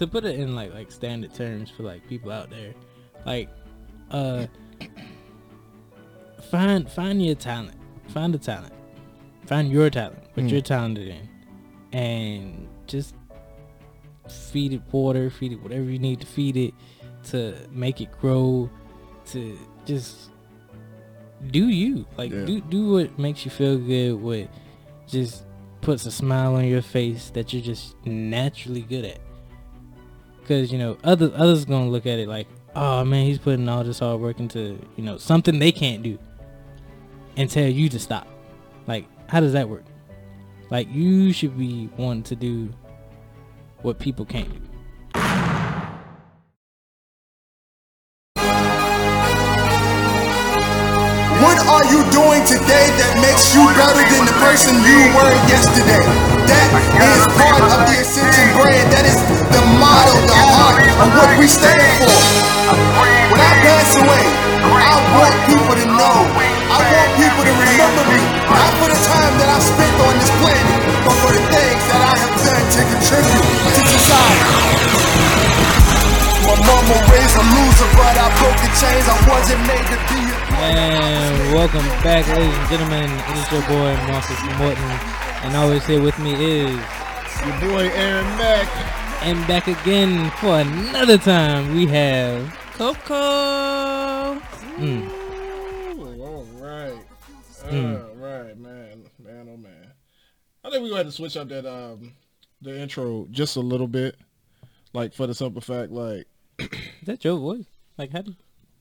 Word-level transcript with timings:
to 0.00 0.06
put 0.06 0.24
it 0.24 0.40
in 0.40 0.54
like 0.54 0.72
like 0.74 0.90
standard 0.90 1.32
terms 1.34 1.70
for 1.70 1.82
like 1.84 2.06
people 2.08 2.30
out 2.32 2.48
there, 2.50 2.74
like 3.26 3.48
uh 4.10 4.46
find 6.50 6.90
find 6.90 7.24
your 7.24 7.34
talent, 7.34 7.76
find 8.08 8.34
a 8.34 8.38
talent, 8.38 8.72
find 9.46 9.70
your 9.70 9.90
talent, 9.90 10.18
what 10.34 10.46
Mm. 10.46 10.50
you're 10.50 10.60
talented 10.62 11.08
in, 11.08 11.28
and 11.92 12.68
just 12.86 13.14
feed 14.28 14.72
it 14.72 14.82
water, 14.90 15.28
feed 15.30 15.52
it 15.52 15.62
whatever 15.62 15.84
you 15.84 15.98
need 15.98 16.20
to 16.20 16.26
feed 16.26 16.56
it 16.56 16.74
to 17.24 17.54
make 17.70 18.00
it 18.00 18.10
grow, 18.20 18.70
to 19.26 19.58
just 19.86 20.30
do 21.50 21.68
you 21.68 22.06
like 22.16 22.30
Yeah. 22.32 22.44
do 22.44 22.60
do 22.62 22.92
what 22.92 23.18
makes 23.18 23.44
you 23.44 23.50
feel 23.50 23.76
good, 23.78 24.14
what 24.20 24.48
just 25.06 25.44
puts 25.80 26.04
a 26.06 26.10
smile 26.10 26.54
on 26.56 26.64
your 26.66 26.82
face 26.82 27.30
that 27.30 27.52
you're 27.52 27.62
just 27.62 27.94
naturally 28.06 28.82
good 28.82 29.04
at. 29.04 29.18
Cause 30.46 30.72
you 30.72 30.78
know 30.78 30.98
other 31.04 31.30
others 31.34 31.64
gonna 31.64 31.88
look 31.90 32.06
at 32.06 32.18
it 32.18 32.28
like, 32.28 32.48
oh 32.74 33.04
man, 33.04 33.24
he's 33.26 33.38
putting 33.38 33.68
all 33.68 33.84
this 33.84 34.00
hard 34.00 34.20
work 34.20 34.40
into 34.40 34.78
you 34.96 35.04
know 35.04 35.16
something 35.16 35.58
they 35.58 35.70
can't 35.72 36.02
do, 36.02 36.18
and 37.36 37.48
tell 37.48 37.68
you 37.68 37.88
to 37.88 37.98
stop. 37.98 38.26
Like, 38.86 39.06
how 39.28 39.40
does 39.40 39.52
that 39.52 39.68
work? 39.68 39.84
Like, 40.70 40.88
you 40.92 41.32
should 41.32 41.56
be 41.58 41.88
wanting 41.96 42.22
to 42.24 42.36
do 42.36 42.72
what 43.82 43.98
people 43.98 44.24
can't 44.24 44.50
do. 44.52 44.69
What 51.40 51.56
are 51.72 51.86
you 51.88 52.04
doing 52.12 52.44
today 52.44 52.92
that 53.00 53.16
makes 53.16 53.56
you 53.56 53.64
better 53.72 54.04
than 54.12 54.28
the 54.28 54.36
person 54.44 54.76
you 54.84 55.08
were 55.16 55.32
yesterday? 55.48 56.04
That 56.44 56.68
is 57.16 57.24
part 57.32 57.64
of 57.64 57.80
the 57.88 57.96
Ascension 57.96 58.52
brand. 58.52 58.84
That 58.92 59.08
is 59.08 59.16
the 59.48 59.62
motto, 59.80 60.20
the 60.20 60.36
heart 60.36 60.84
of 61.00 61.08
what 61.16 61.32
we 61.40 61.48
stand 61.48 61.80
for. 61.96 62.12
When 63.32 63.40
I 63.40 63.52
pass 63.64 63.96
away, 63.96 64.24
I 64.68 65.00
want 65.16 65.32
people 65.48 65.74
to 65.80 65.86
know. 65.88 66.28
I 66.28 66.76
want 66.76 67.08
people 67.16 67.42
to 67.48 67.54
remember 67.56 68.04
me. 68.12 68.20
Not 68.44 68.72
for 68.76 68.92
the 68.92 69.00
time 69.00 69.32
that 69.40 69.48
I 69.48 69.58
spent 69.64 69.96
on 69.96 70.14
this 70.20 70.32
planet, 70.44 70.76
but 71.08 71.16
for 71.24 71.32
the 71.32 71.40
things 71.56 71.82
that 71.88 72.02
I 72.04 72.14
have 72.20 72.36
done 72.36 72.64
to 72.68 72.80
contribute 72.84 73.48
to 73.48 73.80
society. 73.88 74.44
My 76.44 76.52
mama 76.68 76.96
raised 77.08 77.32
a 77.32 77.44
loser, 77.48 77.88
but 77.96 78.12
I 78.12 78.28
broke 78.36 78.60
the 78.60 78.70
chains. 78.76 79.08
I 79.08 79.16
wasn't 79.24 79.64
made 79.64 79.88
to 79.88 79.98
be 80.12 80.20
a 80.36 80.49
And 80.62 81.54
welcome 81.54 81.86
back, 82.04 82.26
ladies 82.28 82.54
and 82.54 82.68
gentlemen. 82.68 83.10
It 83.10 83.36
is 83.38 83.50
your 83.50 83.62
boy 83.62 83.94
Marcus 84.12 84.38
Morton, 84.58 84.90
and 85.42 85.56
always 85.56 85.86
here 85.86 86.02
with 86.02 86.18
me 86.18 86.32
is 86.34 86.70
Your 87.46 87.60
boy 87.60 87.88
Aaron 87.94 88.26
Mac. 88.36 88.68
and 89.22 89.46
back 89.48 89.68
again 89.68 90.30
for 90.32 90.58
another 90.60 91.16
time. 91.16 91.74
We 91.74 91.86
have 91.86 92.54
Coco. 92.74 94.38
mm, 94.76 95.10
Ooh, 95.98 96.22
all 96.22 96.44
right. 96.58 97.00
Mm. 97.70 98.04
All 98.04 98.14
right, 98.16 98.58
man. 98.58 99.04
Man, 99.18 99.48
oh 99.50 99.56
man. 99.56 99.92
I 100.62 100.68
think 100.70 100.82
we 100.82 100.90
had 100.90 100.92
to 100.92 100.96
have 100.98 101.06
to 101.06 101.12
switch 101.12 101.38
up 101.38 101.48
that 101.48 101.64
um 101.64 102.12
the 102.60 102.78
intro 102.78 103.26
just 103.30 103.56
a 103.56 103.60
little 103.60 103.88
bit. 103.88 104.16
Like 104.92 105.14
for 105.14 105.26
the 105.26 105.34
simple 105.34 105.62
fact, 105.62 105.90
like 105.90 106.26
is 106.58 106.68
that 107.06 107.24
your 107.24 107.38
voice? 107.38 107.64
Like 107.96 108.12
how 108.12 108.20
did 108.22 108.36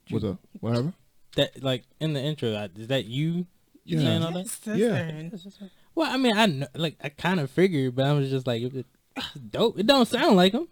what's 0.09 0.25
up? 0.25 0.39
What 0.59 0.71
happened? 0.73 0.93
That 1.35 1.63
like 1.63 1.83
in 1.99 2.13
the 2.13 2.21
intro? 2.21 2.53
uh, 2.53 2.67
Is 2.75 2.87
that 2.87 3.05
you 3.05 3.45
Yeah. 3.85 3.99
saying 3.99 4.23
all 4.23 4.31
that? 4.33 4.45
Yes, 4.45 4.59
that's 5.43 5.57
Yeah. 5.61 5.67
Well, 5.95 6.11
I 6.11 6.17
mean, 6.17 6.37
I 6.37 6.45
know, 6.45 6.67
like 6.75 6.97
I 7.03 7.09
kind 7.09 7.39
of 7.39 7.49
figured, 7.51 7.95
but 7.95 8.05
I 8.05 8.13
was 8.13 8.29
just 8.29 8.47
like, 8.47 8.61
it, 8.61 8.73
it's 8.75 9.33
dope. 9.51 9.77
It 9.79 9.85
don't 9.87 10.07
sound 10.07 10.35
like 10.35 10.53
him. 10.53 10.67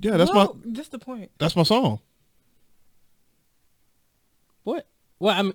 Yeah, 0.00 0.16
that's 0.16 0.32
well, 0.32 0.54
my 0.64 0.72
That's 0.72 0.88
the 0.88 0.98
point. 0.98 1.30
that's 1.38 1.54
my 1.56 1.62
song. 1.62 2.00
What? 4.64 4.86
Well, 5.18 5.34
I 5.38 5.42
mean, 5.42 5.54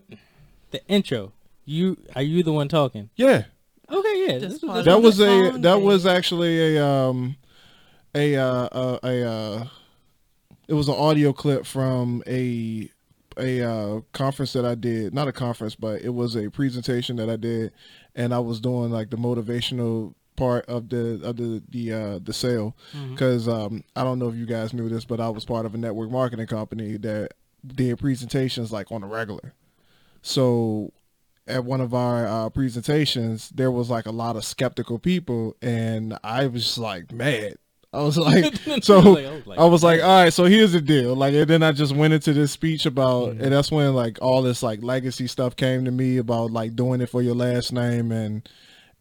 the 0.71 0.85
intro. 0.87 1.33
You 1.65 1.97
are 2.15 2.21
you 2.21 2.43
the 2.43 2.53
one 2.53 2.69
talking? 2.69 3.09
Yeah. 3.15 3.45
Okay, 3.91 4.25
yeah. 4.27 4.39
Just 4.39 4.61
this- 4.61 4.85
That 4.85 5.01
was 5.01 5.19
a 5.19 5.51
that 5.51 5.61
thing. 5.75 5.83
was 5.83 6.05
actually 6.05 6.75
a 6.77 6.85
um 6.85 7.35
a 8.15 8.35
uh 8.37 8.69
a, 8.71 8.99
a 9.03 9.29
uh 9.29 9.67
it 10.67 10.73
was 10.73 10.87
an 10.87 10.95
audio 10.95 11.33
clip 11.33 11.65
from 11.65 12.23
a 12.27 12.89
a 13.37 13.61
uh 13.61 14.01
conference 14.13 14.53
that 14.53 14.65
I 14.65 14.75
did 14.75 15.13
not 15.13 15.27
a 15.27 15.31
conference 15.31 15.75
but 15.75 16.01
it 16.01 16.09
was 16.13 16.35
a 16.35 16.49
presentation 16.49 17.15
that 17.17 17.29
I 17.29 17.35
did 17.35 17.71
and 18.15 18.33
I 18.33 18.39
was 18.39 18.59
doing 18.59 18.91
like 18.91 19.09
the 19.09 19.17
motivational 19.17 20.13
part 20.35 20.65
of 20.67 20.89
the 20.89 21.19
of 21.23 21.37
the 21.37 21.63
the 21.69 21.93
uh 21.93 22.19
the 22.23 22.33
sale. 22.33 22.75
Because 23.11 23.47
um 23.47 23.83
I 23.95 24.03
don't 24.03 24.19
know 24.19 24.29
if 24.29 24.35
you 24.35 24.45
guys 24.45 24.73
knew 24.73 24.89
this 24.89 25.05
but 25.05 25.19
I 25.19 25.29
was 25.29 25.45
part 25.45 25.65
of 25.65 25.73
a 25.75 25.77
network 25.77 26.11
marketing 26.11 26.47
company 26.47 26.97
that 26.97 27.33
did 27.65 27.99
presentations 27.99 28.71
like 28.71 28.91
on 28.91 29.03
a 29.03 29.07
regular. 29.07 29.53
So 30.21 30.93
at 31.47 31.63
one 31.63 31.79
of 31.81 31.93
our 31.93 32.27
uh, 32.27 32.49
presentations, 32.49 33.49
there 33.49 33.71
was 33.71 33.89
like 33.89 34.05
a 34.05 34.11
lot 34.11 34.35
of 34.35 34.43
skeptical 34.43 34.99
people, 34.99 35.55
and 35.61 36.17
I 36.23 36.45
was 36.47 36.63
just 36.63 36.77
like 36.77 37.11
mad. 37.11 37.55
I 37.97 38.03
was 38.03 38.17
like, 38.17 38.55
so 38.83 38.99
I 38.99 39.31
was 39.33 39.47
like, 39.47 39.59
I 39.59 39.65
was 39.65 39.83
like, 39.83 40.01
all 40.01 40.23
right, 40.23 40.33
so 40.33 40.45
here's 40.45 40.73
the 40.73 40.81
deal. 40.81 41.15
Like, 41.15 41.33
and 41.33 41.47
then 41.47 41.63
I 41.63 41.71
just 41.71 41.95
went 41.95 42.13
into 42.13 42.33
this 42.33 42.51
speech 42.51 42.85
about, 42.85 43.31
and 43.31 43.51
that's 43.51 43.71
when 43.71 43.93
like 43.95 44.19
all 44.21 44.41
this 44.41 44.61
like 44.61 44.83
legacy 44.83 45.27
stuff 45.27 45.55
came 45.55 45.85
to 45.85 45.91
me 45.91 46.17
about 46.17 46.51
like 46.51 46.75
doing 46.75 47.01
it 47.01 47.09
for 47.09 47.21
your 47.21 47.35
last 47.35 47.73
name 47.73 48.11
and 48.11 48.47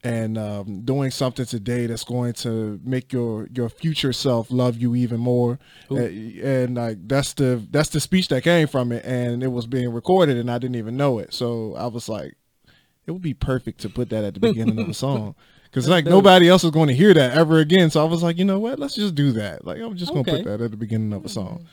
and 0.03 0.39
um, 0.39 0.83
doing 0.83 1.11
something 1.11 1.47
today 1.47 1.87
that's 1.87 2.05
going 2.05 2.33
to 2.33 2.81
make 2.85 3.13
your 3.13 3.49
your 3.53 3.69
future 3.69 4.13
self 4.13 4.51
love 4.51 4.77
you 4.77 4.95
even 4.95 5.19
more. 5.19 5.59
And, 5.91 6.39
and 6.41 6.77
like 6.77 7.09
that's 7.09 7.35
the 7.35 7.67
that's 7.71 7.89
the 7.91 8.01
speech 8.01 8.29
that 8.29 8.43
came 8.45 8.69
from 8.69 8.93
it, 8.93 9.05
and 9.05 9.43
it 9.43 9.49
was 9.49 9.67
being 9.67 9.93
recorded, 9.93 10.37
and 10.37 10.51
I 10.51 10.59
didn't 10.59 10.77
even 10.77 10.97
know 10.97 11.19
it. 11.19 11.35
So 11.35 11.75
I 11.75 11.87
was 11.87 12.09
like, 12.09 12.35
it 13.07 13.11
would 13.11 13.23
be 13.23 13.35
perfect 13.35 13.81
to 13.81 13.89
put 13.89 14.11
that 14.11 14.25
at 14.25 14.35
the 14.35 14.41
beginning 14.41 14.79
of 14.79 14.87
the 14.87 14.95
song. 15.07 15.35
Because 15.67 15.89
like 15.89 16.05
dope. 16.05 16.13
nobody 16.13 16.49
else 16.49 16.65
is 16.65 16.71
going 16.71 16.89
to 16.89 16.95
hear 16.95 17.13
that 17.15 17.37
ever 17.37 17.59
again, 17.59 17.91
so 17.91 18.01
I 18.01 18.05
was 18.09 18.23
like, 18.23 18.39
you 18.39 18.45
know 18.45 18.59
what? 18.59 18.79
Let's 18.79 18.95
just 18.95 19.15
do 19.15 19.33
that. 19.33 19.65
Like 19.67 19.81
I'm 19.81 19.97
just 19.97 20.13
gonna 20.13 20.25
put 20.25 20.45
that 20.45 20.61
at 20.61 20.71
the 20.71 20.77
beginning 20.77 21.13
of 21.13 21.25
a 21.25 21.29
song. 21.29 21.67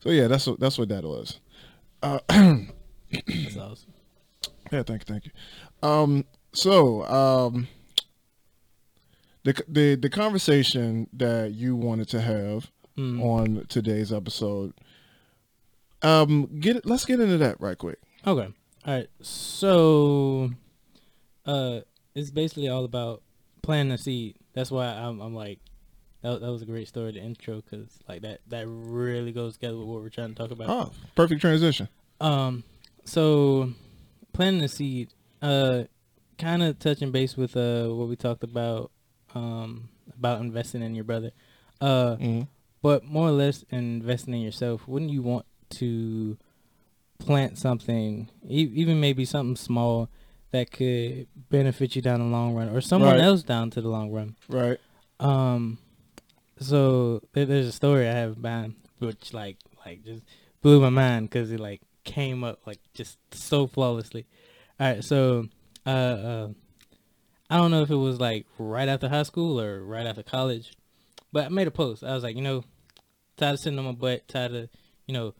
So 0.00 0.10
yeah, 0.10 0.26
that's 0.28 0.46
what 0.46 0.60
that's 0.60 0.78
what 0.78 0.88
that 0.88 1.04
was. 1.04 1.40
Uh, 2.02 2.18
That's 2.28 3.56
awesome. 3.56 3.92
yeah, 4.72 4.82
thank 4.82 5.02
you, 5.02 5.06
thank 5.06 5.24
you. 5.26 5.30
Um, 5.88 6.24
so 6.52 7.04
um, 7.06 7.68
the 9.44 9.62
the 9.68 9.94
the 9.96 10.08
conversation 10.10 11.08
that 11.12 11.52
you 11.52 11.76
wanted 11.76 12.08
to 12.10 12.20
have 12.20 12.70
Mm. 12.98 13.22
on 13.22 13.66
today's 13.70 14.12
episode, 14.12 14.74
um, 16.02 16.60
get 16.60 16.84
let's 16.84 17.06
get 17.06 17.20
into 17.20 17.38
that 17.38 17.58
right 17.58 17.78
quick. 17.78 17.98
Okay. 18.26 18.52
All 18.86 18.94
right. 18.94 19.08
So, 19.22 20.50
uh, 21.46 21.80
it's 22.14 22.30
basically 22.30 22.68
all 22.68 22.84
about 22.84 23.22
planting 23.62 23.92
a 23.92 23.98
seed. 23.98 24.36
That's 24.54 24.70
why 24.70 24.86
I'm, 24.86 25.20
I'm 25.20 25.34
like, 25.34 25.58
that, 26.22 26.40
that 26.40 26.50
was 26.50 26.62
a 26.62 26.66
great 26.66 26.88
story, 26.88 27.12
the 27.12 27.20
intro, 27.20 27.62
because 27.62 27.98
like 28.08 28.22
that, 28.22 28.40
that 28.48 28.66
really 28.68 29.32
goes 29.32 29.54
together 29.54 29.76
with 29.78 29.86
what 29.88 30.02
we're 30.02 30.08
trying 30.08 30.28
to 30.28 30.34
talk 30.34 30.50
about. 30.50 30.68
Oh, 30.68 30.92
perfect 31.14 31.40
transition. 31.40 31.88
Um, 32.20 32.64
so 33.04 33.72
planting 34.32 34.62
a 34.62 34.68
seed, 34.68 35.08
uh, 35.40 35.84
kind 36.38 36.62
of 36.62 36.78
touching 36.78 37.10
base 37.12 37.36
with 37.36 37.56
uh 37.56 37.86
what 37.88 38.08
we 38.08 38.16
talked 38.16 38.44
about, 38.44 38.90
um, 39.34 39.88
about 40.16 40.40
investing 40.40 40.82
in 40.82 40.94
your 40.94 41.04
brother, 41.04 41.30
uh, 41.80 42.16
Mhm. 42.16 42.46
but 42.82 43.04
more 43.04 43.28
or 43.28 43.32
less 43.32 43.64
investing 43.70 44.34
in 44.34 44.40
yourself. 44.40 44.86
Wouldn't 44.86 45.10
you 45.10 45.22
want 45.22 45.46
to 45.70 46.36
plant 47.18 47.58
something, 47.58 48.28
e- 48.48 48.70
even 48.74 49.00
maybe 49.00 49.24
something 49.24 49.56
small 49.56 50.08
that 50.52 50.70
could 50.70 51.26
benefit 51.50 51.96
you 51.96 52.02
down 52.02 52.20
the 52.20 52.26
long 52.26 52.54
run, 52.54 52.68
or 52.68 52.80
someone 52.80 53.12
Right. 53.16 53.20
else 53.24 53.42
down 53.42 53.70
to 53.70 53.80
the 53.80 53.88
long 53.88 54.10
run? 54.12 54.36
Right. 54.48 54.78
Um, 55.20 55.78
so 56.58 57.20
there, 57.32 57.44
there's 57.46 57.66
a 57.66 57.72
story 57.72 58.08
I 58.08 58.12
have 58.12 58.40
behind 58.40 58.74
which 58.98 59.34
like 59.34 59.56
like 59.84 60.04
just 60.04 60.22
blew 60.60 60.80
my 60.80 60.88
mind 60.90 61.28
because 61.28 61.50
it 61.50 61.58
like 61.58 61.80
came 62.04 62.44
up 62.44 62.66
like 62.66 62.78
just 62.94 63.18
so 63.34 63.66
flawlessly. 63.66 64.26
All 64.78 64.86
right, 64.88 65.02
so 65.04 65.48
uh, 65.86 65.88
uh, 65.88 66.48
I 67.50 67.56
don't 67.56 67.70
know 67.70 67.82
if 67.82 67.90
it 67.90 67.96
was 67.96 68.20
like 68.20 68.46
right 68.58 68.88
after 68.88 69.08
high 69.08 69.24
school 69.24 69.60
or 69.60 69.82
right 69.84 70.06
after 70.06 70.22
college, 70.22 70.72
but 71.32 71.46
I 71.46 71.48
made 71.48 71.66
a 71.66 71.72
post. 71.72 72.04
I 72.04 72.14
was 72.14 72.22
like, 72.22 72.36
you 72.36 72.42
know, 72.42 72.64
tired 73.36 73.54
of 73.54 73.60
sitting 73.60 73.78
on 73.78 73.84
my 73.84 73.92
butt, 73.92 74.28
tired 74.28 74.54
of 74.54 74.68
you 75.06 75.14
know 75.14 75.34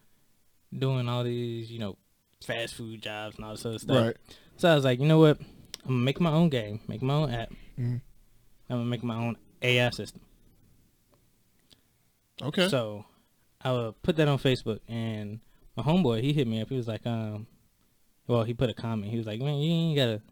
doing 0.77 1.09
all 1.09 1.23
these 1.23 1.71
you 1.71 1.79
know 1.79 1.97
fast 2.45 2.75
food 2.75 3.01
jobs 3.03 3.37
and 3.37 3.45
all 3.45 3.53
this 3.53 3.65
other 3.67 3.79
stuff. 3.79 4.07
Right. 4.07 4.17
So 4.63 4.71
I 4.71 4.77
was 4.77 4.85
like, 4.85 5.01
you 5.01 5.07
know 5.07 5.19
what? 5.19 5.41
I'm 5.41 5.89
gonna 5.89 6.05
make 6.05 6.21
my 6.21 6.31
own 6.31 6.49
game, 6.49 6.79
make 6.87 7.03
my 7.03 7.15
own 7.15 7.31
app. 7.33 7.51
Mhm. 7.77 8.01
I'm 8.71 8.77
gonna 8.77 8.85
make 8.85 9.03
my 9.03 9.17
own 9.17 9.37
AI 9.61 9.91
system. 9.91 10.21
Okay. 12.41 12.69
So 12.69 13.05
I 13.61 13.73
would 13.73 14.01
put 14.05 14.15
that 14.15 14.29
on 14.29 14.39
Facebook, 14.39 14.79
and 14.87 15.41
my 15.77 15.83
homeboy 15.83 16.21
he 16.21 16.33
hit 16.33 16.47
me 16.47 16.61
up. 16.61 16.69
He 16.69 16.77
was 16.77 16.87
like, 16.87 17.05
um, 17.09 17.49
well, 18.29 18.45
he 18.45 18.55
put 18.55 18.71
a 18.71 18.73
comment. 18.73 19.11
He 19.11 19.19
was 19.19 19.27
like, 19.27 19.41
man, 19.41 19.57
you 19.57 19.73
ain't 19.73 19.97
gotta, 19.97 20.23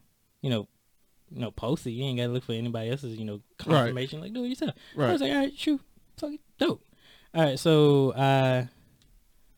you 0.42 0.50
know, 0.50 0.68
you 1.32 1.40
know, 1.40 1.50
post 1.50 1.84
it. 1.88 1.90
You 1.90 2.04
ain't 2.04 2.18
gotta 2.18 2.32
look 2.32 2.44
for 2.44 2.52
anybody 2.52 2.88
else's, 2.88 3.18
you 3.18 3.24
know, 3.24 3.40
confirmation. 3.58 4.20
Like, 4.20 4.32
do 4.32 4.44
it 4.44 4.50
yourself. 4.50 4.76
Right. 4.94 5.08
I 5.08 5.12
was 5.12 5.22
like, 5.22 5.32
all 5.32 5.38
right, 5.38 5.58
shoot, 5.58 5.80
fuck 6.16 6.34
it, 6.34 6.40
dope. 6.56 6.84
All 7.34 7.42
right, 7.42 7.58
so 7.58 8.14
I 8.16 8.68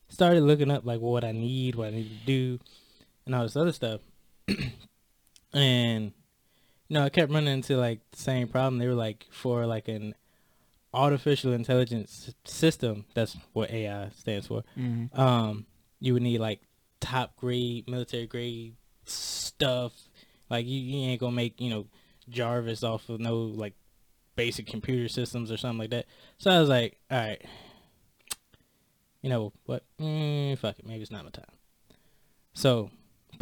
started 0.09 0.41
looking 0.41 0.71
up 0.71 0.83
like 0.83 0.99
what 0.99 1.23
I 1.23 1.31
need, 1.31 1.75
what 1.75 1.89
I 1.89 1.91
need 1.91 2.09
to 2.09 2.25
do, 2.25 2.59
and 3.27 3.35
all 3.35 3.43
this 3.43 3.55
other 3.55 3.71
stuff. 3.71 4.01
and 5.53 6.11
you 6.87 6.93
know, 6.95 7.03
I 7.05 7.09
kept 7.09 7.31
running 7.31 7.53
into 7.53 7.77
like 7.77 7.99
the 8.11 8.17
same 8.17 8.47
problem. 8.47 8.77
They 8.79 8.87
were 8.87 8.93
like 8.93 9.25
for 9.31 9.65
like 9.65 9.87
an 9.87 10.15
artificial 10.93 11.53
intelligence 11.53 12.33
system. 12.45 13.05
That's 13.13 13.35
what 13.53 13.71
AI 13.71 14.09
stands 14.17 14.47
for. 14.47 14.63
Mhm. 14.77 15.17
Um, 15.17 15.65
you 15.99 16.13
would 16.13 16.21
need 16.23 16.39
like 16.39 16.61
top 16.99 17.35
grade, 17.37 17.87
military 17.87 18.27
grade 18.27 18.75
stuff. 19.05 19.93
Like 20.49 20.65
you, 20.65 20.79
you 20.79 20.97
ain't 21.09 21.19
gonna 21.19 21.35
make 21.35 21.59
you 21.59 21.69
know 21.69 21.87
Jarvis 22.29 22.83
off 22.83 23.09
of 23.09 23.19
no 23.19 23.37
like 23.37 23.73
basic 24.35 24.67
computer 24.67 25.07
systems 25.07 25.51
or 25.51 25.57
something 25.57 25.79
like 25.79 25.89
that. 25.91 26.05
So 26.37 26.51
I 26.51 26.59
was 26.59 26.69
like, 26.69 26.97
all 27.09 27.17
right, 27.17 27.41
you 29.21 29.29
know 29.29 29.53
what? 29.65 29.83
Mm, 29.99 30.57
fuck 30.57 30.77
it, 30.79 30.85
maybe 30.85 31.01
it's 31.01 31.11
not 31.11 31.23
my 31.23 31.29
time. 31.31 31.45
So 32.53 32.91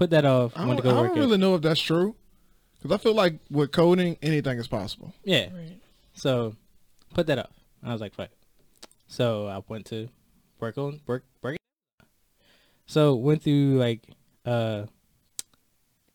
put 0.01 0.09
that 0.09 0.25
off. 0.25 0.53
I 0.55 0.65
Went 0.65 0.69
don't, 0.69 0.77
to 0.77 0.83
go 0.83 0.89
I 0.97 1.01
work. 1.01 1.09
don't 1.09 1.17
at- 1.19 1.21
really 1.25 1.37
know 1.37 1.53
if 1.55 1.61
that's 1.61 1.79
true. 1.79 2.15
Because 2.81 2.95
I 2.95 2.97
feel 3.03 3.13
like 3.13 3.35
with 3.51 3.71
coding, 3.71 4.17
anything 4.23 4.57
is 4.57 4.67
possible. 4.67 5.13
Yeah. 5.23 5.49
Right. 5.53 5.77
So 6.15 6.55
put 7.13 7.27
that 7.27 7.37
off. 7.37 7.51
I 7.83 7.91
was 7.93 8.01
like, 8.01 8.15
fuck. 8.15 8.29
So 9.07 9.45
I 9.47 9.61
went 9.67 9.85
to 9.87 10.09
work 10.59 10.77
on 10.79 10.99
work 11.05 11.23
work. 11.43 11.57
So 12.87 13.13
went 13.15 13.43
through 13.43 13.75
like 13.77 14.07
uh 14.43 14.85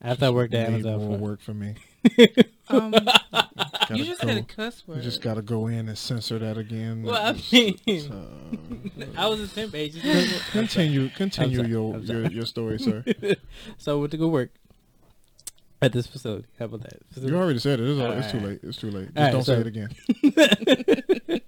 after 0.01 0.25
I 0.25 0.29
worked 0.31 0.53
at 0.53 0.69
Made 0.69 0.85
Amazon 0.85 1.07
more 1.07 1.17
for 1.17 1.23
work 1.23 1.41
for 1.41 1.53
me. 1.53 1.75
Um, 2.69 2.93
Gotta 3.87 3.99
you 3.99 4.05
just 4.05 4.21
go- 4.21 4.27
said 4.27 4.37
a 4.37 4.43
cuss 4.43 4.83
You 4.87 5.01
just 5.01 5.21
got 5.21 5.35
to 5.35 5.41
go 5.41 5.67
in 5.67 5.87
and 5.87 5.97
censor 5.97 6.37
that 6.39 6.57
again. 6.57 7.03
Well, 7.03 7.15
I 7.15 7.39
mean- 7.51 8.11
uh, 8.11 9.05
I 9.17 9.27
was 9.27 9.39
a 9.39 9.47
temp 9.47 9.73
agent. 9.75 10.03
continue, 10.51 11.09
continue 11.09 11.63
your, 11.63 11.97
your 11.99 12.27
your 12.27 12.45
story, 12.45 12.79
sir. 12.79 13.03
so 13.77 13.97
I 13.97 13.99
went 13.99 14.11
to 14.11 14.17
go 14.17 14.27
work 14.27 14.49
at 15.81 15.93
this 15.93 16.07
facility. 16.07 16.47
How 16.59 16.65
about 16.65 16.81
that? 16.83 16.99
You 17.21 17.35
already 17.37 17.59
said 17.59 17.79
it. 17.79 17.87
It's, 17.89 17.99
all, 18.01 18.11
it's 18.11 18.31
too 18.31 18.39
late. 18.39 18.59
It's 18.63 18.77
too 18.77 18.91
late. 18.91 19.13
Just 19.15 19.31
don't 19.31 19.43
say 19.43 19.59
it 19.61 19.67
again. 19.67 19.89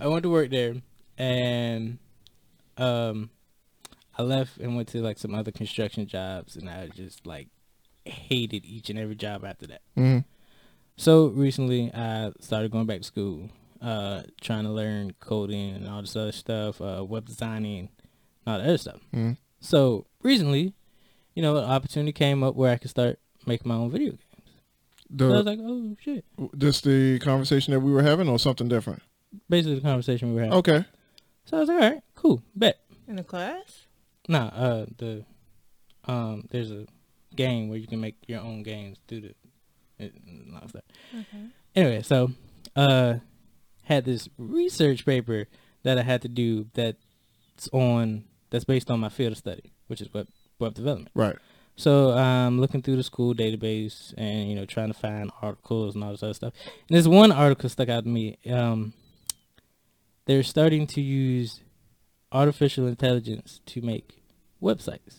I 0.00 0.06
went 0.08 0.22
to 0.24 0.30
work 0.30 0.50
there, 0.50 0.74
and 1.18 1.98
um, 2.76 3.30
I 4.18 4.22
left 4.22 4.58
and 4.58 4.76
went 4.76 4.88
to 4.88 5.00
like 5.02 5.18
some 5.18 5.34
other 5.34 5.52
construction 5.52 6.06
jobs, 6.06 6.56
and 6.56 6.68
I 6.68 6.88
just 6.88 7.26
like 7.26 7.48
hated 8.04 8.64
each 8.64 8.90
and 8.90 8.98
every 8.98 9.14
job 9.14 9.44
after 9.44 9.66
that. 9.68 9.82
Mhm. 9.96 10.24
So 11.00 11.28
recently, 11.28 11.90
I 11.94 12.30
started 12.40 12.70
going 12.70 12.84
back 12.84 12.98
to 12.98 13.04
school, 13.04 13.48
uh, 13.80 14.24
trying 14.42 14.64
to 14.64 14.70
learn 14.70 15.14
coding 15.18 15.74
and 15.76 15.88
all 15.88 16.02
this 16.02 16.14
other 16.14 16.30
stuff, 16.30 16.78
uh, 16.78 17.02
web 17.08 17.24
designing, 17.24 17.88
and 18.44 18.46
all 18.46 18.58
that 18.58 18.64
other 18.68 18.76
stuff. 18.76 19.00
Mhm. 19.10 19.38
So 19.60 20.04
recently, 20.22 20.74
you 21.34 21.40
know, 21.40 21.56
an 21.56 21.64
opportunity 21.64 22.12
came 22.12 22.42
up 22.42 22.54
where 22.54 22.70
I 22.70 22.76
could 22.76 22.90
start 22.90 23.18
making 23.46 23.66
my 23.66 23.76
own 23.76 23.90
video 23.90 24.10
games. 24.10 24.22
So 25.18 25.32
I 25.32 25.36
was 25.38 25.46
like, 25.46 25.58
oh 25.62 25.96
shit! 25.98 26.22
Just 26.58 26.84
the 26.84 27.18
conversation 27.20 27.72
that 27.72 27.80
we 27.80 27.92
were 27.92 28.02
having, 28.02 28.28
or 28.28 28.38
something 28.38 28.68
different? 28.68 29.00
Basically, 29.48 29.76
the 29.76 29.80
conversation 29.80 30.28
we 30.28 30.34
were 30.34 30.42
having. 30.42 30.58
Okay. 30.58 30.84
So 31.46 31.56
I 31.56 31.60
was 31.60 31.68
like, 31.70 31.82
all 31.82 31.90
right, 31.92 32.02
cool, 32.14 32.42
bet. 32.54 32.78
in 33.08 33.16
the 33.16 33.24
class? 33.24 33.86
Nah, 34.28 34.48
uh, 34.48 34.86
the 34.98 35.24
um, 36.04 36.46
there's 36.50 36.70
a 36.70 36.86
game 37.34 37.70
where 37.70 37.78
you 37.78 37.86
can 37.86 38.02
make 38.02 38.16
your 38.28 38.40
own 38.42 38.62
games 38.62 38.98
through 39.08 39.22
the 39.22 39.34
it, 40.00 40.14
and 40.26 40.54
all 40.54 40.68
that. 40.72 40.84
Okay. 41.14 41.46
Anyway, 41.74 42.02
so 42.02 42.32
uh, 42.76 43.14
had 43.84 44.04
this 44.04 44.28
research 44.38 45.04
paper 45.04 45.46
that 45.82 45.98
I 45.98 46.02
had 46.02 46.22
to 46.22 46.28
do 46.28 46.66
that's 46.74 47.68
on 47.72 48.24
that's 48.50 48.64
based 48.64 48.90
on 48.90 49.00
my 49.00 49.08
field 49.08 49.32
of 49.32 49.38
study, 49.38 49.72
which 49.86 50.00
is 50.00 50.12
web 50.12 50.28
web 50.58 50.74
development. 50.74 51.10
Right. 51.14 51.36
So 51.76 52.10
I'm 52.10 52.46
um, 52.46 52.60
looking 52.60 52.82
through 52.82 52.96
the 52.96 53.02
school 53.02 53.34
database 53.34 54.12
and 54.18 54.48
you 54.48 54.54
know 54.54 54.66
trying 54.66 54.92
to 54.92 54.98
find 54.98 55.30
articles 55.40 55.94
and 55.94 56.04
all 56.04 56.10
this 56.10 56.22
other 56.22 56.34
stuff. 56.34 56.52
And 56.64 56.94
there's 56.94 57.08
one 57.08 57.32
article 57.32 57.68
stuck 57.68 57.88
out 57.88 58.04
to 58.04 58.10
me. 58.10 58.38
Um, 58.50 58.92
they're 60.26 60.42
starting 60.42 60.86
to 60.88 61.00
use 61.00 61.60
artificial 62.32 62.86
intelligence 62.86 63.60
to 63.66 63.80
make 63.80 64.22
websites. 64.62 65.16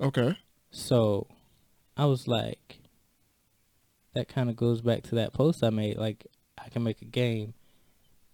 Okay. 0.00 0.38
So 0.70 1.26
I 1.96 2.06
was 2.06 2.26
like, 2.26 2.78
that 4.14 4.28
kind 4.28 4.50
of 4.50 4.56
goes 4.56 4.80
back 4.80 5.02
to 5.04 5.14
that 5.16 5.32
post 5.32 5.62
I 5.62 5.70
made. 5.70 5.96
Like, 5.96 6.26
I 6.58 6.68
can 6.68 6.82
make 6.82 7.02
a 7.02 7.06
game 7.06 7.54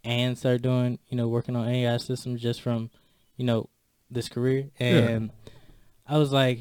and 0.05 0.37
start 0.37 0.63
doing, 0.63 0.99
you 1.09 1.17
know, 1.17 1.29
working 1.29 1.57
on 1.57 1.69
AI 1.69 1.97
systems 1.99 2.41
just 2.41 2.61
from, 2.61 2.91
you 3.37 3.45
know, 3.45 3.69
this 4.11 4.29
career. 4.29 4.71
And 4.79 5.31
I 6.07 6.19
was 6.19 6.33
like, 6.33 6.61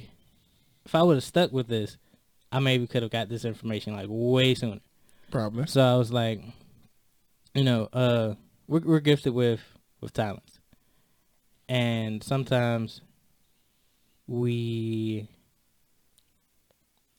if 0.85 0.95
I 0.95 1.03
would 1.03 1.15
have 1.15 1.23
stuck 1.23 1.51
with 1.51 1.67
this, 1.67 1.97
I 2.51 2.59
maybe 2.59 2.87
could 2.87 3.03
have 3.03 3.11
got 3.11 3.29
this 3.29 3.45
information 3.45 3.93
like 3.93 4.07
way 4.09 4.55
sooner. 4.55 4.79
Probably. 5.31 5.67
So 5.67 5.81
I 5.81 5.95
was 5.97 6.11
like, 6.11 6.41
you 7.53 7.63
know, 7.63 7.89
uh, 7.91 8.35
we're, 8.67 8.79
we're 8.79 8.99
gifted 8.99 9.33
with 9.33 9.61
with 9.99 10.13
talents, 10.13 10.59
and 11.67 12.23
sometimes 12.23 13.01
we 14.27 15.27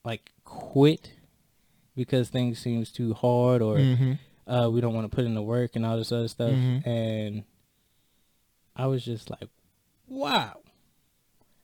like 0.04 0.30
quit 0.44 1.10
because 1.98 2.28
things 2.30 2.58
seems 2.58 2.90
too 2.90 3.12
hard 3.12 3.60
or 3.60 3.78
hmm 3.80 4.12
uh, 4.46 4.70
we 4.70 4.80
don't 4.80 4.94
want 4.94 5.04
to 5.10 5.14
put 5.14 5.26
in 5.26 5.34
the 5.34 5.42
work 5.42 5.76
and 5.76 5.84
all 5.84 5.98
this 5.98 6.10
other 6.10 6.26
stuff. 6.28 6.54
Mhm. 6.54 6.86
And 6.86 7.44
I 8.74 8.86
was 8.86 9.04
just 9.04 9.28
like, 9.28 9.50
wow. 10.06 10.60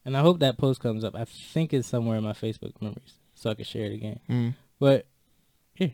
And 0.04 0.14
I 0.14 0.20
hope 0.20 0.40
that 0.40 0.58
post 0.58 0.80
comes 0.80 1.02
up. 1.02 1.14
I 1.16 1.24
think 1.24 1.72
it's 1.72 1.88
somewhere 1.88 2.18
in 2.18 2.24
my 2.24 2.34
Facebook 2.34 2.74
memories, 2.82 3.14
so 3.34 3.48
I 3.48 3.54
can 3.54 3.64
share 3.64 3.86
it 3.86 3.94
again. 3.94 4.20
mm 4.28 4.54
But 4.78 5.06
Yeah, 5.78 5.88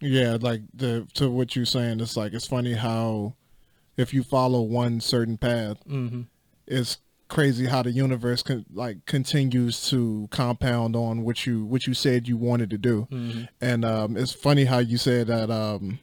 yeah, 0.00 0.36
like 0.38 0.60
the 0.74 1.06
to 1.14 1.30
what 1.30 1.56
you're 1.56 1.64
saying, 1.64 2.00
it's 2.00 2.16
like 2.16 2.34
it's 2.34 2.46
funny 2.46 2.74
how 2.74 3.34
if 3.96 4.12
you 4.12 4.22
follow 4.22 4.60
one 4.60 5.00
certain 5.00 5.38
path, 5.38 5.78
hmm 5.86 6.22
it's 6.66 6.98
crazy 7.28 7.66
how 7.66 7.82
the 7.82 7.90
universe 7.90 8.42
con- 8.42 8.64
like 8.72 9.04
continues 9.06 9.88
to 9.90 10.26
compound 10.30 10.96
on 10.96 11.22
what 11.22 11.46
you 11.46 11.64
what 11.64 11.86
you 11.86 11.94
said 11.94 12.26
you 12.26 12.36
wanted 12.36 12.70
to 12.70 12.78
do. 12.78 13.02
hmm 13.10 13.42
And 13.60 13.84
um, 13.84 14.16
it's 14.16 14.32
funny 14.32 14.64
how 14.64 14.78
you 14.78 14.96
said 14.98 15.26
that 15.28 15.50
um, 15.50 15.98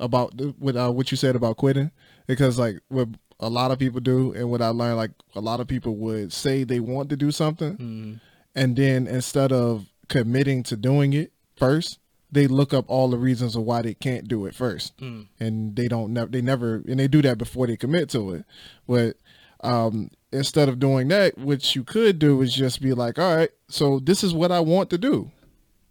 about 0.00 0.36
the- 0.36 0.54
what 0.58 0.76
uh, 0.76 0.90
what 0.90 1.10
you 1.10 1.16
said 1.16 1.36
about 1.36 1.56
quitting, 1.56 1.90
because 2.26 2.58
like 2.58 2.80
what 2.88 3.08
a 3.40 3.48
lot 3.48 3.70
of 3.70 3.78
people 3.78 4.00
do, 4.00 4.32
and 4.32 4.50
what 4.50 4.62
I 4.62 4.68
learned, 4.68 4.96
like 4.96 5.10
a 5.34 5.40
lot 5.40 5.60
of 5.60 5.66
people 5.68 5.96
would 5.96 6.32
say 6.32 6.64
they 6.64 6.80
want 6.80 7.08
to 7.10 7.16
do 7.16 7.30
something, 7.30 7.74
hmm 7.76 8.14
and 8.56 8.76
then 8.76 9.08
instead 9.08 9.50
of 9.50 9.86
committing 10.08 10.62
to 10.62 10.76
doing 10.76 11.12
it 11.12 11.32
first, 11.56 11.98
they 12.30 12.46
look 12.46 12.72
up 12.72 12.84
all 12.86 13.08
the 13.08 13.18
reasons 13.18 13.56
of 13.56 13.62
why 13.64 13.82
they 13.82 13.94
can't 13.94 14.28
do 14.28 14.46
it 14.46 14.54
first, 14.54 14.96
Mm. 14.98 15.26
and 15.40 15.74
they 15.76 15.88
don't 15.88 16.12
never 16.12 16.30
they 16.30 16.40
never 16.40 16.76
and 16.86 16.98
they 17.00 17.08
do 17.08 17.20
that 17.22 17.36
before 17.38 17.66
they 17.66 17.76
commit 17.76 18.08
to 18.10 18.32
it. 18.34 18.44
But 18.86 19.16
um, 19.64 20.10
instead 20.32 20.68
of 20.68 20.78
doing 20.78 21.08
that, 21.08 21.36
what 21.38 21.74
you 21.74 21.82
could 21.84 22.18
do 22.18 22.40
is 22.42 22.54
just 22.54 22.80
be 22.80 22.92
like, 22.92 23.18
all 23.18 23.34
right, 23.36 23.50
so 23.68 23.98
this 23.98 24.22
is 24.22 24.32
what 24.34 24.52
I 24.52 24.60
want 24.60 24.90
to 24.90 24.98
do, 24.98 25.30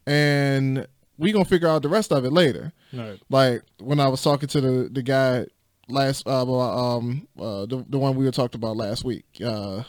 and 0.08 0.88
we 1.18 1.32
gonna 1.32 1.46
figure 1.46 1.68
out 1.68 1.82
the 1.82 1.90
rest 1.90 2.12
of 2.12 2.26
it 2.26 2.32
later. 2.32 2.72
Right. 2.94 3.20
Like 3.30 3.64
when 3.80 4.00
I 4.00 4.08
was 4.08 4.22
talking 4.22 4.50
to 4.50 4.62
the 4.62 4.90
the 4.92 5.02
guy 5.04 5.46
last 5.90 6.26
uh 6.28 6.44
um 6.44 7.28
uh 7.40 7.66
the 7.66 7.84
the 7.90 7.98
one 8.00 8.16
we 8.16 8.24
were 8.26 8.32
talked 8.32 8.56
about 8.56 8.78
last 8.78 9.04
week 9.04 9.26
uh 9.46 9.84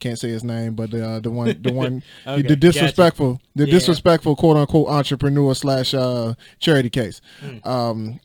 can't 0.00 0.18
say 0.18 0.28
his 0.30 0.42
name 0.42 0.74
but 0.74 0.92
uh 0.94 1.20
the 1.20 1.30
one 1.30 1.60
the 1.60 1.72
one 1.72 2.02
Okay, 2.26 2.40
the 2.42 2.56
disrespectful 2.56 3.38
the 3.54 3.64
Yeah. 3.66 3.72
disrespectful 3.72 4.34
quote 4.34 4.56
unquote 4.56 4.88
entrepreneur 4.88 5.54
slash 5.54 5.92
uh 5.92 6.34
charity 6.58 6.88
case 6.90 7.20
Mm. 7.42 7.66
um 7.66 8.20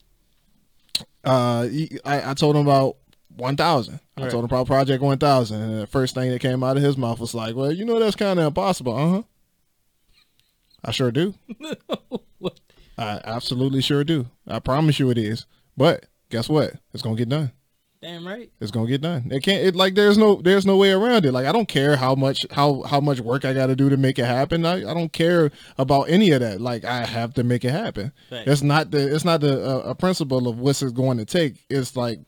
uh 1.25 1.67
I, 2.05 2.31
I 2.31 2.33
told 2.33 2.55
him 2.55 2.65
about 2.67 2.95
1000 3.35 3.99
I 4.21 4.25
Right. 4.25 4.31
told 4.31 4.43
him 4.43 4.45
about 4.45 4.67
project 4.67 5.01
1000 5.03 5.61
and 5.61 5.81
the 5.81 5.87
first 5.87 6.13
thing 6.15 6.29
that 6.31 6.39
came 6.39 6.63
out 6.63 6.77
of 6.77 6.83
his 6.83 6.95
mouth 6.97 7.19
was 7.19 7.33
like 7.33 7.55
well 7.55 7.71
you 7.71 7.83
know 7.85 7.99
that's 7.99 8.15
kind 8.15 8.39
of 8.39 8.45
impossible 8.45 8.95
uh-huh 8.95 9.21
I 10.83 10.91
sure 10.91 11.11
do? 11.11 11.35
I 12.97 13.19
absolutely 13.23 13.81
sure 13.81 14.03
do. 14.03 14.27
I 14.47 14.59
promise 14.59 14.99
you 14.99 15.09
it 15.11 15.17
is. 15.17 15.45
But 15.77 16.05
guess 16.29 16.49
what? 16.49 16.73
It's 16.93 17.03
gonna 17.03 17.15
get 17.15 17.29
done. 17.29 17.51
Damn 18.01 18.25
right. 18.27 18.49
It's 18.59 18.71
gonna 18.71 18.87
get 18.87 19.01
done. 19.01 19.27
It 19.31 19.43
can't. 19.43 19.63
It 19.63 19.75
like 19.75 19.93
there's 19.93 20.17
no 20.17 20.35
there's 20.41 20.65
no 20.65 20.77
way 20.77 20.91
around 20.91 21.25
it. 21.25 21.31
Like 21.33 21.45
I 21.45 21.51
don't 21.51 21.67
care 21.67 21.95
how 21.97 22.15
much 22.15 22.45
how 22.51 22.81
how 22.81 22.99
much 22.99 23.19
work 23.19 23.45
I 23.45 23.53
got 23.53 23.67
to 23.67 23.75
do 23.75 23.89
to 23.89 23.97
make 23.97 24.17
it 24.17 24.25
happen. 24.25 24.65
I, 24.65 24.77
I 24.89 24.93
don't 24.95 25.13
care 25.13 25.51
about 25.77 26.09
any 26.09 26.31
of 26.31 26.41
that. 26.41 26.59
Like 26.61 26.83
I 26.83 27.05
have 27.05 27.35
to 27.35 27.43
make 27.43 27.63
it 27.63 27.71
happen. 27.71 28.11
Right. 28.31 28.47
It's 28.47 28.63
not 28.63 28.89
the 28.89 29.13
it's 29.13 29.23
not 29.25 29.41
the 29.41 29.63
uh, 29.63 29.89
a 29.89 29.93
principle 29.95 30.47
of 30.47 30.57
what's 30.59 30.81
it 30.81 30.95
going 30.95 31.19
to 31.19 31.25
take. 31.25 31.63
It's 31.69 31.95
like 31.95 32.19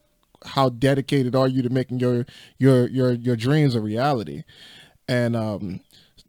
how 0.45 0.69
dedicated 0.69 1.35
are 1.35 1.47
you 1.47 1.61
to 1.61 1.69
making 1.69 1.99
your 1.99 2.25
your 2.57 2.87
your 2.89 3.13
your 3.13 3.35
dreams 3.35 3.75
a 3.75 3.81
reality. 3.81 4.43
And 5.07 5.35
um 5.35 5.81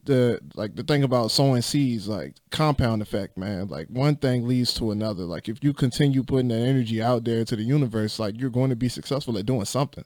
the 0.05 0.41
like 0.55 0.77
the 0.77 0.83
thing 0.83 1.03
about 1.03 1.31
sowing 1.31 1.63
seeds, 1.63 2.09
like 2.09 2.35
compound 2.51 3.03
effect, 3.03 3.37
man. 3.37 3.69
Like 3.69 3.89
one 3.89 4.17
thing 4.17 4.47
leads 4.47 4.75
to 4.75 4.91
another. 4.91 5.25
Like 5.25 5.49
if 5.49 5.63
you 5.63 5.73
continue 5.73 6.23
putting 6.23 6.49
that 6.49 6.61
energy 6.61 7.03
out 7.03 7.25
there 7.25 7.45
to 7.45 7.57
the 7.57 7.63
universe, 7.63 8.19
like 8.19 8.39
you're 8.39 8.51
going 8.51 8.71
to 8.71 8.77
be 8.77 8.89
successful 8.89 9.39
at 9.39 9.47
doing 9.47 9.65
something. 9.65 10.05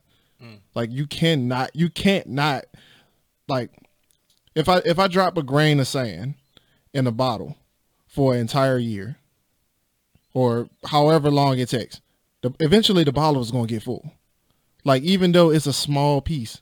Like 0.75 0.91
you 0.93 1.07
cannot, 1.07 1.75
you 1.75 1.91
can't 1.91 2.29
not, 2.29 2.67
like 3.49 3.71
if 4.55 4.69
I 4.69 4.79
if 4.85 4.99
I 4.99 5.09
drop 5.09 5.37
a 5.37 5.43
grain 5.43 5.81
of 5.81 5.89
sand 5.89 6.35
in 6.95 7.07
a 7.07 7.13
bottle 7.13 7.57
for 8.07 8.35
an 8.35 8.41
entire 8.41 8.79
year, 8.79 9.17
or 10.33 10.69
however 10.87 11.31
long 11.31 11.59
it 11.59 11.69
takes, 11.69 12.01
the, 12.43 12.53
eventually 12.61 13.05
the 13.05 13.13
bottle 13.13 13.43
is 13.43 13.51
going 13.51 13.67
to 13.67 13.75
get 13.75 13.83
full. 13.83 14.13
Like 14.85 15.03
even 15.03 15.33
though 15.33 15.51
it's 15.51 15.67
a 15.67 15.73
small 15.73 16.21
piece, 16.21 16.61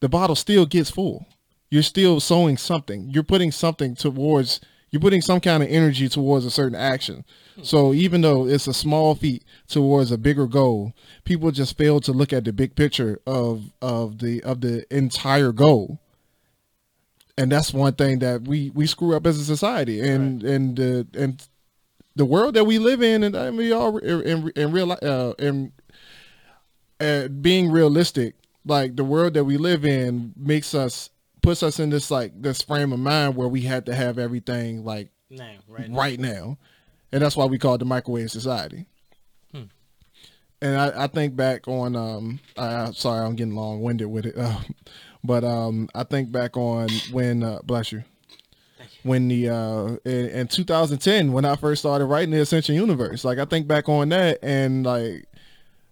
the 0.00 0.08
bottle 0.08 0.36
still 0.36 0.66
gets 0.66 0.90
full. 0.90 1.26
You're 1.70 1.82
still 1.82 2.20
sowing 2.20 2.56
something. 2.56 3.10
You're 3.10 3.22
putting 3.22 3.52
something 3.52 3.94
towards. 3.94 4.60
You're 4.90 5.00
putting 5.00 5.22
some 5.22 5.40
kind 5.40 5.62
of 5.62 5.68
energy 5.68 6.08
towards 6.08 6.44
a 6.44 6.50
certain 6.50 6.74
action. 6.74 7.24
Hmm. 7.54 7.62
So 7.62 7.94
even 7.94 8.22
though 8.22 8.48
it's 8.48 8.66
a 8.66 8.74
small 8.74 9.14
feat 9.14 9.44
towards 9.68 10.10
a 10.10 10.18
bigger 10.18 10.48
goal, 10.48 10.94
people 11.24 11.52
just 11.52 11.78
fail 11.78 12.00
to 12.00 12.12
look 12.12 12.32
at 12.32 12.44
the 12.44 12.52
big 12.52 12.74
picture 12.74 13.20
of 13.26 13.70
of 13.80 14.18
the 14.18 14.42
of 14.42 14.62
the 14.62 14.84
entire 14.94 15.52
goal. 15.52 16.00
And 17.38 17.52
that's 17.52 17.72
one 17.72 17.94
thing 17.94 18.18
that 18.18 18.42
we 18.42 18.70
we 18.70 18.86
screw 18.86 19.14
up 19.14 19.26
as 19.26 19.38
a 19.38 19.44
society, 19.44 20.00
and 20.00 20.42
and 20.42 20.76
the 20.76 21.06
and 21.14 21.40
the 22.16 22.24
world 22.24 22.54
that 22.54 22.64
we 22.64 22.78
live 22.78 23.02
in, 23.02 23.22
and 23.22 23.36
I 23.36 23.50
mean, 23.50 23.58
we 23.58 23.72
all 23.72 23.96
in 23.98 24.50
in 24.56 24.72
real 24.72 24.92
uh, 24.92 25.32
in 25.38 25.72
uh, 27.00 27.28
being 27.28 27.70
realistic, 27.70 28.34
like 28.64 28.96
the 28.96 29.04
world 29.04 29.34
that 29.34 29.44
we 29.44 29.56
live 29.56 29.84
in 29.84 30.32
makes 30.36 30.74
us 30.74 31.10
puts 31.42 31.62
us 31.62 31.78
in 31.78 31.90
this 31.90 32.10
like 32.10 32.40
this 32.40 32.62
frame 32.62 32.92
of 32.92 32.98
mind 32.98 33.36
where 33.36 33.48
we 33.48 33.62
had 33.62 33.86
to 33.86 33.94
have 33.94 34.18
everything 34.18 34.84
like 34.84 35.10
Now, 35.30 35.54
right. 35.68 35.88
right, 35.90 36.20
now, 36.20 36.58
and 37.12 37.22
that's 37.22 37.36
why 37.36 37.46
we 37.46 37.58
call 37.58 37.74
it 37.74 37.78
the 37.78 37.84
microwave 37.84 38.30
society. 38.30 38.86
Hmm. 39.52 39.62
And 40.60 40.76
I, 40.76 41.04
I 41.04 41.06
think 41.06 41.36
back 41.36 41.66
on 41.68 41.96
um 41.96 42.40
I 42.58 42.90
sorry 42.90 43.24
I'm 43.24 43.36
getting 43.36 43.54
long 43.54 43.80
winded 43.80 44.08
with 44.08 44.26
it, 44.26 44.36
uh, 44.36 44.60
but 45.24 45.44
um 45.44 45.88
I 45.94 46.04
think 46.04 46.32
back 46.32 46.56
on 46.56 46.88
when 47.12 47.42
uh, 47.42 47.60
bless 47.62 47.92
you 47.92 48.04
when 49.02 49.28
the 49.28 49.48
uh 49.48 49.96
in, 50.04 50.28
in 50.28 50.48
2010 50.48 51.32
when 51.32 51.44
I 51.44 51.56
first 51.56 51.80
started 51.82 52.06
writing 52.06 52.30
the 52.30 52.40
Ascension 52.40 52.74
Universe. 52.74 53.24
Like 53.24 53.38
I 53.38 53.44
think 53.44 53.66
back 53.66 53.88
on 53.88 54.10
that 54.10 54.38
and 54.42 54.84
like 54.84 55.26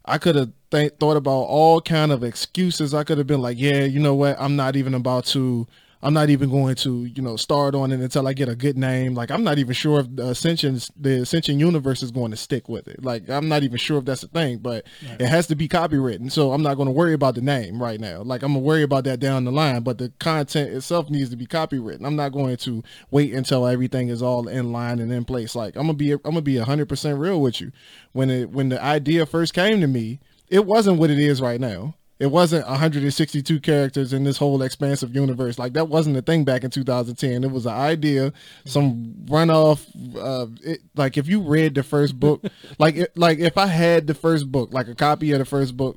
I 0.04 0.18
could 0.18 0.36
have 0.36 0.50
th- 0.70 0.94
thought 0.98 1.16
about 1.16 1.30
all 1.30 1.80
kind 1.80 2.12
of 2.12 2.24
excuses. 2.24 2.94
I 2.94 3.04
could 3.04 3.18
have 3.18 3.26
been 3.26 3.42
like, 3.42 3.58
yeah, 3.58 3.84
you 3.84 4.00
know 4.00 4.14
what? 4.14 4.36
I'm 4.40 4.56
not 4.56 4.76
even 4.76 4.94
about 4.94 5.26
to. 5.26 5.66
I'm 6.00 6.14
not 6.14 6.30
even 6.30 6.48
going 6.48 6.76
to, 6.76 7.06
you 7.06 7.22
know, 7.22 7.36
start 7.36 7.74
on 7.74 7.90
it 7.90 8.00
until 8.00 8.28
I 8.28 8.32
get 8.32 8.48
a 8.48 8.54
good 8.54 8.78
name. 8.78 9.14
Like 9.14 9.30
I'm 9.30 9.42
not 9.42 9.58
even 9.58 9.74
sure 9.74 10.00
if 10.00 10.14
the 10.14 10.28
Ascension, 10.28 10.78
the 10.96 11.22
Ascension 11.22 11.58
universe 11.58 12.02
is 12.02 12.12
going 12.12 12.30
to 12.30 12.36
stick 12.36 12.68
with 12.68 12.86
it. 12.86 13.04
Like 13.04 13.28
I'm 13.28 13.48
not 13.48 13.64
even 13.64 13.78
sure 13.78 13.98
if 13.98 14.04
that's 14.04 14.22
a 14.22 14.28
thing, 14.28 14.58
but 14.58 14.86
it 15.18 15.26
has 15.26 15.48
to 15.48 15.56
be 15.56 15.68
copywritten. 15.68 16.30
So 16.30 16.52
I'm 16.52 16.62
not 16.62 16.74
going 16.74 16.86
to 16.86 16.92
worry 16.92 17.14
about 17.14 17.34
the 17.34 17.40
name 17.40 17.82
right 17.82 18.00
now. 18.00 18.22
Like 18.22 18.42
I'm 18.42 18.52
gonna 18.52 18.64
worry 18.64 18.82
about 18.82 19.04
that 19.04 19.18
down 19.18 19.44
the 19.44 19.52
line. 19.52 19.82
But 19.82 19.98
the 19.98 20.12
content 20.20 20.70
itself 20.70 21.10
needs 21.10 21.30
to 21.30 21.36
be 21.36 21.46
copywritten. 21.46 22.06
I'm 22.06 22.16
not 22.16 22.32
going 22.32 22.56
to 22.58 22.82
wait 23.10 23.34
until 23.34 23.66
everything 23.66 24.08
is 24.08 24.22
all 24.22 24.46
in 24.46 24.72
line 24.72 25.00
and 25.00 25.12
in 25.12 25.24
place. 25.24 25.56
Like 25.56 25.74
I'm 25.74 25.82
gonna 25.82 25.94
be, 25.94 26.12
I'm 26.12 26.20
gonna 26.22 26.42
be 26.42 26.58
hundred 26.58 26.88
percent 26.88 27.18
real 27.18 27.40
with 27.40 27.60
you. 27.60 27.72
When 28.12 28.30
it, 28.30 28.50
when 28.50 28.68
the 28.68 28.82
idea 28.82 29.26
first 29.26 29.52
came 29.52 29.80
to 29.80 29.86
me, 29.86 30.20
it 30.48 30.64
wasn't 30.64 30.98
what 30.98 31.10
it 31.10 31.18
is 31.18 31.40
right 31.40 31.60
now. 31.60 31.94
It 32.18 32.32
wasn't 32.32 32.66
162 32.66 33.60
characters 33.60 34.12
in 34.12 34.24
this 34.24 34.38
whole 34.38 34.60
expansive 34.62 35.14
universe. 35.14 35.56
Like 35.56 35.74
that 35.74 35.88
wasn't 35.88 36.16
a 36.16 36.22
thing 36.22 36.44
back 36.44 36.64
in 36.64 36.70
2010. 36.70 37.44
It 37.44 37.50
was 37.50 37.64
an 37.64 37.74
idea, 37.74 38.32
some 38.64 39.14
runoff. 39.26 39.86
Uh, 40.16 40.48
it, 40.62 40.80
like 40.96 41.16
if 41.16 41.28
you 41.28 41.40
read 41.40 41.76
the 41.76 41.84
first 41.84 42.18
book, 42.18 42.42
like 42.78 42.96
it, 42.96 43.16
like 43.16 43.38
if 43.38 43.56
I 43.56 43.66
had 43.66 44.08
the 44.08 44.14
first 44.14 44.50
book, 44.50 44.72
like 44.72 44.88
a 44.88 44.96
copy 44.96 45.30
of 45.30 45.38
the 45.38 45.44
first 45.44 45.76
book, 45.76 45.96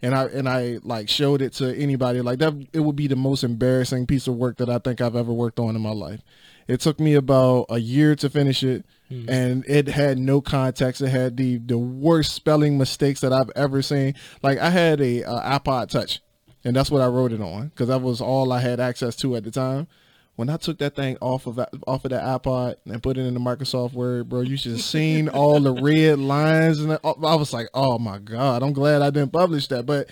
and 0.00 0.14
I 0.14 0.24
and 0.24 0.48
I 0.48 0.78
like 0.82 1.10
showed 1.10 1.42
it 1.42 1.52
to 1.54 1.76
anybody, 1.76 2.22
like 2.22 2.38
that, 2.38 2.54
it 2.72 2.80
would 2.80 2.96
be 2.96 3.06
the 3.06 3.16
most 3.16 3.44
embarrassing 3.44 4.06
piece 4.06 4.26
of 4.26 4.36
work 4.36 4.56
that 4.56 4.70
I 4.70 4.78
think 4.78 5.02
I've 5.02 5.16
ever 5.16 5.32
worked 5.32 5.58
on 5.60 5.76
in 5.76 5.82
my 5.82 5.92
life. 5.92 6.22
It 6.66 6.80
took 6.80 6.98
me 6.98 7.14
about 7.14 7.66
a 7.68 7.78
year 7.78 8.14
to 8.16 8.30
finish 8.30 8.62
it, 8.62 8.86
and 9.10 9.64
it 9.66 9.88
had 9.88 10.18
no 10.18 10.40
context. 10.40 11.00
It 11.00 11.08
had 11.08 11.36
the 11.36 11.58
the 11.58 11.78
worst 11.78 12.32
spelling 12.34 12.78
mistakes 12.78 13.20
that 13.20 13.32
I've 13.32 13.50
ever 13.56 13.82
seen. 13.82 14.14
Like 14.42 14.58
I 14.58 14.70
had 14.70 15.00
a, 15.00 15.24
uh 15.24 15.58
iPod 15.58 15.88
Touch, 15.90 16.20
and 16.64 16.74
that's 16.76 16.90
what 16.90 17.02
I 17.02 17.06
wrote 17.06 17.32
it 17.32 17.40
on 17.40 17.68
because 17.68 17.88
that 17.88 18.02
was 18.02 18.20
all 18.20 18.52
I 18.52 18.60
had 18.60 18.78
access 18.80 19.16
to 19.16 19.34
at 19.36 19.44
the 19.44 19.50
time. 19.50 19.88
When 20.36 20.48
I 20.48 20.56
took 20.56 20.78
that 20.78 20.96
thing 20.96 21.18
off 21.20 21.46
of 21.46 21.58
off 21.86 22.04
of 22.04 22.10
that 22.12 22.22
iPod 22.22 22.76
and 22.86 23.02
put 23.02 23.18
it 23.18 23.26
in 23.26 23.34
the 23.34 23.40
Microsoft 23.40 23.92
Word, 23.92 24.28
bro, 24.28 24.40
you 24.40 24.56
should 24.56 24.72
have 24.72 24.80
seen 24.80 25.28
all 25.40 25.60
the 25.60 25.72
red 25.74 26.18
lines, 26.18 26.80
and 26.80 26.92
I 27.04 27.34
was 27.34 27.52
like, 27.52 27.68
"Oh 27.74 27.98
my 27.98 28.18
god, 28.18 28.62
I'm 28.62 28.72
glad 28.72 29.02
I 29.02 29.10
didn't 29.10 29.32
publish 29.32 29.66
that." 29.68 29.84
But 29.86 30.08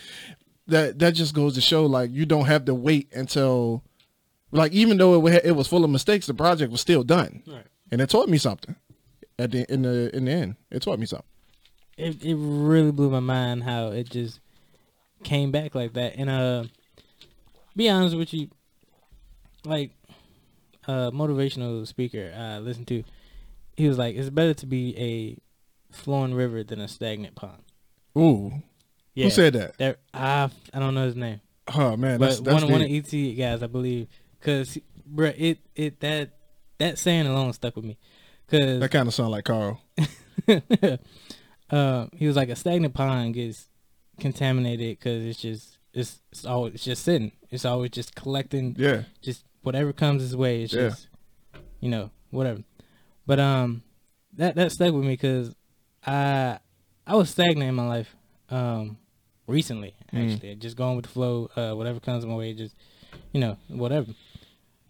that 0.66 0.98
that 0.98 1.12
just 1.14 1.34
goes 1.34 1.54
to 1.54 1.62
show, 1.62 1.86
like, 1.86 2.10
you 2.12 2.26
don't 2.26 2.44
have 2.44 2.66
to 2.66 2.74
wait 2.74 3.08
until, 3.14 3.82
like, 4.50 4.72
even 4.72 4.98
though 4.98 5.24
it 5.26 5.44
it 5.46 5.52
was 5.52 5.66
full 5.66 5.82
of 5.84 5.88
mistakes, 5.90 6.26
the 6.26 6.34
project 6.34 6.70
was 6.72 6.82
still 6.82 7.04
done, 7.04 7.42
Right. 7.46 7.64
and 7.90 8.02
it 8.02 8.10
taught 8.10 8.28
me 8.28 8.36
something. 8.36 8.76
At 9.38 9.52
the 9.52 9.72
in 9.72 9.82
the 9.82 10.14
in 10.16 10.24
the 10.24 10.32
end, 10.32 10.56
it 10.70 10.82
taught 10.82 10.98
me 10.98 11.06
something. 11.06 11.26
it 11.96 12.22
it 12.24 12.34
really 12.36 12.90
blew 12.92 13.10
my 13.10 13.20
mind 13.20 13.62
how 13.64 13.88
it 13.88 14.10
just 14.10 14.40
came 15.24 15.50
back 15.52 15.74
like 15.74 15.92
that. 15.94 16.16
And 16.16 16.28
uh, 16.28 16.64
be 17.76 17.88
honest 17.88 18.16
with 18.16 18.34
you, 18.34 18.48
like 19.64 19.92
a 20.86 21.10
motivational 21.12 21.86
speaker 21.86 22.32
I 22.36 22.58
listened 22.58 22.88
to, 22.88 23.04
he 23.76 23.88
was 23.88 23.98
like, 23.98 24.16
"It's 24.16 24.30
better 24.30 24.54
to 24.54 24.66
be 24.66 24.96
a 24.98 25.94
flowing 25.94 26.34
river 26.34 26.64
than 26.64 26.80
a 26.80 26.88
stagnant 26.88 27.36
pond." 27.36 27.62
Ooh, 28.16 28.52
Yeah, 29.14 29.24
who 29.24 29.30
said 29.30 29.52
that? 29.52 29.78
that? 29.78 29.98
I 30.12 30.50
I 30.74 30.78
don't 30.80 30.94
know 30.94 31.04
his 31.06 31.14
name, 31.16 31.40
Oh 31.76 31.96
man, 31.96 32.18
that's 32.18 32.40
that's 32.40 32.62
one 32.62 32.72
one 32.72 32.82
of. 32.82 32.90
ET 32.90 33.36
guys, 33.36 33.62
I 33.62 33.66
believe, 33.68 34.08
because 34.40 34.78
bruh, 35.08 35.34
it 35.38 35.58
it 35.76 36.00
that 36.00 36.30
that 36.78 36.98
saying 36.98 37.26
alone 37.28 37.52
stuck 37.52 37.76
with 37.76 37.84
me, 37.84 37.96
because 38.48 38.80
that 38.80 38.90
kind 38.90 39.06
of 39.08 39.14
sound 39.14 39.30
like 39.30 39.44
Carl. 39.44 39.80
uh, 41.70 42.06
he 42.14 42.26
was 42.26 42.36
like 42.36 42.48
a 42.48 42.56
stagnant 42.56 42.94
pond 42.94 43.34
gets 43.34 43.68
contaminated 44.20 44.98
because 44.98 45.24
it's 45.24 45.40
just 45.40 45.78
it's 45.92 46.20
it's 46.32 46.44
always 46.44 46.74
it's 46.74 46.84
just 46.84 47.04
sitting. 47.04 47.32
It's 47.50 47.64
always 47.64 47.90
just 47.90 48.14
collecting 48.14 48.74
Yeah, 48.78 49.02
just 49.22 49.44
whatever 49.62 49.92
comes 49.92 50.22
his 50.22 50.36
way. 50.36 50.62
It's 50.62 50.72
Yeah. 50.72 50.88
just 50.90 51.08
you 51.80 51.90
know 51.90 52.10
whatever. 52.30 52.62
But 53.26 53.40
um, 53.40 53.82
that 54.34 54.54
that 54.56 54.72
stuck 54.72 54.92
with 54.94 55.04
me 55.04 55.12
because 55.14 55.54
I 56.06 56.58
I 57.06 57.14
was 57.16 57.30
stagnant 57.30 57.68
in 57.68 57.74
my 57.74 57.86
life 57.86 58.14
um 58.50 58.96
recently 59.46 59.94
Mm. 60.12 60.32
actually 60.34 60.54
just 60.54 60.76
going 60.76 60.96
with 60.96 61.04
the 61.04 61.10
flow. 61.10 61.50
Uh, 61.54 61.74
whatever 61.74 62.00
comes 62.00 62.24
my 62.24 62.34
way, 62.34 62.54
just 62.54 62.74
you 63.32 63.40
know 63.40 63.58
whatever. 63.68 64.12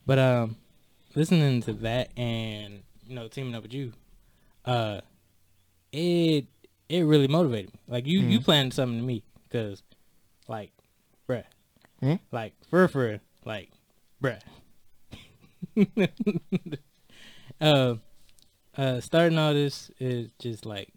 But 0.06 0.18
um, 0.20 0.56
listening 1.16 1.60
to 1.62 1.72
that 1.74 2.10
and 2.16 2.82
you 3.08 3.14
know 3.14 3.26
teaming 3.28 3.54
up 3.54 3.62
with 3.62 3.72
you, 3.74 3.92
uh, 4.64 5.00
it 5.92 6.46
it 6.88 7.02
really 7.02 7.28
motivated 7.28 7.72
me. 7.72 7.80
Like 7.88 8.06
you 8.06 8.20
you 8.20 8.40
planned 8.40 8.74
something 8.74 8.98
to 8.98 9.04
me 9.04 9.22
because 9.48 9.82
like, 10.46 10.72
bruh, 11.28 11.44
Hmm? 12.00 12.14
like 12.30 12.54
for 12.70 12.86
for 12.88 13.20
like, 13.44 13.70
bruh. 14.22 14.40
uh, 17.60 17.94
uh, 18.76 19.00
starting 19.00 19.38
all 19.38 19.54
this 19.54 19.90
is 19.98 20.30
just 20.38 20.64
like, 20.66 20.92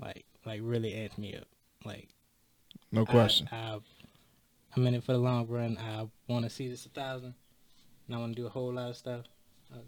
like, 0.00 0.24
like 0.44 0.60
really 0.62 0.92
amped 0.92 1.18
me 1.18 1.34
up. 1.34 1.46
Like, 1.84 2.08
no 2.92 3.04
question. 3.06 3.48
I, 3.50 3.56
I, 3.56 3.78
I'm 4.76 4.86
in 4.86 4.94
it 4.94 5.04
for 5.04 5.12
the 5.12 5.18
long 5.18 5.46
run. 5.46 5.78
I 5.78 6.06
want 6.26 6.44
to 6.44 6.50
see 6.50 6.68
this 6.68 6.86
a 6.86 6.90
thousand, 6.90 7.34
and 8.06 8.16
I 8.16 8.18
want 8.18 8.34
to 8.36 8.42
do 8.42 8.46
a 8.46 8.50
whole 8.50 8.72
lot 8.72 8.90
of 8.90 8.96
stuff. 8.96 9.24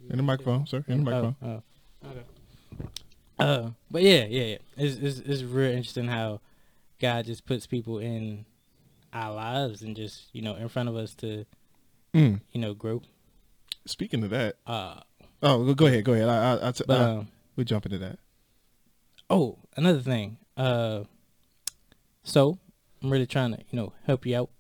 In 0.09 0.17
the 0.17 0.23
microphone, 0.23 0.67
sir. 0.67 0.85
In 0.89 1.05
the 1.05 1.11
microphone. 1.11 1.37
Oh, 1.43 1.63
oh, 2.05 2.09
okay. 2.09 2.25
Uh, 3.39 3.71
but 3.91 4.03
yeah, 4.03 4.27
yeah, 4.27 4.43
yeah. 4.45 4.57
It's, 4.77 4.97
it's 4.97 5.19
it's 5.21 5.43
real 5.43 5.71
interesting 5.71 6.09
how 6.09 6.41
God 7.01 7.25
just 7.25 7.47
puts 7.47 7.67
people 7.67 7.99
in 7.99 8.45
our 9.13 9.35
lives 9.35 9.83
and 9.83 9.97
just 9.97 10.29
you 10.35 10.43
know 10.43 10.55
in 10.57 10.69
front 10.69 10.89
of 10.89 10.97
us 10.97 11.15
to 11.17 11.45
Mm. 12.15 12.41
you 12.53 12.61
know 12.61 12.75
grow. 12.75 13.03
Speaking 13.87 14.23
of 14.25 14.31
that, 14.31 14.57
Uh, 14.67 15.01
oh, 15.43 15.65
go- 15.65 15.75
go 15.75 15.87
ahead, 15.87 16.05
go 16.05 16.13
ahead. 16.13 16.29
I, 16.29 16.53
I, 16.55 16.69
I 16.69 16.73
t- 16.73 16.85
but 16.87 17.01
um, 17.01 17.29
we 17.57 17.65
jump 17.65 17.87
into 17.87 17.99
that. 17.99 18.19
oh, 19.31 19.59
another 19.77 20.01
thing. 20.01 20.37
Uh, 20.57 21.05
so 22.23 22.59
I'm 23.03 23.11
really 23.11 23.27
trying 23.27 23.53
to 23.53 23.59
you 23.71 23.77
know 23.79 23.93
help 24.05 24.27
you 24.27 24.37
out 24.37 24.51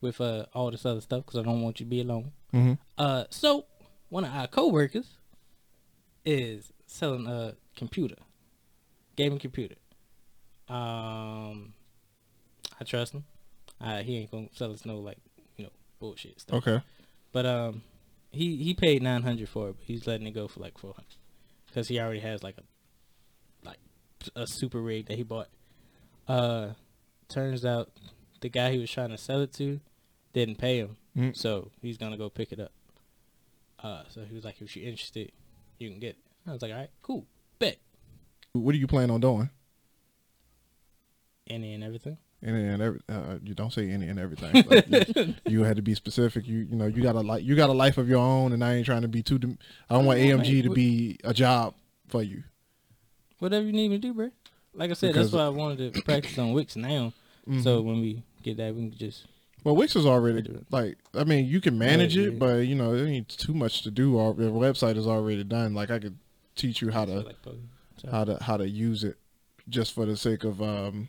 with 0.00 0.20
uh 0.20 0.44
all 0.52 0.70
this 0.70 0.84
other 0.84 1.00
stuff 1.00 1.24
because 1.24 1.40
I 1.40 1.42
don't 1.42 1.62
want 1.62 1.80
you 1.80 1.86
to 1.86 1.90
be 1.90 2.00
alone. 2.02 2.32
hmm 2.50 2.74
Uh, 2.98 3.24
so 3.30 3.64
one 4.08 4.24
of 4.24 4.32
our 4.34 4.46
coworkers 4.46 5.06
is 6.24 6.72
selling 6.86 7.26
a 7.26 7.54
computer, 7.76 8.16
gaming 9.16 9.38
computer. 9.38 9.76
Um, 10.68 11.72
I 12.80 12.84
trust 12.84 13.12
him. 13.14 13.24
Uh, 13.80 14.02
he 14.02 14.18
ain't 14.18 14.30
gonna 14.30 14.48
sell 14.52 14.72
us 14.72 14.84
no 14.84 14.96
like 14.96 15.18
you 15.56 15.64
know 15.64 15.70
bullshit 16.00 16.40
stuff. 16.40 16.56
Okay. 16.66 16.82
But 17.32 17.46
um, 17.46 17.82
he 18.30 18.56
he 18.56 18.74
paid 18.74 19.02
nine 19.02 19.22
hundred 19.22 19.48
for 19.48 19.68
it, 19.70 19.76
but 19.78 19.86
he's 19.86 20.06
letting 20.06 20.26
it 20.26 20.32
go 20.32 20.48
for 20.48 20.60
like 20.60 20.78
four 20.78 20.92
hundred 20.94 21.16
because 21.66 21.88
he 21.88 22.00
already 22.00 22.20
has 22.20 22.42
like 22.42 22.56
a 22.58 23.66
like 23.66 23.78
a 24.34 24.46
super 24.46 24.80
rig 24.80 25.06
that 25.06 25.16
he 25.16 25.22
bought. 25.22 25.48
Uh, 26.26 26.70
turns 27.28 27.64
out 27.64 27.90
the 28.40 28.48
guy 28.48 28.72
he 28.72 28.78
was 28.78 28.90
trying 28.90 29.10
to 29.10 29.18
sell 29.18 29.40
it 29.40 29.52
to 29.54 29.80
didn't 30.32 30.56
pay 30.56 30.78
him, 30.78 30.96
Mm. 31.16 31.36
so 31.36 31.70
he's 31.80 31.96
gonna 31.98 32.16
go 32.16 32.28
pick 32.28 32.50
it 32.52 32.60
up. 32.60 32.72
Uh, 33.82 34.02
so 34.08 34.22
he 34.24 34.34
was 34.34 34.44
like, 34.44 34.60
if 34.60 34.76
you're 34.76 34.86
interested, 34.88 35.30
you 35.78 35.90
can 35.90 35.98
get 36.00 36.10
it. 36.10 36.16
I 36.46 36.52
was 36.52 36.62
like, 36.62 36.72
all 36.72 36.78
right, 36.78 36.90
cool, 37.02 37.26
bet. 37.58 37.76
What 38.52 38.72
do 38.72 38.78
you 38.78 38.86
plan 38.86 39.10
on 39.10 39.20
doing? 39.20 39.50
Any 41.48 41.74
and 41.74 41.84
everything. 41.84 42.16
Any 42.44 42.64
and 42.66 42.82
every, 42.82 43.00
uh, 43.08 43.38
you 43.42 43.54
don't 43.54 43.72
say 43.72 43.88
any 43.90 44.08
and 44.08 44.18
everything. 44.18 44.64
Like, 44.68 45.16
you, 45.16 45.34
you 45.46 45.62
had 45.62 45.76
to 45.76 45.82
be 45.82 45.94
specific. 45.94 46.46
You 46.46 46.66
you 46.70 46.76
know 46.76 46.86
you 46.86 47.02
got 47.02 47.14
a 47.14 47.20
li- 47.20 47.40
you 47.42 47.54
got 47.56 47.70
a 47.70 47.72
life 47.72 47.98
of 47.98 48.08
your 48.08 48.18
own, 48.18 48.52
and 48.52 48.62
I 48.64 48.74
ain't 48.74 48.86
trying 48.86 49.02
to 49.02 49.08
be 49.08 49.22
too. 49.22 49.38
dem- 49.38 49.58
I 49.88 49.94
don't 49.94 50.04
want 50.06 50.18
AMG 50.20 50.54
man. 50.54 50.62
to 50.64 50.70
be 50.70 51.18
a 51.24 51.32
job 51.32 51.74
for 52.08 52.22
you. 52.22 52.42
Whatever 53.38 53.66
you 53.66 53.72
need 53.72 53.88
me 53.90 53.96
to 53.96 54.00
do, 54.02 54.14
bro. 54.14 54.30
Like 54.74 54.90
I 54.90 54.94
said, 54.94 55.08
Because- 55.12 55.30
that's 55.30 55.38
why 55.38 55.46
I 55.46 55.48
wanted 55.50 55.94
to 55.94 56.02
practice 56.02 56.38
on 56.38 56.52
Wix 56.52 56.76
now. 56.76 57.12
Mm-hmm. 57.48 57.60
So 57.62 57.80
when 57.80 58.00
we 58.00 58.22
get 58.42 58.56
that, 58.58 58.74
we 58.74 58.88
can 58.90 58.98
just 58.98 59.26
Well, 59.66 59.74
Wix 59.74 59.96
is 59.96 60.06
already 60.06 60.48
like 60.70 60.96
I 61.12 61.24
mean 61.24 61.46
you 61.46 61.60
can 61.60 61.76
manage 61.76 62.16
Yeah, 62.16 62.28
it, 62.28 62.32
yeah. 62.34 62.38
but 62.38 62.56
you 62.68 62.76
know 62.76 62.96
there 62.96 63.04
ain't 63.04 63.28
too 63.28 63.52
much 63.52 63.82
to 63.82 63.90
do. 63.90 64.16
Our 64.16 64.32
the 64.32 64.44
website 64.44 64.96
is 64.96 65.08
already 65.08 65.42
done. 65.42 65.74
Like 65.74 65.90
I 65.90 65.98
could 65.98 66.18
teach 66.54 66.80
you 66.80 66.92
how 66.92 67.04
to 67.04 67.14
like 67.14 67.36
how 68.08 68.22
to 68.22 68.40
how 68.40 68.56
to 68.56 68.68
use 68.68 69.02
it 69.02 69.16
just 69.68 69.92
for 69.92 70.06
the 70.06 70.16
sake 70.16 70.44
of 70.44 70.62
um 70.62 71.08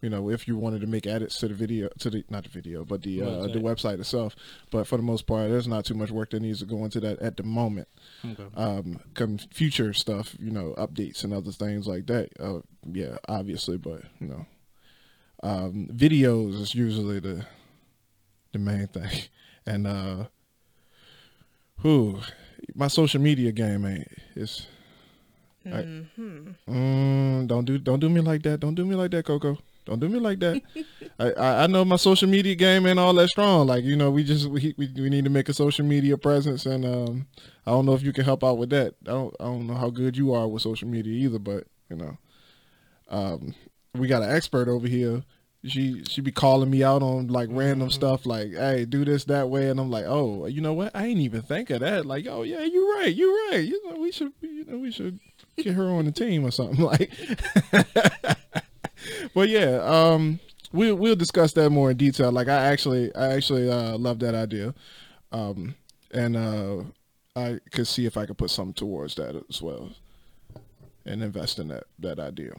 you 0.00 0.08
know 0.08 0.30
if 0.30 0.48
you 0.48 0.56
wanted 0.56 0.80
to 0.80 0.86
make 0.86 1.06
edits 1.06 1.38
to 1.40 1.48
the 1.48 1.54
video 1.54 1.90
to 1.98 2.08
the 2.08 2.24
not 2.30 2.44
the 2.44 2.48
video 2.48 2.82
but 2.82 3.02
the 3.02 3.20
uh, 3.20 3.42
the 3.42 3.58
website 3.58 4.00
itself 4.00 4.34
but 4.70 4.86
for 4.86 4.96
the 4.96 5.02
most 5.02 5.26
part 5.26 5.50
there's 5.50 5.68
not 5.68 5.84
too 5.84 5.94
much 5.94 6.10
work 6.10 6.30
that 6.30 6.40
needs 6.40 6.60
to 6.60 6.64
go 6.64 6.84
into 6.84 7.00
that 7.00 7.18
at 7.18 7.36
the 7.36 7.42
moment 7.42 7.88
okay. 8.24 8.46
um 8.54 9.00
come 9.12 9.36
future 9.52 9.92
stuff 9.92 10.34
you 10.40 10.50
know 10.50 10.74
updates 10.78 11.24
and 11.24 11.34
other 11.34 11.52
things 11.52 11.86
like 11.86 12.06
that 12.06 12.30
uh 12.40 12.60
yeah 12.90 13.18
obviously 13.28 13.76
but 13.76 14.00
you 14.18 14.28
know 14.28 14.46
um 15.42 15.88
videos 15.92 16.58
is 16.58 16.74
usually 16.74 17.20
the 17.20 17.44
the 18.52 18.58
main 18.58 18.86
thing 18.88 19.10
and 19.66 19.86
uh 19.86 20.24
who 21.78 22.18
my 22.74 22.88
social 22.88 23.20
media 23.20 23.52
game 23.52 23.84
ain't 23.84 24.08
it's 24.34 24.66
I- 25.66 25.82
Mm, 26.68 27.46
don't 27.48 27.64
do 27.64 27.78
don't 27.78 28.00
do 28.00 28.08
me 28.08 28.20
like 28.20 28.42
that. 28.42 28.60
Don't 28.60 28.74
do 28.74 28.84
me 28.84 28.94
like 28.94 29.10
that, 29.12 29.24
Coco. 29.24 29.58
Don't 29.84 30.00
do 30.00 30.08
me 30.08 30.18
like 30.18 30.38
that. 30.40 30.62
I, 31.18 31.30
I 31.32 31.64
I 31.64 31.66
know 31.66 31.84
my 31.84 31.96
social 31.96 32.28
media 32.28 32.54
game 32.54 32.86
ain't 32.86 32.98
all 32.98 33.12
that 33.14 33.28
strong. 33.28 33.66
Like 33.66 33.84
you 33.84 33.96
know, 33.96 34.10
we 34.10 34.24
just 34.24 34.46
we 34.48 34.74
we, 34.78 34.88
we 34.96 35.08
need 35.10 35.24
to 35.24 35.30
make 35.30 35.48
a 35.48 35.54
social 35.54 35.84
media 35.84 36.16
presence, 36.16 36.66
and 36.66 36.84
um, 36.84 37.26
I 37.66 37.70
don't 37.72 37.86
know 37.86 37.94
if 37.94 38.02
you 38.02 38.12
can 38.12 38.24
help 38.24 38.44
out 38.44 38.58
with 38.58 38.70
that. 38.70 38.94
I 39.06 39.10
don't 39.10 39.34
I 39.40 39.44
don't 39.44 39.66
know 39.66 39.74
how 39.74 39.90
good 39.90 40.16
you 40.16 40.32
are 40.34 40.46
with 40.48 40.62
social 40.62 40.88
media 40.88 41.12
either, 41.12 41.38
but 41.38 41.64
you 41.90 41.96
know, 41.96 42.16
um, 43.08 43.54
we 43.94 44.06
got 44.08 44.22
an 44.22 44.30
expert 44.30 44.68
over 44.68 44.86
here. 44.86 45.22
She 45.64 46.04
she 46.04 46.20
be 46.20 46.30
calling 46.30 46.70
me 46.70 46.84
out 46.84 47.02
on 47.02 47.26
like 47.28 47.48
random 47.50 47.90
stuff, 47.90 48.26
like 48.26 48.52
hey, 48.52 48.84
do 48.84 49.04
this 49.04 49.24
that 49.24 49.50
way, 49.50 49.68
and 49.68 49.80
I'm 49.80 49.90
like, 49.90 50.04
oh, 50.06 50.46
you 50.46 50.60
know 50.60 50.72
what? 50.72 50.94
I 50.94 51.06
ain't 51.06 51.18
even 51.18 51.42
think 51.42 51.70
of 51.70 51.80
that. 51.80 52.06
Like, 52.06 52.26
oh 52.28 52.42
yeah, 52.42 52.62
you're 52.62 52.94
right, 52.94 53.14
you're 53.14 53.50
right. 53.50 53.64
You 53.64 53.80
know, 53.90 54.00
we 54.00 54.12
should 54.12 54.32
you 54.40 54.64
know 54.64 54.78
we 54.78 54.92
should 54.92 55.18
get 55.56 55.74
her 55.74 55.86
on 55.86 56.04
the 56.04 56.12
team 56.12 56.44
or 56.44 56.52
something 56.52 56.78
like. 56.84 57.10
but 59.34 59.48
yeah, 59.48 59.80
um, 59.82 60.38
we'll 60.72 60.94
we'll 60.94 61.16
discuss 61.16 61.52
that 61.54 61.70
more 61.70 61.90
in 61.90 61.96
detail. 61.96 62.30
Like 62.30 62.48
I 62.48 62.66
actually 62.66 63.14
I 63.14 63.34
actually 63.34 63.70
uh, 63.70 63.98
love 63.98 64.20
that 64.20 64.36
idea, 64.36 64.74
um, 65.32 65.74
and 66.12 66.36
uh, 66.36 66.82
I 67.34 67.58
could 67.72 67.86
see 67.86 68.06
if 68.06 68.16
I 68.16 68.26
could 68.26 68.38
put 68.38 68.50
something 68.50 68.74
towards 68.74 69.16
that 69.16 69.42
as 69.48 69.60
well, 69.62 69.90
and 71.04 71.22
invest 71.22 71.58
in 71.58 71.68
that 71.68 71.84
that 71.98 72.18
idea. 72.18 72.52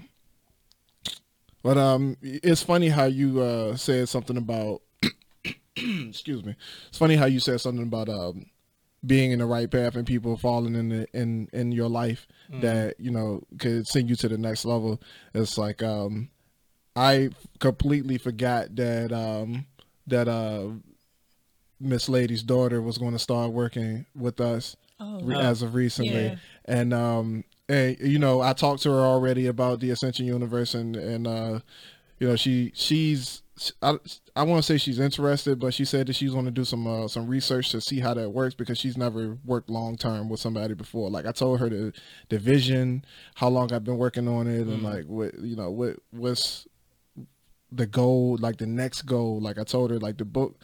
But 1.63 1.77
um, 1.77 2.17
it's 2.21 2.63
funny 2.63 2.89
how 2.89 3.05
you 3.05 3.41
uh, 3.41 3.75
said 3.75 4.07
something 4.09 4.37
about. 4.37 4.81
excuse 5.75 6.43
me. 6.43 6.55
It's 6.89 6.97
funny 6.97 7.15
how 7.15 7.25
you 7.25 7.39
said 7.39 7.61
something 7.61 7.83
about 7.83 8.09
um, 8.09 8.45
being 9.05 9.31
in 9.31 9.39
the 9.39 9.45
right 9.45 9.69
path 9.69 9.95
and 9.95 10.05
people 10.05 10.35
falling 10.37 10.75
in 10.75 10.89
the, 10.89 11.07
in 11.13 11.47
in 11.53 11.71
your 11.71 11.89
life 11.89 12.27
that 12.61 12.99
you 12.99 13.11
know 13.11 13.43
could 13.59 13.87
send 13.87 14.09
you 14.09 14.15
to 14.17 14.27
the 14.27 14.37
next 14.37 14.65
level. 14.65 15.01
It's 15.33 15.57
like 15.57 15.81
um, 15.83 16.29
I 16.95 17.29
completely 17.59 18.17
forgot 18.17 18.75
that 18.75 19.11
um, 19.11 19.65
that 20.07 20.27
uh, 20.27 20.69
Miss 21.79 22.09
Lady's 22.09 22.43
daughter 22.43 22.81
was 22.81 22.97
going 22.97 23.13
to 23.13 23.19
start 23.19 23.51
working 23.51 24.05
with 24.15 24.41
us 24.41 24.75
Oh, 25.01 25.21
re- 25.21 25.37
as 25.37 25.61
of 25.61 25.75
recently, 25.75 26.25
Yeah. 26.25 26.35
and 26.65 26.93
um, 26.93 27.43
and 27.69 27.97
you 27.99 28.19
know 28.19 28.41
I 28.41 28.53
talked 28.53 28.81
to 28.83 28.91
her 28.91 28.99
already 28.99 29.47
about 29.47 29.79
the 29.79 29.91
Ascension 29.91 30.25
Universe, 30.25 30.73
and 30.73 30.95
and 30.95 31.27
uh, 31.27 31.59
you 32.19 32.27
know 32.27 32.35
she 32.35 32.71
she's 32.75 33.43
I, 33.81 33.97
I 34.35 34.43
want 34.43 34.63
to 34.63 34.63
say 34.63 34.77
she's 34.77 34.99
interested, 34.99 35.59
but 35.59 35.73
she 35.73 35.85
said 35.85 36.07
that 36.07 36.15
she's 36.15 36.31
going 36.31 36.45
to 36.45 36.51
do 36.51 36.65
some 36.65 36.87
uh, 36.87 37.07
some 37.07 37.27
research 37.27 37.69
to 37.71 37.81
see 37.81 37.99
how 37.99 38.13
that 38.15 38.31
works 38.31 38.55
because 38.55 38.77
she's 38.77 38.97
never 38.97 39.37
worked 39.45 39.69
long 39.69 39.97
term 39.97 40.29
with 40.29 40.39
somebody 40.39 40.73
before. 40.73 41.09
Like 41.09 41.25
I 41.25 41.31
told 41.31 41.59
her 41.59 41.69
the 41.69 41.93
the 42.29 42.39
vision, 42.39 43.05
how 43.35 43.49
long 43.49 43.71
I've 43.71 43.83
been 43.83 43.97
working 43.97 44.27
on 44.27 44.47
it, 44.47 44.67
and 44.67 44.81
like 44.81 45.05
what 45.05 45.37
you 45.39 45.55
know 45.55 45.69
what 45.69 45.97
what's 46.11 46.67
the 47.71 47.85
goal, 47.85 48.37
like 48.39 48.57
the 48.57 48.65
next 48.65 49.03
goal. 49.03 49.39
Like 49.39 49.59
I 49.59 49.63
told 49.63 49.91
her, 49.91 49.99
like 49.99 50.17
the 50.17 50.25
book 50.25 50.59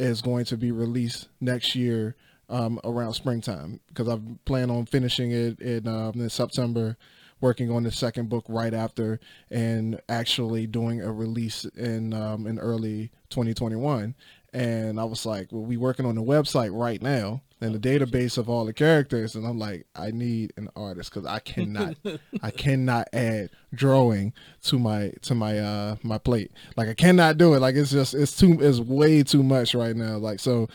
is 0.00 0.22
going 0.22 0.44
to 0.46 0.56
be 0.56 0.72
released 0.72 1.28
next 1.40 1.74
year 1.74 2.16
um, 2.48 2.80
around 2.84 3.14
springtime 3.14 3.80
because 3.88 4.08
I 4.08 4.18
plan 4.44 4.70
on 4.70 4.86
finishing 4.86 5.30
it 5.32 5.60
in, 5.60 5.86
um, 5.86 6.12
in 6.14 6.30
September, 6.30 6.96
working 7.40 7.70
on 7.70 7.82
the 7.82 7.90
second 7.90 8.28
book 8.28 8.44
right 8.48 8.74
after, 8.74 9.20
and 9.50 10.00
actually 10.08 10.66
doing 10.66 11.00
a 11.00 11.12
release 11.12 11.64
in 11.76 12.12
um, 12.12 12.46
in 12.46 12.58
early 12.58 13.10
2021. 13.30 14.14
And 14.52 14.98
I 14.98 15.04
was 15.04 15.26
like, 15.26 15.48
well, 15.52 15.62
we 15.62 15.76
working 15.76 16.06
on 16.06 16.14
the 16.14 16.22
website 16.22 16.70
right 16.72 17.02
now 17.02 17.42
and 17.60 17.74
the 17.74 17.78
database 17.78 18.38
of 18.38 18.48
all 18.48 18.64
the 18.64 18.72
characters, 18.72 19.34
and 19.34 19.46
I'm 19.46 19.58
like, 19.58 19.86
I 19.94 20.10
need 20.10 20.52
an 20.56 20.68
artist 20.76 21.12
because 21.12 21.26
I 21.26 21.40
cannot, 21.40 21.96
I 22.42 22.50
cannot 22.50 23.08
add 23.12 23.50
drawing 23.74 24.32
to 24.62 24.78
my 24.78 25.12
to 25.22 25.34
my 25.34 25.58
uh 25.58 25.96
my 26.02 26.18
plate. 26.18 26.52
Like 26.76 26.88
I 26.88 26.94
cannot 26.94 27.36
do 27.36 27.54
it. 27.54 27.60
Like 27.60 27.74
it's 27.74 27.90
just 27.90 28.14
it's 28.14 28.36
too 28.36 28.58
it's 28.60 28.78
way 28.78 29.22
too 29.22 29.42
much 29.42 29.74
right 29.74 29.96
now. 29.96 30.18
Like 30.18 30.40
so, 30.40 30.68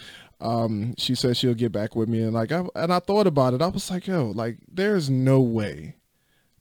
um, 0.44 0.94
she 0.98 1.16
said 1.16 1.38
she'll 1.38 1.54
get 1.54 1.72
back 1.72 1.96
with 1.96 2.10
me, 2.10 2.22
and 2.22 2.34
like 2.34 2.52
I 2.52 2.66
and 2.76 2.94
I 2.94 3.00
thought 3.00 3.28
about 3.28 3.54
it. 3.54 3.62
I 3.62 3.68
was 3.68 3.90
like, 3.90 4.08
yo, 4.08 4.32
like 4.32 4.58
there's 4.72 5.10
no 5.10 5.40
way 5.40 5.96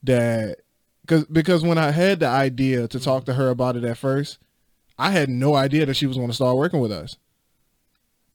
that 0.05 0.59
because 1.03 1.25
because 1.25 1.62
when 1.62 1.79
I 1.79 1.90
had 1.90 2.21
the 2.21 2.29
idea 2.29 2.87
to 2.88 3.01
talk 3.01 3.25
to 3.27 3.35
her 3.35 3.51
about 3.51 3.77
it 3.77 3.85
at 3.85 3.99
first, 3.99 4.38
I 4.99 5.11
had 5.11 5.29
no 5.29 5.55
idea 5.55 5.85
that 5.87 5.95
she 5.95 6.07
was 6.07 6.16
going 6.16 6.29
to 6.29 6.35
start 6.35 6.57
working 6.57 6.81
with 6.81 6.92
us. 6.92 7.16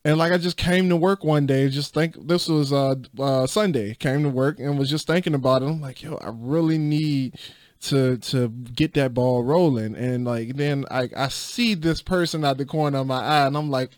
And 0.04 0.18
like 0.18 0.32
I 0.32 0.38
just 0.38 0.58
came 0.58 0.90
to 0.90 0.96
work 0.96 1.24
one 1.24 1.46
day, 1.46 1.70
just 1.70 1.94
think 1.94 2.16
this 2.28 2.48
was 2.48 2.72
uh, 2.72 2.96
uh 3.18 3.48
Sunday, 3.48 3.96
came 3.96 4.24
to 4.24 4.30
work 4.30 4.60
and 4.60 4.78
was 4.78 4.90
just 4.90 5.08
thinking 5.08 5.34
about 5.34 5.62
it. 5.62 5.68
I'm 5.68 5.82
like, 5.82 6.04
yo, 6.04 6.16
I 6.16 6.32
really 6.34 6.78
need 6.78 7.40
to 7.80 8.18
to 8.18 8.50
get 8.50 8.94
that 8.96 9.14
ball 9.14 9.44
rolling. 9.44 9.96
And 9.96 10.26
like 10.26 10.56
then 10.56 10.86
I 10.92 11.10
I 11.16 11.30
see 11.30 11.74
this 11.74 12.02
person 12.02 12.44
out 12.44 12.58
the 12.58 12.66
corner 12.66 13.00
of 13.00 13.08
my 13.08 13.22
eye, 13.22 13.48
and 13.48 13.58
I'm 13.58 13.70
like, 13.70 13.92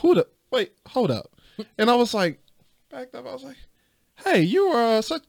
who 0.00 0.14
the 0.14 0.26
wait, 0.50 0.72
hold 0.88 1.10
up. 1.10 1.30
And 1.78 1.90
I 1.90 1.94
was 1.94 2.14
like, 2.14 2.40
backed 2.90 3.14
up. 3.14 3.26
I 3.26 3.32
was 3.32 3.44
like, 3.44 3.56
hey, 4.24 4.42
you 4.42 4.64
are 4.64 4.98
uh, 4.98 5.02
such. 5.02 5.22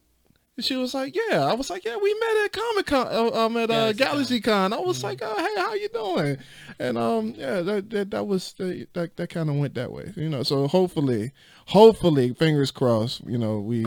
And 0.58 0.66
she 0.66 0.76
was 0.76 0.94
like, 0.94 1.16
yeah. 1.16 1.46
I 1.46 1.54
was 1.54 1.70
like, 1.70 1.86
yeah, 1.86 1.96
we 1.96 2.14
met 2.14 2.46
at 2.46 2.52
Comic 2.52 2.86
Con, 2.86 3.08
uh, 3.10 3.46
um, 3.46 3.58
at 3.58 3.72
uh, 3.72 3.94
Galaxy 3.94 4.42
Con. 4.42 4.74
I 4.74 4.80
was 4.80 5.04
like, 5.04 5.20
oh, 5.22 5.38
hey, 5.38 5.62
how 5.62 5.74
you 5.74 5.90
doing? 5.90 6.38
And 6.78 6.98
um, 6.98 7.34
yeah, 7.38 7.62
that 7.62 7.90
that, 7.92 8.12
that 8.12 8.28
was 8.28 8.54
that 8.54 8.88
that, 8.94 9.16
that 9.18 9.30
kind 9.30 9.50
of 9.50 9.56
went 9.56 9.76
that 9.76 9.92
way, 9.92 10.12
you 10.16 10.30
know. 10.30 10.44
So 10.44 10.68
hopefully, 10.68 11.32
hopefully, 11.68 12.34
fingers 12.34 12.72
crossed, 12.72 13.22
you 13.26 13.38
know, 13.38 13.60
we 13.60 13.86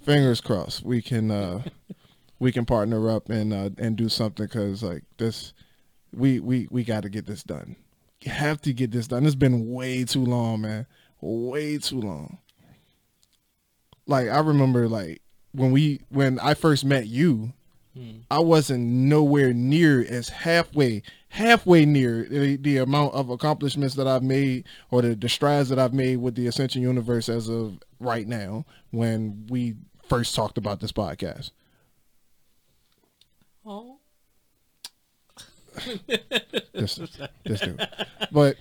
fingers 0.00 0.40
crossed, 0.40 0.82
we 0.82 1.02
can 1.02 1.30
uh, 1.30 1.62
we 2.38 2.52
can 2.52 2.64
partner 2.64 3.10
up 3.10 3.28
and 3.28 3.52
uh, 3.52 3.70
and 3.76 3.96
do 3.96 4.08
something 4.08 4.46
because 4.46 4.82
like 4.82 5.04
this, 5.18 5.52
we 6.12 6.40
we 6.40 6.68
we 6.70 6.84
got 6.84 7.02
to 7.02 7.10
get 7.10 7.26
this 7.26 7.42
done. 7.42 7.76
You 8.20 8.30
have 8.30 8.60
to 8.62 8.72
get 8.72 8.90
this 8.90 9.08
done. 9.08 9.24
It's 9.26 9.34
been 9.34 9.70
way 9.70 10.04
too 10.04 10.24
long, 10.24 10.62
man. 10.62 10.86
Way 11.20 11.78
too 11.78 12.00
long. 12.00 12.38
Like 14.06 14.28
I 14.28 14.40
remember, 14.40 14.88
like 14.88 15.22
when 15.52 15.70
we 15.70 16.00
when 16.08 16.38
I 16.40 16.54
first 16.54 16.84
met 16.84 17.06
you, 17.06 17.52
hmm. 17.94 18.18
I 18.30 18.40
wasn't 18.40 18.82
nowhere 18.84 19.52
near 19.52 20.04
as 20.08 20.28
halfway 20.28 21.02
halfway 21.30 21.84
near 21.84 22.24
the, 22.24 22.56
the 22.56 22.78
amount 22.78 23.14
of 23.14 23.30
accomplishments 23.30 23.94
that 23.96 24.06
I've 24.06 24.22
made 24.22 24.64
or 24.90 25.02
the, 25.02 25.14
the 25.14 25.28
strides 25.28 25.68
that 25.68 25.78
I've 25.78 25.92
made 25.92 26.16
with 26.16 26.34
the 26.34 26.46
Ascension 26.46 26.82
Universe 26.82 27.28
as 27.28 27.48
of 27.48 27.78
right 28.00 28.26
now 28.26 28.64
when 28.90 29.46
we 29.48 29.76
first 30.08 30.34
talked 30.34 30.58
about 30.58 30.80
this 30.80 30.92
podcast. 30.92 31.50
Oh. 33.64 33.98
This, 36.72 37.00
this 37.44 37.60
dude. 37.60 37.88
But 38.30 38.56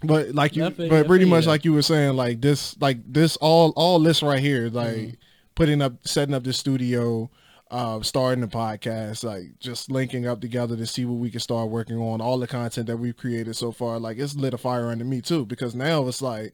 But 0.00 0.34
like 0.34 0.54
you, 0.54 0.64
you, 0.64 0.88
but 0.88 1.06
pretty 1.06 1.24
much 1.24 1.46
like 1.46 1.64
you 1.64 1.72
were 1.72 1.82
saying, 1.82 2.14
like 2.14 2.40
this, 2.40 2.80
like 2.80 2.98
this, 3.12 3.36
all 3.36 3.72
all 3.74 3.98
this 3.98 4.22
right 4.22 4.40
here, 4.40 4.68
like 4.68 4.96
Mm-hmm. 4.96 5.14
putting 5.56 5.82
up, 5.82 5.94
setting 6.06 6.34
up 6.34 6.44
the 6.44 6.52
studio, 6.52 7.28
uh, 7.70 8.00
starting 8.02 8.40
the 8.40 8.46
podcast, 8.46 9.24
like 9.24 9.58
just 9.58 9.90
linking 9.90 10.26
up 10.26 10.40
together 10.40 10.76
to 10.76 10.86
see 10.86 11.04
what 11.04 11.18
we 11.18 11.30
can 11.30 11.40
start 11.40 11.68
working 11.68 11.98
on. 11.98 12.20
All 12.20 12.38
the 12.38 12.46
content 12.46 12.86
that 12.86 12.98
we've 12.98 13.16
created 13.16 13.56
so 13.56 13.72
far, 13.72 13.98
like 13.98 14.18
it's 14.18 14.36
lit 14.36 14.54
a 14.54 14.58
fire 14.58 14.88
under 14.88 15.04
me 15.04 15.20
too, 15.20 15.44
because 15.44 15.74
now 15.74 16.06
it's 16.06 16.22
like, 16.22 16.52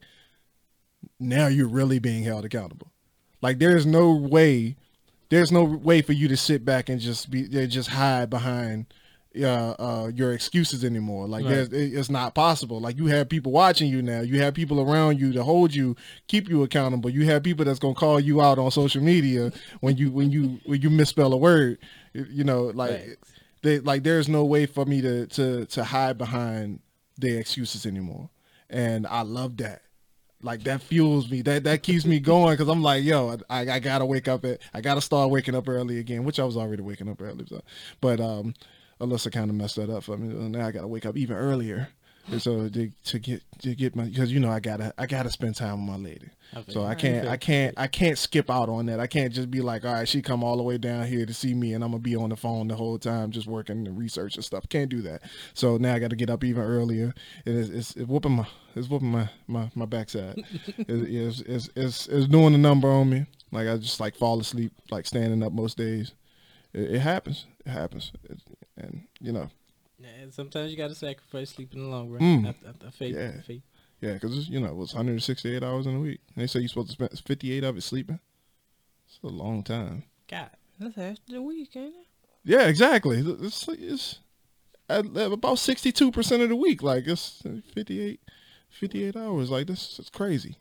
now 1.19 1.45
you're 1.45 1.67
really 1.67 1.99
being 1.99 2.23
held 2.23 2.45
accountable. 2.45 2.91
Like 3.43 3.59
there's 3.59 3.85
no 3.85 4.11
way, 4.11 4.75
there's 5.29 5.51
no 5.51 5.63
way 5.63 6.01
for 6.01 6.13
you 6.13 6.27
to 6.27 6.35
sit 6.35 6.65
back 6.65 6.89
and 6.89 6.99
just 6.99 7.29
be, 7.29 7.47
just 7.67 7.89
hide 7.89 8.31
behind 8.31 8.87
uh, 9.41 9.75
uh, 9.79 10.11
your 10.13 10.33
excuses 10.33 10.83
anymore. 10.83 11.27
Like 11.27 11.45
Right. 11.45 11.67
it's 11.71 12.09
not 12.09 12.35
possible. 12.35 12.79
Like 12.79 12.97
you 12.97 13.07
have 13.07 13.27
people 13.29 13.51
watching 13.51 13.89
you 13.89 14.01
now. 14.01 14.21
You 14.21 14.39
have 14.41 14.53
people 14.53 14.79
around 14.81 15.19
you 15.19 15.33
to 15.33 15.43
hold 15.43 15.73
you, 15.73 15.95
keep 16.27 16.47
you 16.49 16.63
accountable. 16.63 17.09
You 17.09 17.25
have 17.25 17.43
people 17.43 17.65
that's 17.65 17.79
gonna 17.79 17.95
call 17.95 18.19
you 18.19 18.41
out 18.41 18.57
on 18.59 18.71
social 18.71 19.01
media 19.03 19.51
when 19.81 19.97
you 19.97 20.11
when 20.11 20.31
you 20.31 20.59
when 20.65 20.81
you 20.81 20.89
misspell 20.89 21.33
a 21.33 21.37
word. 21.37 21.77
You- 22.13 22.43
know, 22.45 22.65
like 22.73 22.91
Facts. 22.91 23.31
they 23.63 23.79
like 23.79 24.03
there's 24.03 24.29
no 24.29 24.45
way 24.45 24.65
for 24.65 24.85
me 24.85 25.01
to 25.01 25.27
to 25.27 25.65
to 25.65 25.83
hide 25.83 26.17
behind 26.17 26.79
their 27.17 27.39
excuses 27.39 27.85
anymore. 27.85 28.29
And 28.69 29.05
I 29.07 29.21
love 29.23 29.57
that. 29.57 29.81
Like 30.41 30.63
that 30.65 30.81
fuels 30.81 31.29
me. 31.29 31.41
That 31.41 31.63
that 31.63 31.81
keeps 31.81 32.05
me 32.05 32.19
going 32.19 32.53
because 32.53 32.67
I'm 32.69 32.83
like, 32.83 33.03
yo, 33.03 33.35
I, 33.49 33.61
I 33.69 33.79
gotta 33.79 34.05
wake 34.05 34.27
up 34.27 34.45
at 34.45 34.59
I 34.73 34.81
gotta 34.81 35.01
start 35.01 35.29
waking 35.31 35.55
up 35.55 35.67
early 35.67 35.97
again, 35.97 36.23
which 36.23 36.39
I 36.39 36.43
was 36.43 36.55
already 36.55 36.83
waking 36.83 37.09
up 37.09 37.21
early. 37.21 37.45
So. 37.49 37.61
But 37.99 38.19
um, 38.19 38.53
Alyssa 38.99 39.31
kind 39.31 39.49
of 39.49 39.55
messed 39.55 39.75
that 39.75 39.89
up 39.89 40.03
for 40.03 40.17
me. 40.17 40.33
Now 40.49 40.67
I 40.67 40.71
gotta 40.71 40.87
wake 40.87 41.05
up 41.05 41.17
even 41.17 41.35
earlier. 41.35 41.89
And 42.31 42.41
so 42.41 42.67
to, 42.69 42.89
to 42.89 43.19
get 43.19 43.43
to 43.59 43.75
get 43.75 43.95
my 43.95 44.05
because 44.05 44.31
you 44.31 44.39
know 44.39 44.49
I 44.49 44.59
gotta 44.59 44.93
I 44.97 45.05
gotta 45.05 45.29
spend 45.29 45.55
time 45.55 45.85
with 45.85 45.95
my 45.99 46.09
lady. 46.09 46.29
I 46.53 46.61
feel 46.63 46.73
So. 46.73 46.83
I 46.83 46.95
can't 46.95 47.27
I 47.27 47.37
can't 47.37 47.75
I 47.77 47.87
can't 47.87 48.17
skip 48.17 48.49
out 48.49 48.67
on 48.67 48.87
that. 48.87 48.99
I 48.99 49.05
can't 49.05 49.31
just 49.31 49.51
be 49.51 49.61
like, 49.61 49.85
all 49.85 49.93
right, 49.93 50.07
she 50.07 50.23
come 50.23 50.43
all 50.43 50.57
the 50.57 50.63
way 50.63 50.79
down 50.79 51.05
here 51.05 51.25
to 51.25 51.33
see 51.33 51.53
me, 51.53 51.73
and 51.73 51.83
I'm 51.83 51.91
gonna 51.91 52.01
be 52.01 52.15
on 52.15 52.29
the 52.29 52.35
phone 52.35 52.67
the 52.67 52.75
whole 52.75 52.97
time 52.97 53.29
just 53.29 53.45
working 53.45 53.85
and 53.87 53.97
research 53.97 54.35
and 54.35 54.43
stuff. 54.43 54.67
Can't 54.69 54.89
do 54.89 55.03
that. 55.03 55.21
So 55.53 55.77
now 55.77 55.93
I 55.93 55.99
got 55.99 56.09
to 56.09 56.15
get 56.15 56.31
up 56.31 56.43
even 56.43 56.63
earlier. 56.63 57.13
And 57.45 57.57
it's, 57.57 57.69
it's, 57.69 57.95
it's 57.95 58.07
whooping 58.07 58.31
my 58.31 58.47
it's 58.75 58.89
whooping 58.89 59.11
my 59.11 59.29
my 59.47 59.69
my 59.75 59.85
backside. 59.85 60.37
it, 60.77 60.87
it's, 60.87 61.41
it's 61.41 61.69
it's 61.75 62.07
it's 62.07 62.27
doing 62.27 62.53
the 62.53 62.57
number 62.57 62.89
on 62.89 63.09
me. 63.09 63.27
Like 63.51 63.67
I 63.67 63.77
just 63.77 63.99
like 63.99 64.15
fall 64.15 64.39
asleep 64.39 64.73
like 64.89 65.05
standing 65.05 65.43
up 65.43 65.53
most 65.53 65.77
days. 65.77 66.13
It, 66.73 66.95
it 66.95 66.99
happens. 66.99 67.45
It 67.65 67.69
happens. 67.69 68.11
It, 68.23 68.39
and 68.77 69.03
you 69.21 69.31
know, 69.31 69.49
Yeah, 69.99 70.09
and 70.21 70.33
sometimes 70.33 70.71
you 70.71 70.77
gotta 70.77 70.95
sacrifice 70.95 71.49
sleep 71.51 71.73
in 71.73 71.79
the 71.79 71.87
long 71.87 72.09
run. 72.09 72.21
Mm. 72.21 72.93
Feel 72.93 73.09
Yeah. 73.15 73.41
you. 73.47 73.61
yeah, 74.01 74.13
because 74.13 74.49
you 74.49 74.59
know 74.59 74.67
it 74.67 74.75
was 74.75 74.93
168 74.93 75.63
hours 75.63 75.85
in 75.87 75.95
a 75.95 75.99
week. 75.99 76.19
And 76.35 76.41
they 76.43 76.47
say 76.47 76.59
you're 76.59 76.69
supposed 76.69 76.87
to 76.89 76.93
spend 76.93 77.19
58 77.19 77.63
of 77.63 77.77
it 77.77 77.81
sleeping. 77.81 78.19
It's 79.07 79.19
a 79.23 79.27
long 79.27 79.63
time. 79.63 80.03
God, 80.27 80.49
That's 80.79 80.95
half 80.95 81.17
the 81.27 81.41
week, 81.41 81.75
ain't 81.75 81.95
it? 81.95 82.07
Yeah, 82.43 82.67
exactly. 82.67 83.19
It's, 83.19 83.67
it's 83.69 84.19
about 84.89 85.59
sixty-two 85.59 86.11
percent 86.11 86.43
of 86.43 86.49
the 86.49 86.55
week. 86.55 86.83
Like 86.83 87.07
it's 87.07 87.41
58, 87.73 88.19
58 88.69 89.15
hours. 89.15 89.49
Like 89.49 89.67
this 89.67 89.97
is 89.99 90.09
crazy. 90.09 90.57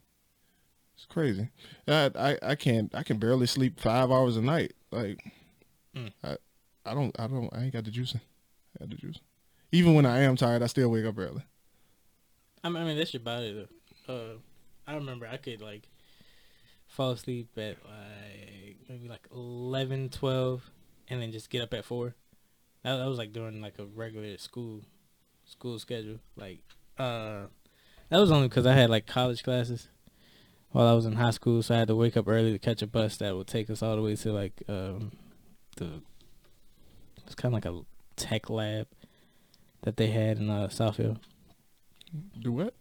It's 0.97 1.07
crazy. 1.07 1.49
I, 1.89 2.11
I 2.17 2.39
I 2.51 2.55
can't 2.55 2.95
I 2.95 3.03
can 3.03 3.19
barely 3.19 3.47
sleep 3.47 3.81
five 3.81 4.11
hours 4.11 4.37
a 4.37 4.43
night. 4.43 4.73
Like 4.91 5.19
Mm. 5.97 6.13
I 6.25 6.37
I 6.85 6.95
don't 6.95 7.19
I 7.19 7.27
don't 7.27 7.49
I 7.53 7.63
ain't 7.63 7.73
got 7.73 7.85
the 7.85 7.91
juicing. 7.91 8.21
I 8.77 8.81
got 8.81 8.91
the 8.91 8.97
juice. 8.97 9.21
Even 9.73 9.95
when 9.95 10.07
I 10.07 10.21
am 10.21 10.37
tired, 10.37 10.63
I 10.63 10.67
still 10.67 10.91
wake 10.91 11.05
up 11.05 11.19
early. 11.19 11.43
I 12.63 12.69
mean, 12.69 12.83
I 12.83 12.85
mean 12.87 12.97
that's 12.97 13.13
your 13.13 13.21
body 13.21 13.67
though. 14.07 14.13
Uh, 14.13 14.37
I 14.87 14.95
remember 14.95 15.27
I 15.27 15.37
could 15.37 15.61
like 15.61 15.89
fall 16.87 17.13
asleep 17.13 17.49
at 17.57 17.77
like 17.85 18.77
maybe 18.89 19.09
like 19.09 19.27
11, 19.35 20.11
12, 20.11 20.71
and 21.09 21.23
then 21.23 21.33
just 21.33 21.51
get 21.51 21.63
up 21.63 21.75
at 21.75 21.85
four. 21.85 22.15
That, 22.83 22.97
that 22.97 23.09
was 23.09 23.19
like 23.19 23.33
during 23.33 23.61
like 23.61 23.79
a 23.79 23.85
regular 23.85 24.37
school 24.39 24.83
school 25.45 25.79
schedule. 25.79 26.21
Like 26.37 26.61
uh, 26.99 27.47
that 28.11 28.19
was 28.19 28.31
only 28.31 28.49
because 28.49 28.67
I 28.67 28.75
had 28.75 28.91
like 28.91 29.07
college 29.07 29.43
classes 29.43 29.89
while 30.71 30.87
I 30.87 30.93
was 30.93 31.07
in 31.07 31.15
high 31.15 31.31
school, 31.31 31.63
so 31.63 31.75
I 31.75 31.79
had 31.79 31.89
to 31.89 31.97
wake 31.97 32.17
up 32.17 32.29
early 32.29 32.53
to 32.53 32.59
catch 32.59 32.83
a 32.83 32.87
bus 32.87 33.17
that 33.19 33.37
would 33.37 33.47
take 33.47 33.71
us 33.71 33.83
all 33.83 33.97
the 33.97 34.03
way 34.03 34.17
to 34.17 34.33
like 34.33 34.63
um 34.69 35.13
the 35.77 36.03
it's 37.27 37.35
kind 37.35 37.55
of 37.55 37.65
like 37.65 37.67
a 37.67 37.81
tech 38.17 38.49
lab 38.51 38.87
that 39.83 39.97
they 39.97 40.09
had 40.09 40.39
in 40.39 40.49
uh, 40.51 40.69
Southfield. 40.69 41.19
Do 42.41 42.53
what? 42.53 42.75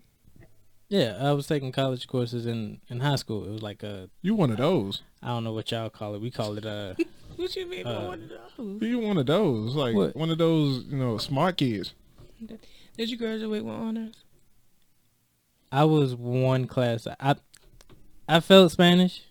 Yeah, 0.90 1.18
I 1.20 1.32
was 1.32 1.48
taking 1.48 1.72
college 1.72 2.08
courses 2.08 2.46
in 2.46 2.80
in 2.88 3.00
high 3.00 3.16
school. 3.16 3.46
It 3.46 3.52
was 3.52 3.64
like 3.64 3.82
a 3.82 4.10
You 4.22 4.36
one 4.36 4.52
of 4.52 4.58
those? 4.58 5.02
I 5.24 5.28
don't 5.30 5.44
know 5.44 5.54
what 5.54 5.72
y'all 5.72 5.90
call 5.90 6.14
it. 6.14 6.22
We 6.22 6.30
call 6.30 6.58
it 6.58 6.66
uh 6.66 6.94
What 7.36 7.56
you 7.56 7.66
mean 7.66 7.84
by 7.86 7.96
Uh, 7.96 8.08
one 8.08 8.22
of 8.24 8.30
those? 8.30 8.82
You 8.90 9.00
one 9.00 9.18
of 9.18 9.26
those? 9.26 9.74
Like 9.76 9.96
What? 9.96 10.16
one 10.16 10.30
of 10.30 10.38
those? 10.38 10.84
You 10.86 10.98
know, 10.98 11.18
smart 11.18 11.58
kids. 11.58 11.94
Did 12.96 13.10
you 13.10 13.18
graduate 13.18 13.64
with 13.66 13.74
honors? 13.74 14.16
I 15.72 15.86
was 15.86 16.14
one 16.14 16.68
class. 16.68 17.08
I 17.20 17.36
I 18.30 18.40
failed 18.40 18.72
Spanish, 18.72 19.24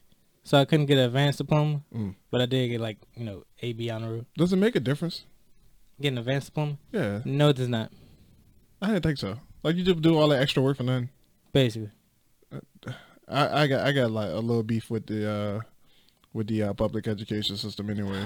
so 0.44 0.58
I 0.58 0.64
couldn't 0.64 0.86
get 0.86 0.98
an 0.98 1.04
advanced 1.04 1.38
diploma. 1.38 1.82
Mm. 1.94 2.14
But 2.30 2.40
I 2.40 2.46
did 2.46 2.68
get 2.68 2.80
like 2.80 2.98
you 3.16 3.24
know 3.24 3.44
A 3.60 3.72
B 3.72 3.90
honor. 3.90 4.24
Does 4.36 4.52
it 4.52 4.56
make 4.56 4.76
a 4.76 4.80
difference? 4.80 5.24
Getting 6.00 6.18
an 6.18 6.22
advanced 6.22 6.48
diploma? 6.48 6.78
Yeah, 6.92 7.20
No, 7.24 7.50
it 7.50 7.56
does 7.56 7.68
not. 7.68 7.92
I 8.80 8.88
didn't 8.88 9.02
think 9.04 9.18
so. 9.18 9.38
Like 9.62 9.76
you 9.76 9.84
just 9.84 10.02
do 10.02 10.18
all 10.18 10.28
that 10.28 10.42
extra 10.42 10.62
work 10.62 10.76
for 10.76 10.82
nothing. 10.82 11.10
Basically, 11.52 11.90
I, 13.28 13.62
I 13.62 13.66
got 13.66 13.86
I 13.86 13.92
got 13.92 14.10
like 14.10 14.30
a 14.30 14.36
little 14.40 14.62
beef 14.62 14.90
with 14.90 15.06
the 15.06 15.30
uh 15.30 15.60
with 16.32 16.46
the 16.48 16.62
uh, 16.64 16.72
public 16.72 17.06
education 17.06 17.56
system 17.56 17.90
anyway. 17.90 18.20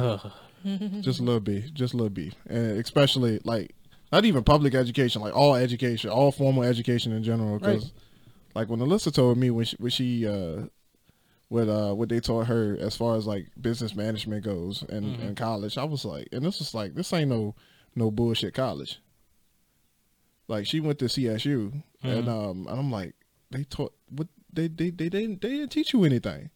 just 1.03 1.21
a 1.21 1.23
little 1.23 1.41
beef, 1.41 1.73
just 1.75 1.93
a 1.93 1.97
little 1.97 2.09
beef, 2.11 2.35
and 2.47 2.79
especially 2.81 3.41
like 3.45 3.75
not 4.13 4.25
even 4.25 4.43
public 4.45 4.75
education, 4.75 5.21
like 5.21 5.35
all 5.35 5.57
education, 5.57 6.11
all 6.11 6.33
formal 6.33 6.63
education 6.63 7.13
in 7.13 7.23
general. 7.23 7.59
Because 7.59 7.85
Right. 7.85 7.93
like 8.55 8.69
when 8.71 8.81
Alyssa 8.81 9.13
told 9.13 9.37
me 9.39 9.51
when 9.51 9.65
she, 9.67 9.77
when 9.77 9.91
she 9.91 10.27
uh 10.27 10.67
what 11.49 11.69
uh 11.69 11.95
what 11.95 12.09
they 12.09 12.21
taught 12.21 12.47
her 12.49 12.77
as 12.81 12.97
far 12.97 13.17
as 13.17 13.27
like 13.27 13.47
business 13.61 13.95
management 13.95 14.45
goes 14.45 14.83
in, 14.89 15.05
Mhm. 15.05 15.21
in 15.29 15.35
college, 15.35 15.79
I 15.79 15.85
was 15.85 16.05
like, 16.05 16.29
and 16.33 16.45
this 16.45 16.61
is 16.61 16.75
like 16.75 16.95
this 16.95 17.13
ain't 17.13 17.31
no 17.31 17.55
no 17.95 18.11
bullshit 18.11 18.55
college. 18.55 18.99
Like 20.49 20.67
she 20.67 20.81
went 20.81 20.99
to 21.01 21.07
CSU, 21.09 21.83
and 22.03 22.27
Mhm. 22.27 22.29
um, 22.29 22.67
and 22.69 22.79
I'm 22.79 22.91
like, 22.91 23.15
they 23.51 23.65
taught 23.65 23.93
what 24.11 24.29
they 24.53 24.69
they 24.69 24.91
they 24.91 25.09
didn't 25.09 25.41
they 25.43 25.51
didn't 25.51 25.73
teach 25.73 25.93
you 25.93 26.05
anything. 26.05 26.51